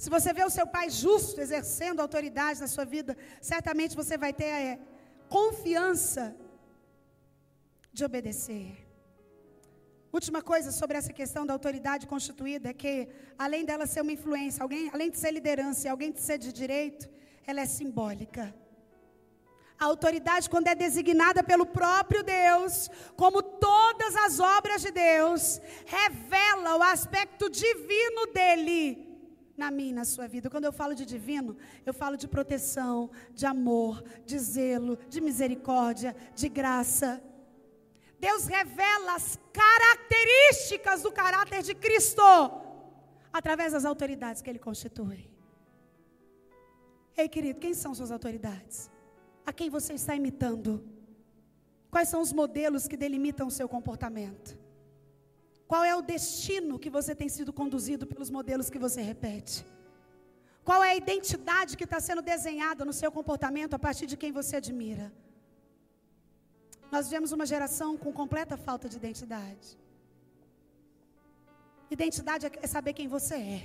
Se 0.03 0.11
você 0.17 0.33
vê 0.33 0.45
o 0.45 0.55
seu 0.59 0.67
pai 0.67 0.91
justo 0.91 1.41
exercendo 1.41 2.01
autoridade 2.01 2.61
na 2.65 2.71
sua 2.75 2.85
vida, 2.97 3.17
certamente 3.53 3.95
você 4.03 4.19
vai 4.19 4.33
ter 4.33 4.53
é, 4.67 4.79
confiança 5.29 6.35
de 7.93 8.05
obedecer. 8.05 8.88
Última 10.11 10.41
coisa 10.41 10.71
sobre 10.73 10.97
essa 10.97 11.13
questão 11.13 11.45
da 11.45 11.53
autoridade 11.53 12.07
constituída 12.07 12.71
é 12.71 12.73
que, 12.73 13.09
além 13.39 13.65
dela 13.65 13.87
ser 13.87 14.01
uma 14.01 14.13
influência, 14.13 14.63
alguém, 14.63 14.89
além 14.93 15.11
de 15.11 15.19
ser 15.19 15.31
liderança, 15.31 15.91
alguém 15.91 16.11
de 16.11 16.21
ser 16.21 16.39
de 16.39 16.51
direito, 16.51 17.09
ela 17.47 17.61
é 17.61 17.67
simbólica. 17.67 18.55
A 19.79 19.85
autoridade, 19.85 20.51
quando 20.51 20.67
é 20.67 20.75
designada 20.75 21.43
pelo 21.43 21.67
próprio 21.67 22.23
Deus, 22.25 22.91
como 23.17 23.43
todas 23.43 24.17
as 24.17 24.41
obras 24.41 24.81
de 24.83 24.91
Deus, 24.91 25.61
revela 25.87 26.77
o 26.77 26.83
aspecto 26.83 27.51
divino 27.51 28.27
dele 28.33 29.07
na 29.59 29.71
minha 29.71 29.91
e 29.91 29.93
na 29.93 30.05
sua 30.05 30.27
vida. 30.27 30.49
Quando 30.49 30.65
eu 30.65 30.73
falo 30.73 30.95
de 30.95 31.05
divino, 31.05 31.57
eu 31.85 31.93
falo 31.93 32.17
de 32.17 32.27
proteção, 32.27 33.11
de 33.35 33.45
amor, 33.45 34.03
de 34.25 34.39
zelo, 34.39 34.99
de 35.09 35.21
misericórdia, 35.21 36.17
de 36.35 36.49
graça. 36.49 37.23
Deus 38.19 38.47
revela 38.47 39.15
as 39.15 39.39
características 39.53 41.03
do 41.03 41.13
caráter 41.13 41.63
de 41.63 41.75
Cristo 41.75 42.23
através 43.33 43.73
das 43.73 43.85
autoridades 43.85 44.43
que 44.43 44.51
ele 44.51 44.59
constitui. 44.59 45.31
Ei, 47.17 47.29
querido, 47.29 47.61
quem 47.61 47.75
são 47.75 47.95
suas 47.95 48.11
autoridades? 48.11 48.91
A 49.47 49.53
quem 49.53 49.71
você 49.71 49.93
está 49.95 50.15
imitando? 50.15 50.85
Quais 51.91 52.09
são 52.09 52.21
os 52.21 52.33
modelos 52.33 52.87
que 52.87 52.97
delimitam 52.97 53.47
o 53.47 53.51
seu 53.51 53.69
comportamento? 53.69 54.59
Qual 55.67 55.85
é 55.85 55.95
o 55.95 56.03
destino 56.03 56.79
que 56.79 56.91
você 56.91 57.15
tem 57.15 57.29
sido 57.29 57.53
conduzido 57.53 58.07
pelos 58.07 58.31
modelos 58.31 58.71
que 58.71 58.79
você 58.79 59.01
repete? 59.01 59.65
Qual 60.65 60.83
é 60.83 60.91
a 60.91 60.97
identidade 60.97 61.77
que 61.77 61.85
está 61.85 62.01
sendo 62.01 62.23
desenhada 62.23 62.85
no 62.85 62.93
seu 62.93 63.11
comportamento 63.11 63.75
a 63.75 63.79
partir 63.79 64.07
de 64.07 64.17
quem 64.17 64.33
você 64.33 64.57
admira? 64.57 65.13
Nós 66.91 67.07
vivemos 67.07 67.33
uma 67.33 67.47
geração 67.47 67.97
com 67.97 68.13
completa 68.13 68.57
falta 68.57 68.89
de 68.89 68.97
identidade. 68.97 69.67
Identidade 71.91 72.47
é 72.47 72.67
saber 72.67 72.93
quem 72.93 73.09
você 73.09 73.35
é. 73.35 73.63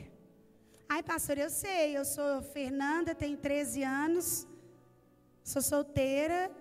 Ai, 0.89 1.01
pastor, 1.01 1.37
eu 1.37 1.49
sei, 1.49 1.97
eu 1.97 2.05
sou 2.05 2.41
Fernanda, 2.41 3.15
tenho 3.15 3.37
13 3.37 3.83
anos, 3.83 4.47
sou 5.43 5.61
solteira, 5.61 6.51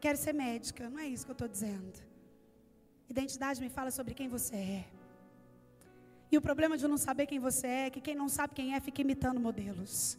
quero 0.00 0.18
ser 0.18 0.32
médica. 0.32 0.88
Não 0.88 0.98
é 0.98 1.06
isso 1.06 1.24
que 1.24 1.30
eu 1.30 1.38
estou 1.40 1.48
dizendo. 1.48 1.98
Identidade 3.08 3.60
me 3.60 3.68
fala 3.68 3.90
sobre 3.90 4.14
quem 4.14 4.28
você 4.28 4.56
é. 4.56 4.84
E 6.32 6.38
o 6.38 6.40
problema 6.40 6.76
de 6.76 6.86
não 6.86 6.96
saber 6.96 7.26
quem 7.26 7.40
você 7.40 7.66
é 7.66 7.86
é 7.86 7.90
que 7.90 8.00
quem 8.00 8.14
não 8.14 8.28
sabe 8.28 8.54
quem 8.54 8.74
é 8.74 8.80
fica 8.80 9.00
imitando 9.00 9.40
modelos. 9.40 10.16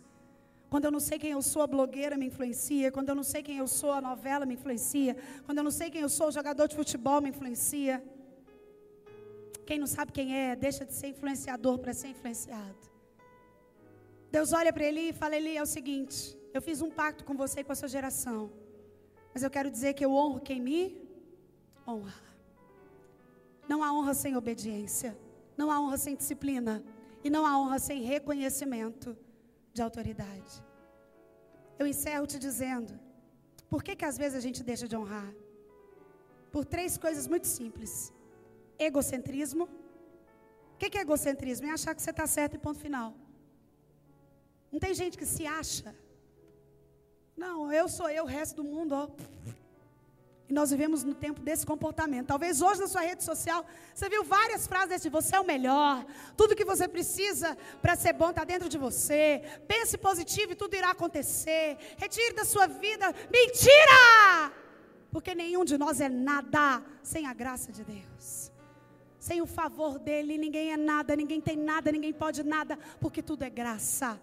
Quando 0.71 0.85
eu 0.85 0.91
não 0.95 1.01
sei 1.01 1.19
quem 1.19 1.31
eu 1.31 1.41
sou, 1.41 1.61
a 1.61 1.67
blogueira 1.67 2.15
me 2.19 2.27
influencia. 2.27 2.89
Quando 2.95 3.09
eu 3.09 3.15
não 3.19 3.25
sei 3.31 3.43
quem 3.43 3.57
eu 3.57 3.67
sou, 3.67 3.91
a 3.91 3.99
novela 3.99 4.45
me 4.45 4.53
influencia. 4.53 5.17
Quando 5.45 5.57
eu 5.57 5.65
não 5.65 5.75
sei 5.79 5.87
quem 5.93 5.99
eu 5.99 6.07
sou, 6.17 6.27
o 6.29 6.31
jogador 6.31 6.65
de 6.69 6.77
futebol 6.77 7.19
me 7.19 7.27
influencia. 7.27 8.01
Quem 9.65 9.77
não 9.77 9.85
sabe 9.85 10.13
quem 10.13 10.33
é, 10.33 10.55
deixa 10.55 10.85
de 10.85 10.93
ser 10.93 11.07
influenciador 11.07 11.77
para 11.77 11.93
ser 11.93 12.07
influenciado. 12.07 12.83
Deus 14.31 14.53
olha 14.53 14.71
para 14.71 14.85
ele 14.85 15.01
e 15.09 15.13
fala: 15.21 15.35
Eli, 15.35 15.57
é 15.57 15.61
o 15.61 15.65
seguinte, 15.65 16.37
eu 16.53 16.61
fiz 16.61 16.81
um 16.81 16.89
pacto 16.89 17.25
com 17.25 17.35
você 17.35 17.59
e 17.59 17.63
com 17.65 17.73
a 17.73 17.75
sua 17.75 17.89
geração. 17.89 18.49
Mas 19.33 19.43
eu 19.43 19.49
quero 19.49 19.69
dizer 19.69 19.93
que 19.93 20.05
eu 20.05 20.13
honro 20.13 20.39
quem 20.39 20.61
me 20.61 21.05
honra. 21.85 22.23
Não 23.67 23.83
há 23.83 23.91
honra 23.91 24.13
sem 24.13 24.37
obediência. 24.37 25.17
Não 25.57 25.69
há 25.69 25.81
honra 25.81 25.97
sem 25.97 26.15
disciplina. 26.15 26.81
E 27.25 27.29
não 27.29 27.45
há 27.45 27.59
honra 27.59 27.77
sem 27.77 28.01
reconhecimento 28.03 29.17
de 29.73 29.81
autoridade. 29.81 30.53
Eu 31.79 31.87
encerro 31.87 32.27
te 32.27 32.37
dizendo: 32.47 32.93
por 33.69 33.81
que, 33.83 33.95
que 33.95 34.05
às 34.05 34.17
vezes 34.17 34.37
a 34.37 34.43
gente 34.47 34.63
deixa 34.63 34.87
de 34.87 34.95
honrar? 34.95 35.31
Por 36.51 36.63
três 36.65 36.97
coisas 36.97 37.27
muito 37.33 37.47
simples: 37.47 38.13
egocentrismo. 38.77 39.65
O 40.73 40.77
que, 40.77 40.89
que 40.89 40.97
é 40.97 41.01
egocentrismo? 41.01 41.67
É 41.67 41.71
achar 41.71 41.93
que 41.95 42.01
você 42.01 42.09
está 42.09 42.25
certo 42.25 42.55
e 42.55 42.59
ponto 42.67 42.79
final. 42.79 43.13
Não 44.71 44.79
tem 44.79 44.93
gente 44.93 45.17
que 45.17 45.25
se 45.25 45.45
acha. 45.45 45.95
Não, 47.35 47.71
eu 47.71 47.87
sou 47.87 48.09
eu, 48.09 48.23
o 48.23 48.27
resto 48.27 48.55
do 48.61 48.63
mundo, 48.63 48.93
ó. 48.93 49.07
E 50.51 50.53
nós 50.53 50.69
vivemos 50.69 51.01
no 51.05 51.15
tempo 51.15 51.39
desse 51.41 51.65
comportamento. 51.65 52.27
Talvez 52.27 52.61
hoje 52.61 52.81
na 52.81 52.87
sua 52.93 52.99
rede 52.99 53.23
social 53.23 53.65
você 53.95 54.09
viu 54.09 54.21
várias 54.21 54.67
frases 54.67 54.89
desse: 54.89 55.07
você 55.07 55.37
é 55.37 55.39
o 55.39 55.45
melhor, 55.45 56.05
tudo 56.35 56.57
que 56.57 56.65
você 56.65 56.89
precisa 56.89 57.57
para 57.81 57.95
ser 57.95 58.11
bom 58.11 58.31
está 58.31 58.43
dentro 58.43 58.67
de 58.67 58.77
você. 58.77 59.41
Pense 59.65 59.97
positivo 59.97 60.51
e 60.51 60.55
tudo 60.55 60.75
irá 60.75 60.89
acontecer. 60.91 61.77
Retire 61.95 62.35
da 62.35 62.43
sua 62.43 62.67
vida. 62.67 63.15
Mentira! 63.31 64.51
Porque 65.09 65.33
nenhum 65.33 65.63
de 65.63 65.77
nós 65.77 66.01
é 66.01 66.09
nada 66.09 66.83
sem 67.01 67.27
a 67.27 67.33
graça 67.33 67.71
de 67.71 67.85
Deus. 67.85 68.51
Sem 69.17 69.41
o 69.41 69.45
favor 69.45 69.97
dele, 69.99 70.37
ninguém 70.37 70.73
é 70.73 70.77
nada, 70.77 71.15
ninguém 71.15 71.39
tem 71.39 71.55
nada, 71.55 71.93
ninguém 71.93 72.11
pode 72.11 72.43
nada, 72.43 72.77
porque 72.99 73.23
tudo 73.23 73.43
é 73.43 73.49
graça. 73.49 74.19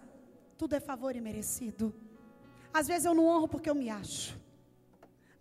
Tudo 0.59 0.75
é 0.75 0.79
favor 0.79 1.15
e 1.15 1.21
merecido. 1.21 1.91
Às 2.71 2.87
vezes 2.87 3.05
eu 3.05 3.15
não 3.15 3.25
honro 3.25 3.47
porque 3.47 3.67
eu 3.67 3.73
me 3.73 3.89
acho. 3.89 4.37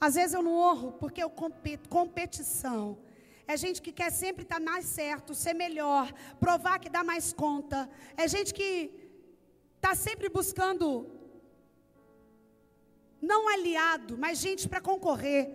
Às 0.01 0.15
vezes 0.15 0.35
eu 0.35 0.43
não 0.43 0.55
honro 0.55 0.93
porque 0.93 1.23
eu 1.23 1.31
compito, 1.31 1.89
competição. 1.89 2.99
É 3.47 3.57
gente 3.57 3.81
que 3.81 3.93
quer 3.93 4.11
sempre 4.11 4.43
estar 4.43 4.61
mais 4.61 4.85
certo, 4.85 5.35
ser 5.35 5.55
melhor, 5.55 6.13
provar 6.39 6.79
que 6.79 6.91
dá 6.91 7.03
mais 7.03 7.33
conta. 7.33 7.89
É 8.17 8.29
gente 8.29 8.53
que 8.53 8.91
está 9.77 9.95
sempre 9.95 10.29
buscando 10.29 11.11
não 13.21 13.49
aliado, 13.49 14.17
mas 14.19 14.39
gente 14.39 14.69
para 14.69 14.81
concorrer. 14.81 15.51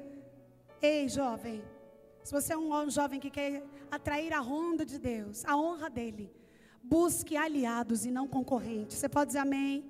Ei, 0.82 1.08
jovem, 1.08 1.64
se 2.24 2.32
você 2.32 2.54
é 2.54 2.58
um 2.58 2.90
jovem 2.90 3.20
que 3.20 3.30
quer 3.30 3.64
atrair 3.90 4.34
a 4.34 4.40
ronda 4.40 4.86
de 4.86 4.98
Deus, 4.98 5.46
a 5.46 5.56
honra 5.56 5.90
dele, 5.90 6.32
busque 6.82 7.38
aliados 7.38 8.06
e 8.06 8.12
não 8.12 8.28
concorrentes. 8.28 8.98
Você 8.98 9.08
pode 9.08 9.28
dizer 9.28 9.40
amém? 9.40 9.86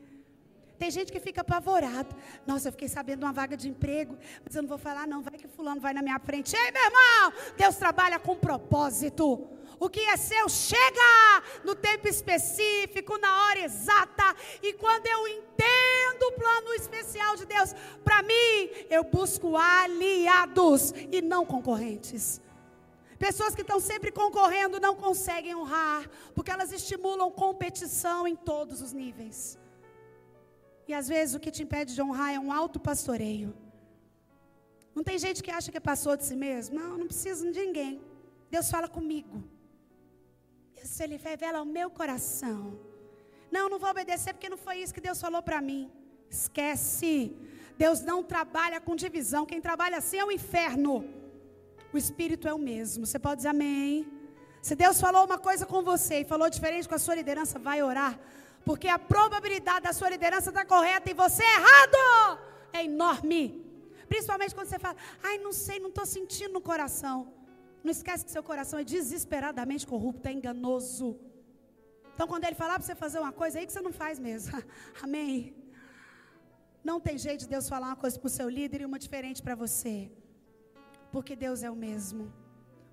Tem 0.83 0.91
gente 0.91 1.13
que 1.13 1.19
fica 1.21 1.39
apavorado. 1.39 2.13
Nossa, 2.45 2.67
eu 2.67 2.73
fiquei 2.73 2.89
sabendo 2.89 3.19
de 3.19 3.23
uma 3.23 3.31
vaga 3.31 3.55
de 3.55 3.69
emprego, 3.69 4.17
mas 4.43 4.53
eu 4.53 4.63
não 4.63 4.67
vou 4.67 4.77
falar, 4.77 5.07
não. 5.07 5.21
Vai 5.21 5.37
que 5.37 5.47
fulano 5.47 5.79
vai 5.79 5.93
na 5.93 6.01
minha 6.01 6.19
frente. 6.19 6.53
Ei, 6.53 6.71
meu 6.73 6.83
irmão, 6.83 7.31
Deus 7.55 7.77
trabalha 7.77 8.19
com 8.19 8.35
propósito. 8.35 9.47
O 9.79 9.89
que 9.89 10.01
é 10.01 10.17
seu 10.17 10.49
chega 10.49 11.43
no 11.63 11.73
tempo 11.73 12.09
específico, 12.09 13.17
na 13.17 13.45
hora 13.45 13.61
exata. 13.61 14.35
E 14.61 14.73
quando 14.73 15.07
eu 15.07 15.25
entendo 15.25 16.23
o 16.23 16.33
plano 16.33 16.73
especial 16.73 17.37
de 17.37 17.45
Deus 17.45 17.73
para 18.03 18.21
mim, 18.21 18.69
eu 18.89 19.05
busco 19.05 19.55
aliados 19.55 20.93
e 21.09 21.21
não 21.21 21.45
concorrentes. 21.45 22.41
Pessoas 23.17 23.55
que 23.55 23.61
estão 23.61 23.79
sempre 23.79 24.11
concorrendo 24.11 24.81
não 24.81 24.97
conseguem 24.97 25.55
honrar, 25.55 26.09
porque 26.35 26.51
elas 26.51 26.73
estimulam 26.73 27.31
competição 27.31 28.27
em 28.27 28.35
todos 28.35 28.81
os 28.81 28.91
níveis. 28.91 29.62
E 30.87 30.93
às 30.93 31.07
vezes 31.07 31.35
o 31.35 31.39
que 31.39 31.51
te 31.51 31.63
impede 31.63 31.93
de 31.95 32.01
honrar 32.01 32.33
é 32.33 32.39
um 32.39 32.51
alto 32.51 32.79
pastoreio. 32.79 33.53
Não 34.95 35.03
tem 35.03 35.17
gente 35.17 35.41
que 35.41 35.51
acha 35.51 35.71
que 35.71 35.77
é 35.77 35.89
pastor 35.91 36.17
de 36.17 36.25
si 36.25 36.35
mesmo? 36.35 36.79
Não, 36.79 36.97
não 36.97 37.07
preciso 37.07 37.51
de 37.51 37.59
ninguém. 37.59 38.01
Deus 38.49 38.69
fala 38.69 38.87
comigo. 38.87 39.43
Isso 40.83 41.01
ele 41.01 41.17
revela 41.17 41.61
o 41.61 41.65
meu 41.65 41.89
coração. 41.89 42.77
Não, 43.55 43.69
não 43.69 43.79
vou 43.79 43.89
obedecer 43.89 44.33
porque 44.33 44.49
não 44.49 44.57
foi 44.57 44.77
isso 44.83 44.93
que 44.93 45.01
Deus 45.09 45.19
falou 45.19 45.41
para 45.41 45.61
mim. 45.61 45.89
Esquece. 46.29 47.35
Deus 47.77 48.01
não 48.01 48.19
trabalha 48.23 48.79
com 48.79 48.95
divisão. 48.95 49.45
Quem 49.45 49.61
trabalha 49.61 49.97
assim 49.97 50.17
é 50.17 50.25
o 50.25 50.31
inferno. 50.31 50.93
O 51.93 51.97
espírito 51.97 52.47
é 52.47 52.53
o 52.53 52.59
mesmo. 52.59 53.05
Você 53.05 53.17
pode 53.17 53.37
dizer 53.37 53.49
amém. 53.49 54.05
Se 54.61 54.75
Deus 54.75 54.99
falou 54.99 55.25
uma 55.25 55.37
coisa 55.37 55.65
com 55.65 55.81
você 55.81 56.19
e 56.21 56.25
falou 56.25 56.49
diferente 56.49 56.87
com 56.87 56.95
a 56.95 57.03
sua 57.05 57.15
liderança, 57.15 57.59
vai 57.59 57.81
orar. 57.83 58.19
Porque 58.65 58.87
a 58.87 58.97
probabilidade 58.97 59.83
da 59.87 59.93
sua 59.93 60.09
liderança 60.09 60.49
estar 60.49 60.65
correta 60.65 61.09
e 61.11 61.13
você 61.13 61.43
errado 61.43 62.39
é 62.71 62.83
enorme. 62.83 63.41
Principalmente 64.07 64.55
quando 64.55 64.67
você 64.67 64.79
fala, 64.79 64.95
ai, 65.21 65.37
não 65.37 65.51
sei, 65.51 65.79
não 65.79 65.89
estou 65.89 66.05
sentindo 66.05 66.53
no 66.53 66.61
coração. 66.61 67.33
Não 67.83 67.91
esquece 67.91 68.23
que 68.25 68.31
seu 68.31 68.43
coração 68.43 68.79
é 68.79 68.83
desesperadamente 68.83 69.85
corrupto, 69.85 70.27
é 70.27 70.31
enganoso. 70.31 71.19
Então, 72.13 72.27
quando 72.27 72.45
ele 72.45 72.55
falar 72.55 72.75
para 72.75 72.83
você 72.83 72.95
fazer 72.95 73.19
uma 73.19 73.33
coisa, 73.33 73.57
é 73.57 73.61
aí 73.61 73.67
que 73.67 73.73
você 73.73 73.81
não 73.81 73.91
faz 73.91 74.19
mesmo. 74.19 74.53
Amém. 75.01 75.55
Não 76.83 76.99
tem 76.99 77.17
jeito 77.17 77.41
de 77.41 77.47
Deus 77.47 77.67
falar 77.67 77.87
uma 77.87 77.95
coisa 77.95 78.19
para 78.19 78.27
o 78.27 78.29
seu 78.29 78.47
líder 78.47 78.81
e 78.81 78.85
uma 78.85 78.99
diferente 78.99 79.41
para 79.41 79.55
você. 79.55 80.11
Porque 81.11 81.35
Deus 81.35 81.63
é 81.63 81.71
o 81.71 81.75
mesmo. 81.75 82.31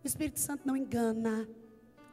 O 0.02 0.06
Espírito 0.06 0.40
Santo 0.40 0.66
não 0.66 0.76
engana. 0.76 1.48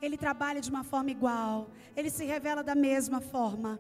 Ele 0.02 0.18
trabalha 0.18 0.62
de 0.62 0.70
uma 0.70 0.84
forma 0.84 1.12
igual. 1.12 1.70
Ele 1.95 2.10
se 2.10 2.26
revela 2.26 2.64
da 2.64 2.76
mesma 2.76 3.20
forma. 3.20 3.80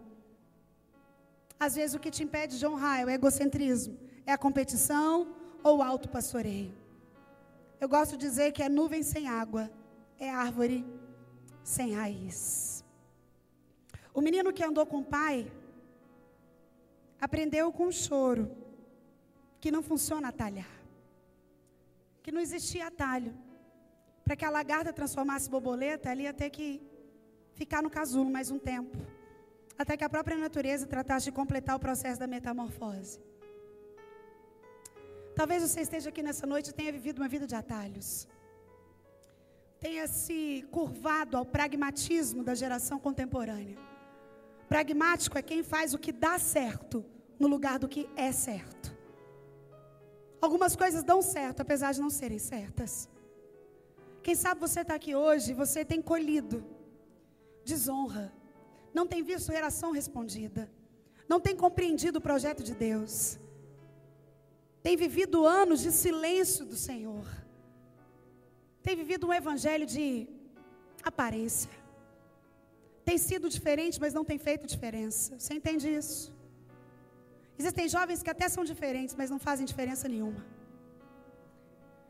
Às 1.59 1.75
vezes 1.75 1.95
o 1.95 1.99
que 1.99 2.11
te 2.11 2.23
impede 2.23 2.57
de 2.59 2.65
honrar 2.65 2.99
é 2.99 3.05
o 3.05 3.09
egocentrismo, 3.09 3.97
é 4.25 4.31
a 4.31 4.37
competição 4.37 5.35
ou 5.63 5.77
o 5.77 5.83
alto 5.83 6.07
pastoreio. 6.07 6.73
Eu 7.79 7.89
gosto 7.89 8.11
de 8.17 8.25
dizer 8.27 8.51
que 8.51 8.63
é 8.63 8.69
nuvem 8.69 9.03
sem 9.03 9.27
água, 9.27 9.69
é 10.19 10.29
árvore 10.29 10.85
sem 11.63 11.93
raiz. 11.93 12.83
O 14.13 14.21
menino 14.21 14.53
que 14.53 14.63
andou 14.63 14.85
com 14.85 14.99
o 14.99 15.05
pai 15.05 15.51
aprendeu 17.19 17.71
com 17.71 17.91
choro 17.91 18.51
que 19.59 19.71
não 19.71 19.81
funciona 19.81 20.29
atalhar, 20.29 20.69
que 22.23 22.31
não 22.31 22.41
existia 22.41 22.87
atalho. 22.87 23.33
Para 24.27 24.35
que 24.35 24.43
a 24.47 24.49
lagarta 24.49 24.91
transformasse 24.91 25.49
borboleta, 25.49 26.09
ela 26.11 26.21
ia 26.21 26.33
ter 26.33 26.49
que 26.49 26.67
ficar 27.59 27.81
no 27.81 27.89
casulo 27.89 28.29
mais 28.29 28.51
um 28.51 28.59
tempo. 28.59 28.97
Até 29.81 29.95
que 29.95 30.03
a 30.03 30.09
própria 30.15 30.35
natureza 30.35 30.85
tratasse 30.85 31.27
de 31.27 31.31
completar 31.31 31.77
o 31.77 31.79
processo 31.79 32.19
da 32.19 32.27
metamorfose. 32.27 33.21
Talvez 35.33 35.63
você 35.63 35.79
esteja 35.79 36.09
aqui 36.09 36.21
nessa 36.21 36.45
noite 36.45 36.71
e 36.71 36.73
tenha 36.73 36.91
vivido 36.91 37.19
uma 37.21 37.29
vida 37.29 37.47
de 37.47 37.55
atalhos. 37.55 38.27
Tenha 39.79 40.05
se 40.07 40.67
curvado 40.71 41.37
ao 41.37 41.45
pragmatismo 41.45 42.43
da 42.43 42.53
geração 42.53 42.99
contemporânea. 42.99 43.77
Pragmático 44.67 45.37
é 45.37 45.41
quem 45.41 45.63
faz 45.63 45.93
o 45.93 45.99
que 46.05 46.11
dá 46.11 46.37
certo 46.37 47.05
no 47.39 47.47
lugar 47.47 47.79
do 47.79 47.87
que 47.87 48.09
é 48.17 48.33
certo. 48.33 48.93
Algumas 50.41 50.75
coisas 50.75 51.01
dão 51.01 51.21
certo, 51.21 51.61
apesar 51.61 51.93
de 51.93 52.01
não 52.01 52.09
serem 52.09 52.39
certas. 52.39 53.07
Quem 54.27 54.35
sabe 54.35 54.59
você 54.59 54.81
está 54.81 54.93
aqui 54.99 55.13
hoje, 55.15 55.53
você 55.53 55.85
tem 55.91 56.01
colhido 56.01 56.57
desonra, 57.63 58.25
não 58.97 59.05
tem 59.11 59.21
visto 59.29 59.53
oração 59.59 59.89
respondida, 59.99 60.63
não 61.29 61.39
tem 61.45 61.55
compreendido 61.55 62.19
o 62.19 62.25
projeto 62.29 62.61
de 62.69 62.73
Deus, 62.75 63.11
tem 64.85 64.97
vivido 64.97 65.45
anos 65.45 65.79
de 65.85 65.93
silêncio 65.93 66.65
do 66.65 66.75
Senhor, 66.75 67.25
tem 68.83 68.97
vivido 68.97 69.27
um 69.27 69.33
evangelho 69.41 69.85
de 69.85 70.27
aparência, 71.11 71.71
tem 73.05 73.17
sido 73.29 73.47
diferente, 73.57 73.97
mas 74.03 74.13
não 74.13 74.25
tem 74.25 74.37
feito 74.37 74.67
diferença. 74.75 75.39
Você 75.39 75.53
entende 75.53 75.87
isso? 76.01 76.35
Existem 77.57 77.87
jovens 77.87 78.21
que 78.21 78.33
até 78.35 78.49
são 78.49 78.65
diferentes, 78.65 79.15
mas 79.15 79.29
não 79.29 79.39
fazem 79.39 79.65
diferença 79.65 80.05
nenhuma. 80.09 80.56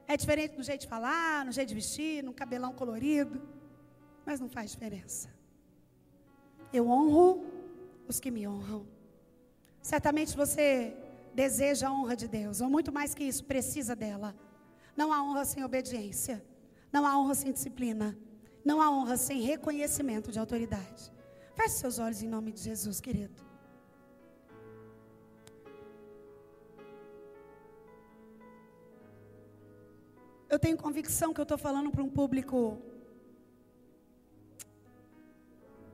É 0.07 0.15
diferente 0.15 0.57
no 0.57 0.63
jeito 0.63 0.81
de 0.81 0.87
falar, 0.87 1.43
no 1.45 1.51
jeito 1.51 1.69
de 1.69 1.75
vestir, 1.75 2.23
no 2.23 2.33
cabelão 2.33 2.73
colorido, 2.73 3.41
mas 4.25 4.39
não 4.39 4.47
faz 4.47 4.71
diferença. 4.71 5.29
Eu 6.71 6.89
honro 6.89 7.45
os 8.07 8.19
que 8.19 8.31
me 8.31 8.47
honram. 8.47 8.85
Certamente 9.81 10.35
você 10.35 10.95
deseja 11.33 11.87
a 11.87 11.93
honra 11.93 12.15
de 12.15 12.27
Deus, 12.27 12.61
ou 12.61 12.69
muito 12.69 12.91
mais 12.91 13.13
que 13.13 13.23
isso, 13.23 13.43
precisa 13.45 13.95
dela. 13.95 14.35
Não 14.95 15.13
há 15.13 15.21
honra 15.23 15.45
sem 15.45 15.63
obediência, 15.63 16.43
não 16.91 17.05
há 17.05 17.17
honra 17.19 17.35
sem 17.35 17.51
disciplina, 17.51 18.17
não 18.65 18.81
há 18.81 18.89
honra 18.89 19.17
sem 19.17 19.41
reconhecimento 19.41 20.31
de 20.31 20.39
autoridade. 20.39 21.11
Feche 21.53 21.75
seus 21.75 21.99
olhos 21.99 22.21
em 22.21 22.27
nome 22.27 22.51
de 22.51 22.61
Jesus, 22.61 22.99
querido. 22.99 23.46
Eu 30.57 30.61
tenho 30.65 30.77
convicção 30.85 31.31
que 31.33 31.41
eu 31.41 31.47
estou 31.47 31.57
falando 31.65 31.89
para 31.93 32.03
um 32.05 32.09
público 32.09 32.59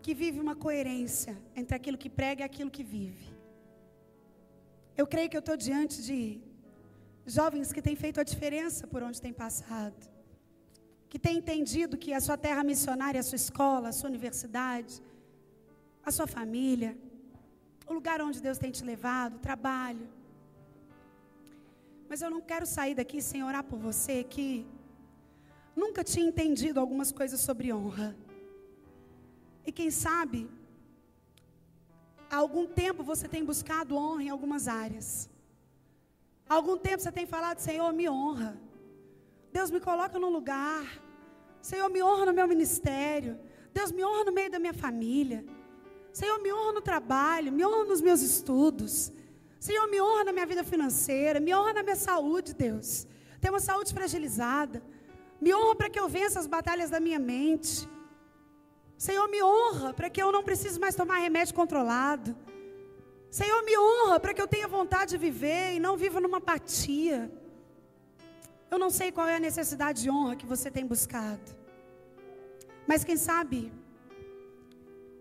que 0.02 0.14
vive 0.22 0.40
uma 0.40 0.56
coerência 0.56 1.34
entre 1.54 1.76
aquilo 1.76 1.98
que 2.04 2.10
prega 2.20 2.44
e 2.44 2.46
aquilo 2.46 2.72
que 2.76 2.82
vive. 2.82 3.26
Eu 4.96 5.06
creio 5.06 5.30
que 5.30 5.36
eu 5.36 5.44
estou 5.46 5.58
diante 5.58 5.98
de 6.08 6.20
Jovens 7.26 7.74
que 7.74 7.82
têm 7.82 7.98
feito 8.04 8.22
a 8.22 8.24
diferença 8.32 8.88
por 8.88 9.04
onde 9.08 9.20
têm 9.26 9.34
passado. 9.34 10.02
Que 11.10 11.20
têm 11.20 11.40
entendido 11.40 11.98
que 11.98 12.14
a 12.14 12.22
sua 12.22 12.38
terra 12.38 12.64
missionária, 12.64 13.20
a 13.20 13.28
sua 13.32 13.42
escola, 13.46 13.90
a 13.90 13.98
sua 14.00 14.10
universidade, 14.14 14.94
a 16.06 16.12
sua 16.18 16.26
família, 16.38 16.98
o 17.86 17.94
lugar 18.00 18.22
onde 18.22 18.42
Deus 18.48 18.58
tem 18.58 18.72
te 18.72 18.86
levado, 18.94 19.36
o 19.36 19.46
trabalho. 19.50 20.08
Mas 22.10 22.22
eu 22.22 22.30
não 22.30 22.42
quero 22.42 22.66
sair 22.66 22.96
daqui 22.96 23.22
sem 23.22 23.44
orar 23.44 23.64
por 23.64 23.80
você 23.80 24.24
que 24.24 24.66
nunca 25.76 26.04
tinha 26.04 26.26
entendido 26.26 26.80
algumas 26.80 27.12
coisas 27.12 27.40
sobre 27.40 27.74
honra. 27.74 28.16
E 29.66 29.72
quem 29.72 29.90
sabe, 29.90 30.50
há 32.30 32.38
algum 32.38 32.66
tempo 32.68 33.04
você 33.04 33.28
tem 33.28 33.44
buscado 33.44 33.96
honra 33.96 34.24
em 34.24 34.30
algumas 34.30 34.68
áreas. 34.68 35.30
Há 36.48 36.56
algum 36.56 36.78
tempo 36.78 37.02
você 37.02 37.12
tem 37.12 37.26
falado, 37.26 37.60
Senhor, 37.60 37.92
me 37.94 38.10
honra. 38.10 38.58
Deus 39.52 39.72
me 39.72 39.80
coloca 39.80 40.20
no 40.20 40.30
lugar. 40.30 40.86
Senhor, 41.62 41.90
me 41.90 42.04
honra 42.04 42.26
no 42.28 42.34
meu 42.34 42.48
ministério. 42.48 43.40
Deus 43.74 43.92
me 43.92 44.04
honra 44.04 44.26
no 44.26 44.32
meio 44.32 44.52
da 44.52 44.60
minha 44.60 44.74
família. 44.74 45.46
Senhor, 46.12 46.40
me 46.40 46.52
honra 46.54 46.74
no 46.74 46.82
trabalho, 46.82 47.52
me 47.52 47.66
honra 47.66 47.86
nos 47.86 48.02
meus 48.02 48.22
estudos. 48.22 49.12
Senhor, 49.66 49.88
me 49.88 50.00
honra 50.06 50.26
na 50.26 50.34
minha 50.34 50.46
vida 50.46 50.62
financeira, 50.62 51.40
me 51.40 51.52
honra 51.56 51.72
na 51.72 51.84
minha 51.84 51.96
saúde, 51.96 52.54
Deus. 52.54 53.08
Tenho 53.40 53.54
uma 53.54 53.62
saúde 53.62 53.94
fragilizada. 53.98 54.84
Me 55.40 55.54
honra 55.56 55.76
para 55.80 55.90
que 55.90 55.98
eu 56.02 56.08
vença 56.10 56.38
as 56.38 56.48
batalhas 56.56 56.90
da 56.90 57.00
minha 57.00 57.18
mente. 57.18 57.88
Senhor, 58.98 59.26
me 59.30 59.42
honra 59.42 59.94
para 59.94 60.10
que 60.10 60.22
eu 60.22 60.34
não 60.34 60.44
precise 60.44 60.78
mais 60.78 60.96
tomar 60.96 61.20
remédio 61.20 61.56
controlado. 61.56 62.36
Senhor, 63.40 63.64
me 63.64 63.78
honra 63.78 64.20
para 64.20 64.34
que 64.34 64.42
eu 64.42 64.50
tenha 64.50 64.68
vontade 64.68 65.12
de 65.12 65.18
viver 65.18 65.76
e 65.76 65.80
não 65.80 65.96
viva 65.96 66.20
numa 66.20 66.40
apatia. 66.40 67.32
Eu 68.70 68.78
não 68.78 68.90
sei 68.90 69.14
qual 69.14 69.30
é 69.30 69.38
a 69.38 69.46
necessidade 69.50 70.02
de 70.02 70.10
honra 70.10 70.36
que 70.36 70.46
você 70.46 70.70
tem 70.70 70.86
buscado. 70.86 71.56
Mas 72.86 73.06
quem 73.06 73.16
sabe, 73.16 73.72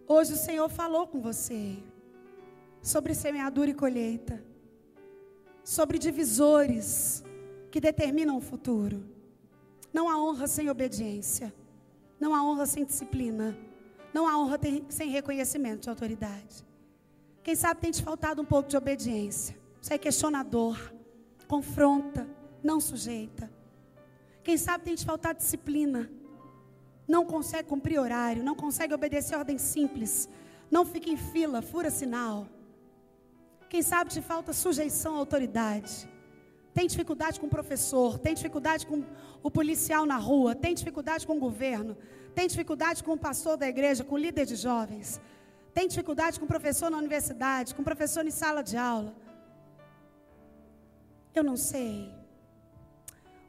hoje 0.08 0.32
o 0.32 0.42
Senhor 0.48 0.68
falou 0.68 1.06
com 1.06 1.20
você 1.20 1.78
sobre 2.82 3.14
semeadura 3.14 3.70
e 3.70 3.74
colheita, 3.74 4.42
sobre 5.62 5.98
divisores 5.98 7.22
que 7.70 7.80
determinam 7.80 8.36
o 8.36 8.40
futuro. 8.40 9.04
Não 9.92 10.08
há 10.08 10.20
honra 10.20 10.48
sem 10.48 10.68
obediência, 10.68 11.54
não 12.18 12.34
há 12.34 12.42
honra 12.42 12.66
sem 12.66 12.84
disciplina, 12.84 13.56
não 14.12 14.26
há 14.26 14.36
honra 14.36 14.58
sem 14.88 15.08
reconhecimento 15.10 15.82
de 15.82 15.90
autoridade. 15.90 16.66
Quem 17.42 17.54
sabe 17.54 17.80
tem 17.80 17.90
te 17.90 18.02
faltado 18.02 18.42
um 18.42 18.44
pouco 18.44 18.68
de 18.68 18.76
obediência. 18.76 19.56
Você 19.80 19.94
é 19.94 19.98
questionador, 19.98 20.76
confronta, 21.46 22.28
não 22.62 22.80
sujeita. 22.80 23.50
Quem 24.42 24.56
sabe 24.56 24.84
tem 24.84 24.94
te 24.94 25.04
faltado 25.04 25.38
disciplina. 25.38 26.10
Não 27.06 27.24
consegue 27.24 27.68
cumprir 27.68 27.98
horário, 27.98 28.44
não 28.44 28.54
consegue 28.54 28.94
obedecer 28.94 29.36
ordem 29.36 29.58
simples. 29.58 30.28
Não 30.70 30.84
fica 30.84 31.10
em 31.10 31.16
fila, 31.16 31.60
fura 31.60 31.90
sinal. 31.90 32.46
Quem 33.72 33.80
sabe 33.80 34.10
te 34.10 34.20
falta 34.20 34.52
sujeição 34.52 35.14
à 35.14 35.18
autoridade. 35.18 36.06
Tem 36.74 36.86
dificuldade 36.86 37.40
com 37.40 37.46
o 37.46 37.54
professor, 37.58 38.18
tem 38.18 38.34
dificuldade 38.34 38.86
com 38.86 39.02
o 39.42 39.50
policial 39.50 40.04
na 40.04 40.18
rua, 40.18 40.54
tem 40.54 40.74
dificuldade 40.74 41.26
com 41.26 41.38
o 41.38 41.40
governo, 41.40 41.96
tem 42.34 42.46
dificuldade 42.46 43.02
com 43.02 43.12
o 43.14 43.18
pastor 43.18 43.56
da 43.56 43.66
igreja, 43.66 44.04
com 44.04 44.16
o 44.16 44.18
líder 44.18 44.44
de 44.44 44.56
jovens. 44.56 45.18
Tem 45.72 45.88
dificuldade 45.88 46.38
com 46.38 46.46
professor 46.46 46.90
na 46.90 46.98
universidade, 46.98 47.74
com 47.74 47.82
professor 47.82 48.26
em 48.26 48.30
sala 48.30 48.62
de 48.62 48.76
aula? 48.76 49.14
Eu 51.34 51.42
não 51.42 51.56
sei. 51.56 52.14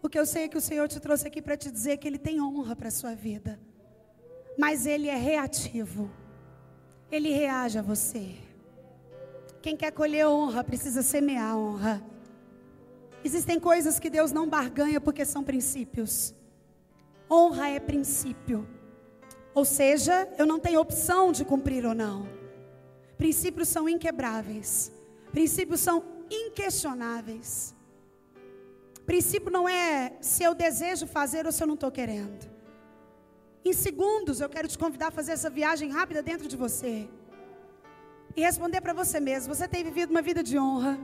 O 0.01 0.07
que 0.07 0.17
eu 0.17 0.25
sei 0.25 0.43
é 0.43 0.47
que 0.47 0.57
o 0.57 0.61
Senhor 0.69 0.87
te 0.87 1.01
trouxe 1.01 1.27
aqui 1.27 1.41
para 1.41 1.57
te 1.57 1.69
dizer 1.69 1.97
que 1.97 2.07
Ele 2.07 2.17
tem 2.17 2.41
honra 2.41 2.77
para 2.77 2.87
a 2.87 2.97
sua 3.01 3.13
vida. 3.13 3.59
Mas 4.57 4.85
Ele 4.85 5.09
é 5.09 5.17
reativo. 5.17 6.09
Ele 7.11 7.29
reage 7.29 7.77
a 7.77 7.81
você. 7.81 8.42
Quem 9.63 9.77
quer 9.77 9.91
colher 9.91 10.27
honra 10.27 10.61
precisa 10.61 11.01
semear 11.01 11.57
honra. 11.57 12.03
Existem 13.23 13.57
coisas 13.57 13.97
que 13.97 14.09
Deus 14.09 14.29
não 14.33 14.45
barganha 14.45 14.99
porque 14.99 15.23
são 15.23 15.41
princípios. 15.41 16.35
Honra 17.31 17.69
é 17.69 17.79
princípio. 17.79 18.67
Ou 19.55 19.63
seja, 19.63 20.27
eu 20.37 20.45
não 20.45 20.59
tenho 20.59 20.81
opção 20.81 21.31
de 21.31 21.45
cumprir 21.45 21.85
ou 21.85 21.95
não. 21.95 22.27
Princípios 23.17 23.69
são 23.69 23.87
inquebráveis. 23.87 24.91
Princípios 25.31 25.79
são 25.79 26.03
inquestionáveis. 26.29 27.73
Princípio 29.05 29.49
não 29.49 29.67
é 29.69 30.17
se 30.19 30.43
eu 30.43 30.53
desejo 30.53 31.07
fazer 31.07 31.45
ou 31.45 31.53
se 31.53 31.63
eu 31.63 31.67
não 31.67 31.75
estou 31.75 31.89
querendo. 31.89 32.51
Em 33.63 33.71
segundos, 33.71 34.41
eu 34.41 34.49
quero 34.49 34.67
te 34.67 34.77
convidar 34.77 35.07
a 35.07 35.11
fazer 35.11 35.31
essa 35.31 35.49
viagem 35.49 35.89
rápida 35.89 36.21
dentro 36.21 36.49
de 36.49 36.57
você. 36.57 37.07
E 38.35 38.41
responder 38.41 38.81
para 38.81 38.93
você 38.93 39.19
mesmo: 39.19 39.53
você 39.53 39.67
tem 39.67 39.83
vivido 39.83 40.11
uma 40.11 40.21
vida 40.21 40.43
de 40.43 40.57
honra? 40.57 40.99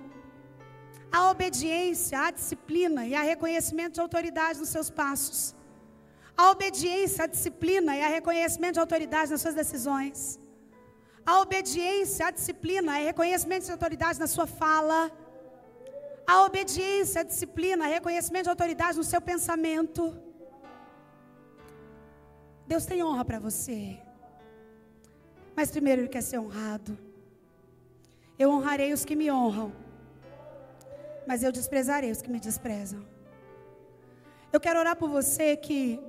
A 1.11 1.30
obediência, 1.32 2.19
a 2.19 2.32
disciplina 2.32 3.05
e 3.05 3.15
a 3.15 3.21
reconhecimento 3.21 3.93
de 3.95 4.01
autoridade 4.01 4.59
nos 4.59 4.69
seus 4.69 4.89
passos 4.89 5.55
a 6.41 6.51
obediência, 6.51 7.25
a 7.25 7.27
disciplina 7.27 7.91
e 7.97 8.01
a 8.01 8.09
reconhecimento 8.17 8.75
de 8.75 8.80
autoridade 8.80 9.30
nas 9.32 9.41
suas 9.41 9.55
decisões. 9.61 10.39
A 11.32 11.34
obediência, 11.41 12.27
a 12.27 12.32
disciplina 12.32 12.91
e 12.99 13.07
reconhecimento 13.11 13.65
de 13.65 13.73
autoridade 13.73 14.17
na 14.23 14.27
sua 14.36 14.47
fala. 14.47 15.11
A 16.25 16.36
obediência, 16.43 17.19
a 17.19 17.25
disciplina, 17.32 17.89
e 17.89 17.93
reconhecimento 17.97 18.45
de 18.45 18.51
autoridade 18.51 18.97
no 18.97 19.03
seu 19.03 19.19
pensamento. 19.19 20.03
Deus 22.65 22.86
tem 22.86 23.03
honra 23.03 23.25
para 23.25 23.39
você. 23.47 23.99
Mas 25.57 25.71
primeiro 25.75 26.03
Ele 26.03 26.13
quer 26.15 26.23
ser 26.23 26.39
honrado. 26.39 26.97
Eu 28.40 28.50
honrarei 28.52 28.94
os 28.94 29.04
que 29.04 29.16
me 29.16 29.30
honram, 29.30 29.72
mas 31.28 31.44
eu 31.44 31.52
desprezarei 31.52 32.12
os 32.12 32.22
que 32.22 32.32
me 32.32 32.40
desprezam. 32.40 33.06
Eu 34.52 34.60
quero 34.60 34.80
orar 34.80 34.96
por 34.96 35.10
você 35.10 35.56
que 35.56 36.00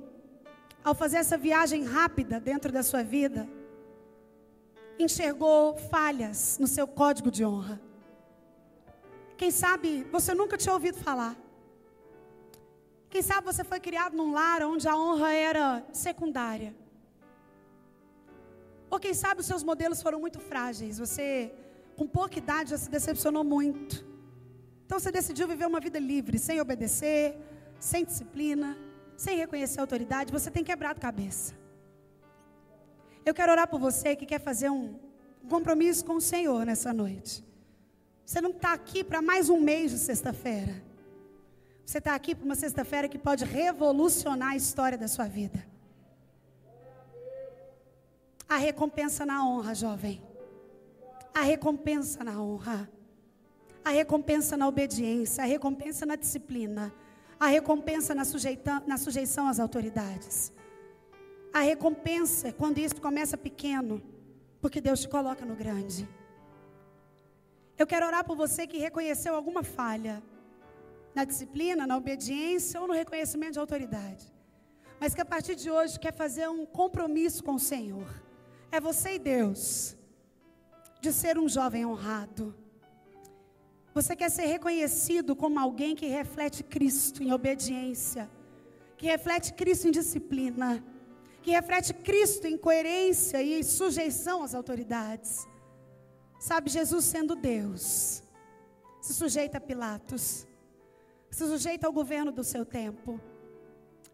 ao 0.83 0.95
fazer 0.95 1.17
essa 1.17 1.37
viagem 1.37 1.83
rápida 1.83 2.39
dentro 2.39 2.71
da 2.71 2.81
sua 2.81 3.03
vida, 3.03 3.47
enxergou 4.97 5.77
falhas 5.77 6.57
no 6.59 6.67
seu 6.67 6.87
código 6.87 7.29
de 7.29 7.45
honra. 7.45 7.79
Quem 9.37 9.51
sabe 9.51 10.03
você 10.11 10.33
nunca 10.33 10.57
tinha 10.57 10.73
ouvido 10.73 10.97
falar. 10.97 11.35
Quem 13.09 13.21
sabe 13.21 13.45
você 13.45 13.63
foi 13.63 13.79
criado 13.79 14.15
num 14.15 14.31
lar 14.31 14.63
onde 14.63 14.87
a 14.87 14.95
honra 14.95 15.33
era 15.33 15.85
secundária. 15.91 16.73
Ou 18.89 18.99
quem 18.99 19.13
sabe 19.13 19.41
os 19.41 19.47
seus 19.47 19.63
modelos 19.63 20.01
foram 20.01 20.19
muito 20.19 20.39
frágeis. 20.39 20.97
Você, 20.97 21.53
com 21.95 22.07
pouca 22.07 22.37
idade, 22.37 22.71
já 22.71 22.77
se 22.77 22.89
decepcionou 22.89 23.43
muito. 23.43 24.05
Então 24.85 24.99
você 24.99 25.11
decidiu 25.11 25.47
viver 25.47 25.65
uma 25.65 25.79
vida 25.79 25.99
livre, 25.99 26.37
sem 26.37 26.59
obedecer, 26.59 27.37
sem 27.79 28.03
disciplina 28.03 28.77
sem 29.21 29.37
reconhecer 29.37 29.79
a 29.79 29.83
autoridade, 29.83 30.31
você 30.31 30.49
tem 30.49 30.63
quebrado 30.63 30.99
cabeça. 30.99 31.53
Eu 33.23 33.35
quero 33.35 33.51
orar 33.51 33.67
por 33.67 33.79
você 33.79 34.15
que 34.15 34.25
quer 34.25 34.39
fazer 34.39 34.71
um 34.71 34.99
compromisso 35.47 36.03
com 36.03 36.15
o 36.15 36.21
Senhor 36.21 36.65
nessa 36.65 36.91
noite. 36.91 37.45
Você 38.25 38.41
não 38.41 38.49
está 38.49 38.73
aqui 38.73 39.03
para 39.03 39.21
mais 39.21 39.47
um 39.47 39.59
mês 39.59 39.91
de 39.91 39.99
sexta-feira. 39.99 40.83
Você 41.85 41.99
está 41.99 42.15
aqui 42.15 42.33
para 42.33 42.45
uma 42.45 42.55
sexta-feira 42.55 43.07
que 43.07 43.19
pode 43.19 43.45
revolucionar 43.45 44.53
a 44.53 44.55
história 44.55 44.97
da 44.97 45.07
sua 45.07 45.27
vida. 45.27 45.63
A 48.49 48.57
recompensa 48.57 49.23
na 49.23 49.45
honra, 49.47 49.75
jovem. 49.75 50.19
A 51.33 51.41
recompensa 51.41 52.23
na 52.23 52.41
honra. 52.41 52.89
A 53.83 53.89
recompensa 53.89 54.55
na 54.57 54.67
obediência. 54.67 55.43
A 55.43 55.47
recompensa 55.47 56.05
na 56.05 56.15
disciplina 56.15 56.93
a 57.41 57.47
recompensa 57.47 58.13
na, 58.13 58.23
sujeita, 58.23 58.83
na 58.85 58.97
sujeição 58.99 59.47
às 59.47 59.59
autoridades. 59.59 60.53
A 61.51 61.61
recompensa 61.61 62.49
é 62.49 62.51
quando 62.51 62.77
isso 62.77 63.01
começa 63.01 63.35
pequeno, 63.35 63.99
porque 64.61 64.79
Deus 64.79 64.99
te 64.99 65.09
coloca 65.09 65.43
no 65.43 65.55
grande. 65.55 66.07
Eu 67.79 67.87
quero 67.87 68.05
orar 68.05 68.23
por 68.23 68.37
você 68.37 68.67
que 68.67 68.77
reconheceu 68.77 69.33
alguma 69.33 69.63
falha 69.63 70.21
na 71.15 71.23
disciplina, 71.23 71.87
na 71.87 71.97
obediência 71.97 72.79
ou 72.79 72.87
no 72.87 72.93
reconhecimento 72.93 73.53
de 73.53 73.59
autoridade. 73.59 74.31
Mas 74.99 75.15
que 75.15 75.21
a 75.21 75.25
partir 75.25 75.55
de 75.55 75.71
hoje 75.71 75.99
quer 75.99 76.13
fazer 76.13 76.47
um 76.47 76.63
compromisso 76.63 77.43
com 77.43 77.55
o 77.55 77.59
Senhor. 77.59 78.07
É 78.71 78.79
você 78.79 79.15
e 79.15 79.19
Deus 79.19 79.97
de 81.01 81.11
ser 81.11 81.37
um 81.37 81.49
jovem 81.49 81.85
honrado 81.85 82.55
você 83.93 84.15
quer 84.15 84.31
ser 84.31 84.45
reconhecido 84.45 85.35
como 85.35 85.59
alguém 85.59 85.95
que 85.95 86.07
reflete 86.07 86.63
Cristo 86.63 87.21
em 87.21 87.33
obediência, 87.33 88.29
que 88.97 89.05
reflete 89.05 89.53
Cristo 89.53 89.87
em 89.87 89.91
disciplina, 89.91 90.81
que 91.41 91.51
reflete 91.51 91.93
Cristo 91.93 92.47
em 92.47 92.57
coerência 92.57 93.41
e 93.43 93.61
sujeição 93.63 94.43
às 94.43 94.55
autoridades. 94.55 95.45
Sabe, 96.39 96.69
Jesus 96.69 97.03
sendo 97.03 97.35
Deus, 97.35 98.23
se 99.01 99.13
sujeita 99.13 99.57
a 99.57 99.61
Pilatos. 99.61 100.47
Se 101.29 101.45
sujeita 101.47 101.87
ao 101.87 101.93
governo 101.93 102.31
do 102.31 102.43
seu 102.43 102.65
tempo. 102.65 103.19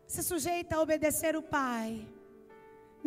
Se 0.08 0.24
sujeita 0.24 0.76
a 0.76 0.82
obedecer 0.82 1.36
o 1.36 1.42
Pai. 1.42 2.08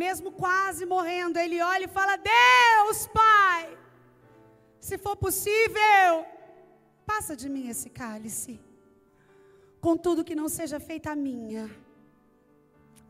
Mesmo 0.03 0.29
quase 0.33 0.87
morrendo, 0.87 1.39
ele 1.39 1.59
olha 1.73 1.85
e 1.85 1.95
fala: 1.99 2.17
Deus, 2.17 2.99
Pai, 3.09 3.65
se 4.81 4.97
for 4.97 5.15
possível, 5.25 6.11
passa 7.05 7.37
de 7.37 7.49
mim 7.55 7.69
esse 7.69 7.91
cálice. 7.91 8.59
Contudo, 9.79 10.25
que 10.29 10.41
não 10.41 10.49
seja 10.49 10.79
feita 10.81 11.11
a 11.11 11.17
minha, 11.17 11.65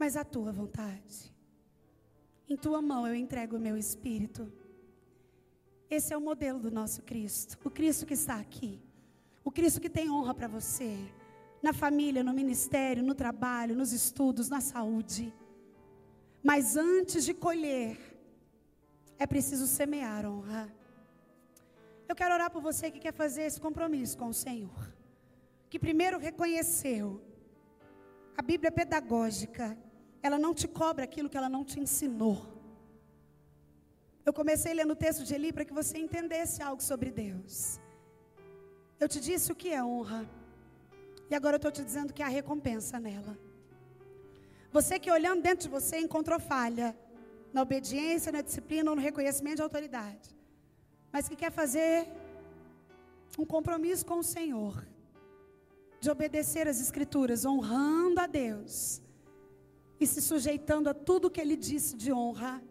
mas 0.00 0.16
a 0.16 0.24
tua 0.24 0.50
vontade. 0.50 1.16
Em 2.48 2.56
tua 2.56 2.80
mão 2.82 3.06
eu 3.06 3.14
entrego 3.14 3.56
o 3.56 3.64
meu 3.66 3.76
espírito. 3.76 4.52
Esse 5.88 6.12
é 6.12 6.16
o 6.16 6.20
modelo 6.20 6.58
do 6.58 6.72
nosso 6.72 7.02
Cristo, 7.02 7.56
o 7.64 7.70
Cristo 7.70 8.04
que 8.04 8.14
está 8.14 8.36
aqui, 8.36 8.80
o 9.44 9.50
Cristo 9.52 9.80
que 9.80 9.90
tem 9.98 10.10
honra 10.10 10.34
para 10.34 10.48
você, 10.48 10.92
na 11.62 11.72
família, 11.72 12.24
no 12.24 12.32
ministério, 12.32 13.02
no 13.02 13.14
trabalho, 13.14 13.76
nos 13.76 13.92
estudos, 13.92 14.48
na 14.48 14.60
saúde. 14.60 15.32
Mas 16.42 16.76
antes 16.76 17.24
de 17.24 17.34
colher, 17.34 17.98
é 19.18 19.26
preciso 19.26 19.66
semear 19.66 20.24
honra. 20.26 20.72
Eu 22.08 22.16
quero 22.16 22.34
orar 22.34 22.50
por 22.50 22.62
você 22.62 22.90
que 22.90 22.98
quer 22.98 23.12
fazer 23.12 23.42
esse 23.42 23.60
compromisso 23.60 24.16
com 24.18 24.28
o 24.28 24.34
Senhor, 24.34 24.94
que 25.68 25.78
primeiro 25.78 26.18
reconheceu 26.18 27.20
a 28.40 28.42
Bíblia 28.42 28.68
é 28.68 28.70
pedagógica, 28.70 29.76
ela 30.22 30.38
não 30.38 30.54
te 30.54 30.66
cobra 30.66 31.04
aquilo 31.04 31.28
que 31.28 31.36
ela 31.36 31.48
não 31.48 31.62
te 31.62 31.78
ensinou. 31.78 32.38
Eu 34.24 34.32
comecei 34.32 34.72
lendo 34.72 34.92
o 34.92 34.96
texto 34.96 35.24
de 35.24 35.34
Eli 35.34 35.52
para 35.52 35.64
que 35.64 35.74
você 35.74 35.98
entendesse 35.98 36.62
algo 36.62 36.82
sobre 36.82 37.10
Deus. 37.10 37.78
Eu 38.98 39.08
te 39.08 39.20
disse 39.20 39.52
o 39.52 39.54
que 39.54 39.68
é 39.70 39.84
honra. 39.84 40.26
E 41.30 41.34
agora 41.34 41.56
eu 41.56 41.58
estou 41.58 41.70
te 41.70 41.84
dizendo 41.84 42.14
que 42.14 42.22
há 42.22 42.28
recompensa 42.28 42.98
nela. 42.98 43.38
Você 44.72 44.98
que 44.98 45.10
olhando 45.10 45.42
dentro 45.42 45.64
de 45.64 45.68
você 45.68 45.98
encontrou 45.98 46.38
falha 46.38 46.96
na 47.52 47.62
obediência, 47.62 48.30
na 48.30 48.40
disciplina 48.40 48.90
ou 48.90 48.96
no 48.96 49.02
reconhecimento 49.02 49.56
de 49.56 49.62
autoridade. 49.62 50.36
Mas 51.12 51.28
que 51.28 51.36
quer 51.36 51.50
fazer 51.50 52.06
um 53.38 53.44
compromisso 53.44 54.06
com 54.06 54.18
o 54.20 54.24
Senhor. 54.24 54.86
De 56.00 56.10
obedecer 56.10 56.66
as 56.68 56.80
escrituras, 56.80 57.44
honrando 57.44 58.20
a 58.20 58.26
Deus. 58.26 59.02
E 59.98 60.06
se 60.06 60.22
sujeitando 60.22 60.88
a 60.88 60.94
tudo 60.94 61.30
que 61.30 61.40
Ele 61.40 61.56
disse 61.56 61.96
de 61.96 62.12
honra 62.12 62.62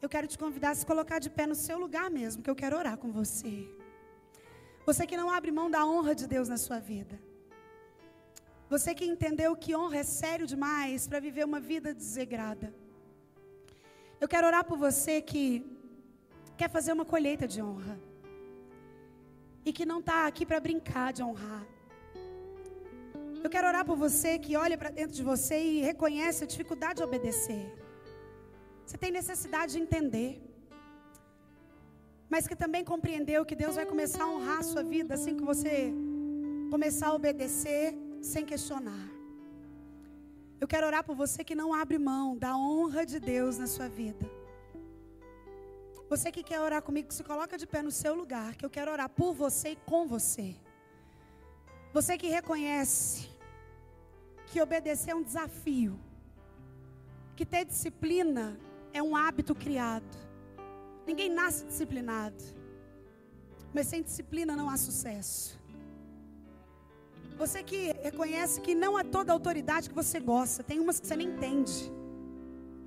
eu 0.00 0.08
quero 0.08 0.26
te 0.26 0.38
convidar 0.38 0.70
a 0.70 0.74
se 0.74 0.86
colocar 0.86 1.18
de 1.18 1.28
pé 1.28 1.46
no 1.46 1.54
seu 1.54 1.78
lugar 1.78 2.10
mesmo, 2.10 2.42
que 2.42 2.50
eu 2.50 2.54
quero 2.54 2.76
orar 2.76 2.96
com 2.96 3.10
você. 3.10 3.68
Você 4.84 5.06
que 5.06 5.16
não 5.16 5.30
abre 5.30 5.50
mão 5.50 5.68
da 5.70 5.84
honra 5.84 6.14
de 6.14 6.26
Deus 6.28 6.48
na 6.48 6.56
sua 6.56 6.78
vida. 6.78 7.20
Você 8.68 8.94
que 8.94 9.04
entendeu 9.04 9.54
que 9.54 9.76
honra 9.76 9.98
é 9.98 10.02
sério 10.02 10.46
demais 10.46 11.06
para 11.06 11.20
viver 11.20 11.44
uma 11.44 11.60
vida 11.60 11.94
desregrada. 11.94 12.74
Eu 14.20 14.28
quero 14.32 14.46
orar 14.46 14.64
por 14.64 14.76
você 14.76 15.20
que 15.20 15.64
quer 16.56 16.68
fazer 16.68 16.92
uma 16.92 17.04
colheita 17.04 17.46
de 17.46 17.62
honra. 17.62 17.96
E 19.64 19.72
que 19.72 19.86
não 19.86 20.00
está 20.00 20.26
aqui 20.26 20.44
para 20.44 20.58
brincar 20.58 21.12
de 21.12 21.22
honrar. 21.22 21.64
Eu 23.44 23.50
quero 23.50 23.68
orar 23.68 23.84
por 23.84 23.96
você 23.96 24.38
que 24.44 24.56
olha 24.56 24.76
para 24.76 24.90
dentro 24.90 25.14
de 25.14 25.22
você 25.22 25.56
e 25.62 25.80
reconhece 25.80 26.42
a 26.42 26.46
dificuldade 26.46 26.96
de 26.96 27.04
obedecer. 27.04 27.64
Você 28.84 28.98
tem 28.98 29.12
necessidade 29.12 29.72
de 29.74 29.80
entender. 29.80 30.42
Mas 32.28 32.48
que 32.48 32.56
também 32.56 32.84
compreendeu 32.84 33.44
que 33.44 33.54
Deus 33.54 33.76
vai 33.76 33.86
começar 33.86 34.24
a 34.24 34.28
honrar 34.28 34.58
a 34.58 34.68
sua 34.72 34.82
vida 34.82 35.14
assim 35.14 35.36
que 35.36 35.44
você 35.44 35.92
começar 36.70 37.08
a 37.08 37.14
obedecer 37.14 37.94
sem 38.26 38.44
questionar. 38.44 39.08
Eu 40.60 40.66
quero 40.66 40.86
orar 40.86 41.04
por 41.04 41.14
você 41.14 41.44
que 41.44 41.54
não 41.54 41.72
abre 41.72 41.98
mão 41.98 42.36
da 42.36 42.56
honra 42.56 43.04
de 43.06 43.20
Deus 43.20 43.58
na 43.58 43.66
sua 43.66 43.88
vida. 43.88 44.26
Você 46.08 46.30
que 46.30 46.42
quer 46.42 46.60
orar 46.60 46.82
comigo, 46.82 47.12
se 47.12 47.22
coloca 47.24 47.58
de 47.58 47.66
pé 47.66 47.82
no 47.82 47.90
seu 47.90 48.14
lugar, 48.14 48.54
que 48.56 48.64
eu 48.64 48.70
quero 48.70 48.90
orar 48.90 49.08
por 49.08 49.32
você 49.32 49.70
e 49.70 49.76
com 49.76 50.06
você. 50.06 50.56
Você 51.92 52.16
que 52.16 52.28
reconhece 52.28 53.28
que 54.46 54.60
obedecer 54.60 55.10
é 55.10 55.14
um 55.14 55.22
desafio, 55.22 55.98
que 57.34 57.44
ter 57.44 57.64
disciplina 57.64 58.58
é 58.92 59.02
um 59.02 59.16
hábito 59.16 59.54
criado. 59.54 60.16
Ninguém 61.06 61.28
nasce 61.28 61.64
disciplinado. 61.64 62.42
Mas 63.74 63.88
sem 63.88 64.02
disciplina 64.02 64.56
não 64.56 64.70
há 64.70 64.76
sucesso. 64.76 65.55
Você 67.36 67.62
que 67.62 67.92
reconhece 68.02 68.60
que 68.60 68.74
não 68.74 68.98
é 68.98 69.04
toda 69.04 69.32
autoridade 69.32 69.88
que 69.90 69.94
você 69.94 70.18
gosta, 70.18 70.62
tem 70.62 70.80
umas 70.80 70.98
que 70.98 71.06
você 71.06 71.16
nem 71.16 71.28
entende. 71.28 71.92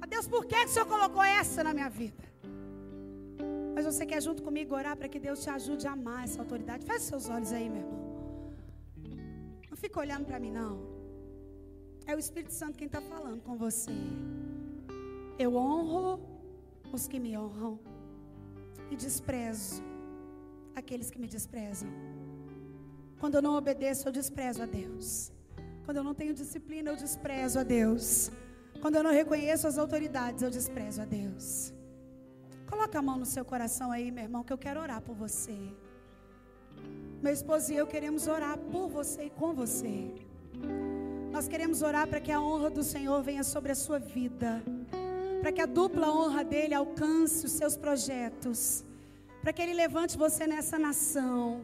A 0.02 0.06
Deus, 0.06 0.28
por 0.28 0.46
que, 0.46 0.56
que 0.56 0.66
o 0.66 0.70
Senhor 0.70 0.88
colocou 0.88 1.24
essa 1.24 1.64
na 1.64 1.74
minha 1.74 1.90
vida? 1.90 2.24
Mas 3.76 3.86
você 3.86 4.06
quer 4.06 4.22
junto 4.22 4.42
comigo 4.42 4.76
orar 4.76 4.98
para 4.98 5.08
que 5.08 5.20
Deus 5.20 5.42
te 5.44 5.50
ajude 5.50 5.88
a 5.88 5.92
amar 5.92 6.24
essa 6.24 6.42
autoridade? 6.42 6.86
Feche 6.86 7.06
seus 7.06 7.30
olhos 7.30 7.52
aí, 7.54 7.70
meu 7.70 7.82
irmão. 7.84 8.00
Não 9.70 9.78
fica 9.78 10.00
olhando 10.00 10.26
para 10.26 10.40
mim, 10.40 10.52
não. 10.52 10.74
É 12.08 12.16
o 12.16 12.20
Espírito 12.20 12.54
Santo 12.54 12.78
quem 12.78 12.88
está 12.88 13.02
falando 13.02 13.42
com 13.42 13.56
você. 13.56 13.92
Eu 15.38 15.56
honro 15.56 16.20
os 16.92 17.08
que 17.08 17.20
me 17.20 17.38
honram 17.38 17.80
e 18.90 18.96
desprezo 18.96 19.84
aqueles 20.76 21.12
que 21.12 21.20
me 21.20 21.28
desprezam. 21.28 21.88
Quando 23.20 23.36
eu 23.36 23.42
não 23.42 23.56
obedeço, 23.56 24.08
eu 24.08 24.12
desprezo 24.12 24.64
a 24.64 24.66
Deus. 24.66 25.32
Quando 25.86 25.98
eu 25.98 26.04
não 26.04 26.14
tenho 26.14 26.34
disciplina, 26.34 26.92
eu 26.92 26.96
desprezo 26.96 27.60
a 27.60 27.64
Deus. 27.64 28.32
Quando 28.82 28.96
eu 28.96 29.04
não 29.04 29.12
reconheço 29.12 29.68
as 29.68 29.78
autoridades, 29.78 30.42
eu 30.42 30.50
desprezo 30.50 31.02
a 31.02 31.06
Deus. 31.06 31.74
Coloca 32.70 32.98
a 32.98 33.02
mão 33.02 33.18
no 33.18 33.26
seu 33.26 33.44
coração 33.44 33.92
aí, 33.92 34.12
meu 34.12 34.24
irmão, 34.24 34.44
que 34.44 34.54
eu 34.54 34.58
quero 34.58 34.80
orar 34.80 35.02
por 35.02 35.16
você. 35.16 35.58
Meu 37.22 37.34
esposo 37.34 37.74
e 37.74 37.78
eu 37.78 37.86
queremos 37.86 38.28
orar 38.28 38.58
por 38.58 38.88
você 38.88 39.24
e 39.26 39.30
com 39.30 39.54
você. 39.54 40.14
Nós 41.32 41.48
queremos 41.48 41.82
orar 41.82 42.08
para 42.08 42.22
que 42.22 42.32
a 42.32 42.42
honra 42.42 42.70
do 42.70 42.84
Senhor 42.84 43.22
venha 43.22 43.44
sobre 43.44 43.72
a 43.72 43.76
sua 43.76 44.00
vida 44.00 44.64
para 45.40 45.52
que 45.52 45.62
a 45.62 45.66
dupla 45.66 46.12
honra 46.12 46.44
dele 46.44 46.74
alcance 46.74 47.46
os 47.46 47.52
seus 47.54 47.78
projetos, 47.78 48.84
para 49.42 49.54
que 49.54 49.62
ele 49.62 49.74
levante 49.74 50.18
você 50.18 50.46
nessa 50.46 50.78
nação, 50.78 51.62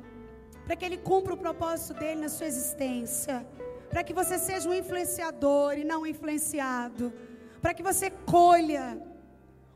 para 0.65 0.75
que 0.75 0.83
ele 0.83 0.97
cumpra 0.97 1.33
o 1.33 1.37
propósito 1.37 1.93
dele 1.93 2.21
na 2.21 2.29
sua 2.29 2.47
existência, 2.47 3.45
para 3.89 4.03
que 4.03 4.13
você 4.13 4.37
seja 4.37 4.67
um 4.67 4.73
influenciador 4.73 5.77
e 5.77 5.83
não 5.83 6.01
um 6.01 6.05
influenciado, 6.05 7.13
para 7.61 7.73
que 7.73 7.83
você 7.83 8.09
colha 8.09 9.01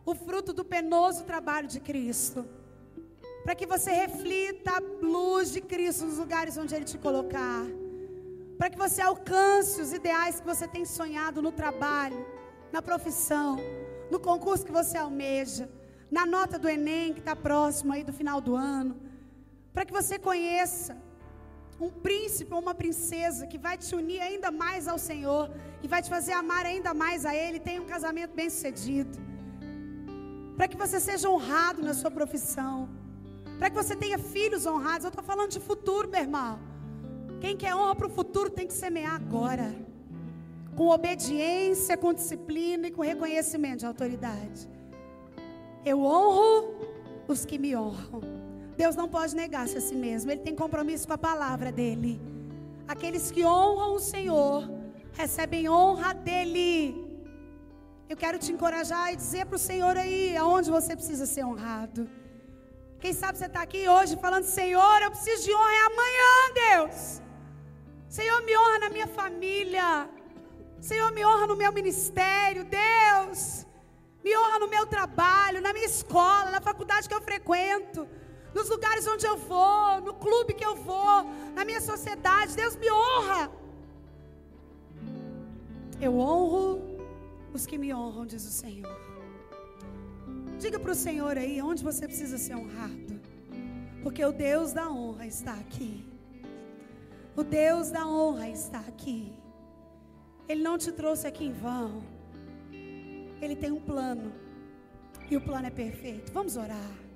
o 0.06 0.16
fruto 0.16 0.52
do 0.52 0.66
penoso 0.66 1.24
trabalho 1.24 1.68
de 1.68 1.80
Cristo, 1.80 2.46
para 3.44 3.54
que 3.56 3.66
você 3.66 3.92
reflita 3.92 4.72
a 4.72 5.06
luz 5.06 5.52
de 5.52 5.62
Cristo 5.62 6.06
nos 6.06 6.18
lugares 6.18 6.58
onde 6.58 6.76
Ele 6.76 6.86
te 6.86 6.98
colocar, 6.98 7.66
para 8.58 8.70
que 8.70 8.78
você 8.78 9.02
alcance 9.02 9.80
os 9.82 9.94
ideais 9.94 10.40
que 10.40 10.46
você 10.46 10.68
tem 10.68 10.86
sonhado 10.86 11.42
no 11.42 11.52
trabalho, 11.52 12.26
na 12.72 12.82
profissão, 12.82 13.58
no 14.12 14.20
concurso 14.20 14.66
que 14.66 14.72
você 14.72 14.98
almeja, 14.98 15.70
na 16.12 16.26
nota 16.26 16.58
do 16.58 16.68
Enem 16.68 17.14
que 17.14 17.20
está 17.20 17.36
próximo 17.36 17.94
aí 17.94 18.04
do 18.04 18.12
final 18.12 18.42
do 18.42 18.56
ano, 18.56 19.09
para 19.74 19.86
que 19.86 19.94
você 19.94 20.18
conheça 20.18 20.98
um 21.80 21.90
príncipe 21.90 22.54
ou 22.54 22.60
uma 22.60 22.76
princesa 22.76 23.48
que 23.48 23.58
vai 23.58 23.78
te 23.78 23.96
unir 23.96 24.22
ainda 24.22 24.52
mais 24.52 24.88
ao 24.88 24.98
Senhor 24.98 25.50
e 25.82 25.88
vai 25.88 26.02
te 26.02 26.10
fazer 26.10 26.34
amar 26.34 26.66
ainda 26.66 26.94
mais 26.94 27.26
a 27.26 27.34
Ele, 27.34 27.60
tenha 27.60 27.82
um 27.82 27.86
casamento 27.86 28.34
bem 28.34 28.50
sucedido, 28.50 29.18
para 30.58 30.68
que 30.68 30.76
você 30.76 31.00
seja 31.00 31.30
honrado 31.30 31.82
na 31.82 31.94
sua 31.94 32.12
profissão, 32.12 32.90
para 33.58 33.70
que 33.70 33.76
você 33.76 33.96
tenha 33.96 34.18
filhos 34.18 34.66
honrados. 34.66 35.06
Eu 35.06 35.10
estou 35.10 35.24
falando 35.24 35.52
de 35.52 35.60
futuro, 35.60 36.10
meu 36.10 36.20
irmão. 36.20 36.60
Quem 37.40 37.56
quer 37.56 37.74
honra 37.74 37.96
para 37.96 38.08
o 38.08 38.10
futuro 38.10 38.50
tem 38.50 38.68
que 38.68 38.74
semear 38.74 39.16
agora 39.16 39.74
com 40.76 40.88
obediência, 40.90 41.98
com 41.98 42.14
disciplina 42.14 42.88
e 42.88 42.92
com 42.92 43.02
reconhecimento 43.02 43.80
de 43.80 43.86
autoridade. 43.86 44.70
Eu 45.86 46.02
honro 46.02 46.76
os 47.28 47.46
que 47.46 47.58
me 47.58 47.76
honram. 47.76 48.39
Deus 48.82 48.96
não 48.96 49.10
pode 49.16 49.36
negar-se 49.36 49.78
a 49.78 49.82
si 49.82 49.96
mesmo, 50.04 50.32
Ele 50.32 50.46
tem 50.48 50.56
compromisso 50.56 51.06
com 51.06 51.16
a 51.16 51.24
palavra 51.30 51.70
dEle. 51.70 52.14
Aqueles 52.94 53.26
que 53.30 53.44
honram 53.54 53.92
o 53.96 54.04
Senhor 54.14 54.58
recebem 55.22 55.64
honra 55.68 56.14
dEle. 56.14 56.76
Eu 58.12 58.16
quero 58.22 58.38
te 58.44 58.50
encorajar 58.54 59.12
e 59.12 59.18
dizer 59.24 59.46
para 59.48 59.58
o 59.58 59.66
Senhor 59.70 59.98
aí 60.04 60.38
aonde 60.44 60.72
você 60.78 60.96
precisa 61.00 61.26
ser 61.26 61.44
honrado. 61.50 62.10
Quem 63.02 63.12
sabe 63.22 63.38
você 63.38 63.48
está 63.48 63.62
aqui 63.64 63.82
hoje 63.96 64.16
falando, 64.26 64.46
Senhor, 64.46 64.98
eu 65.02 65.12
preciso 65.12 65.44
de 65.48 65.54
honra 65.54 65.84
amanhã, 65.92 66.34
Deus. 66.64 67.22
Senhor, 68.18 68.40
me 68.48 68.56
honra 68.62 68.80
na 68.86 68.90
minha 68.96 69.08
família. 69.08 70.10
Senhor, 70.80 71.12
me 71.18 71.26
honra 71.26 71.48
no 71.48 71.58
meu 71.64 71.74
ministério, 71.80 72.64
Deus. 72.64 73.66
Me 74.24 74.32
honra 74.38 74.58
no 74.64 74.70
meu 74.70 74.86
trabalho, 74.96 75.60
na 75.68 75.74
minha 75.74 75.86
escola, 75.86 76.50
na 76.50 76.62
faculdade 76.62 77.10
que 77.10 77.18
eu 77.20 77.22
frequento, 77.22 78.08
nos 78.60 78.70
lugares 78.70 79.08
onde 79.08 79.26
eu 79.26 79.38
vou, 79.38 80.02
no 80.02 80.14
clube 80.14 80.54
que 80.54 80.66
eu 80.66 80.76
vou, 80.76 81.24
na 81.56 81.64
minha 81.64 81.80
sociedade. 81.80 82.56
Deus 82.56 82.76
me 82.76 82.92
honra. 82.92 83.50
Eu 86.02 86.18
honro 86.18 86.64
os 87.54 87.66
que 87.66 87.78
me 87.78 87.94
honram, 87.94 88.26
diz 88.26 88.46
o 88.46 88.52
Senhor. 88.52 88.98
Diga 90.60 90.78
para 90.78 90.92
o 90.92 90.96
Senhor 90.96 91.38
aí 91.38 91.62
onde 91.62 91.84
você 91.90 92.06
precisa 92.06 92.38
ser 92.38 92.56
honrado. 92.56 93.20
Porque 94.04 94.24
o 94.24 94.32
Deus 94.32 94.74
da 94.74 94.90
honra 94.90 95.26
está 95.26 95.54
aqui. 95.54 96.06
O 97.36 97.44
Deus 97.44 97.90
da 97.92 98.06
honra 98.06 98.50
está 98.50 98.80
aqui. 98.80 99.34
Ele 100.50 100.62
não 100.62 100.78
te 100.78 100.92
trouxe 100.92 101.26
aqui 101.28 101.46
em 101.46 101.54
vão. 101.54 102.04
Ele 103.42 103.56
tem 103.56 103.72
um 103.72 103.80
plano. 103.80 104.34
E 105.30 105.38
o 105.38 105.42
plano 105.42 105.68
é 105.68 105.70
perfeito. 105.70 106.32
Vamos 106.34 106.58
orar. 106.58 107.09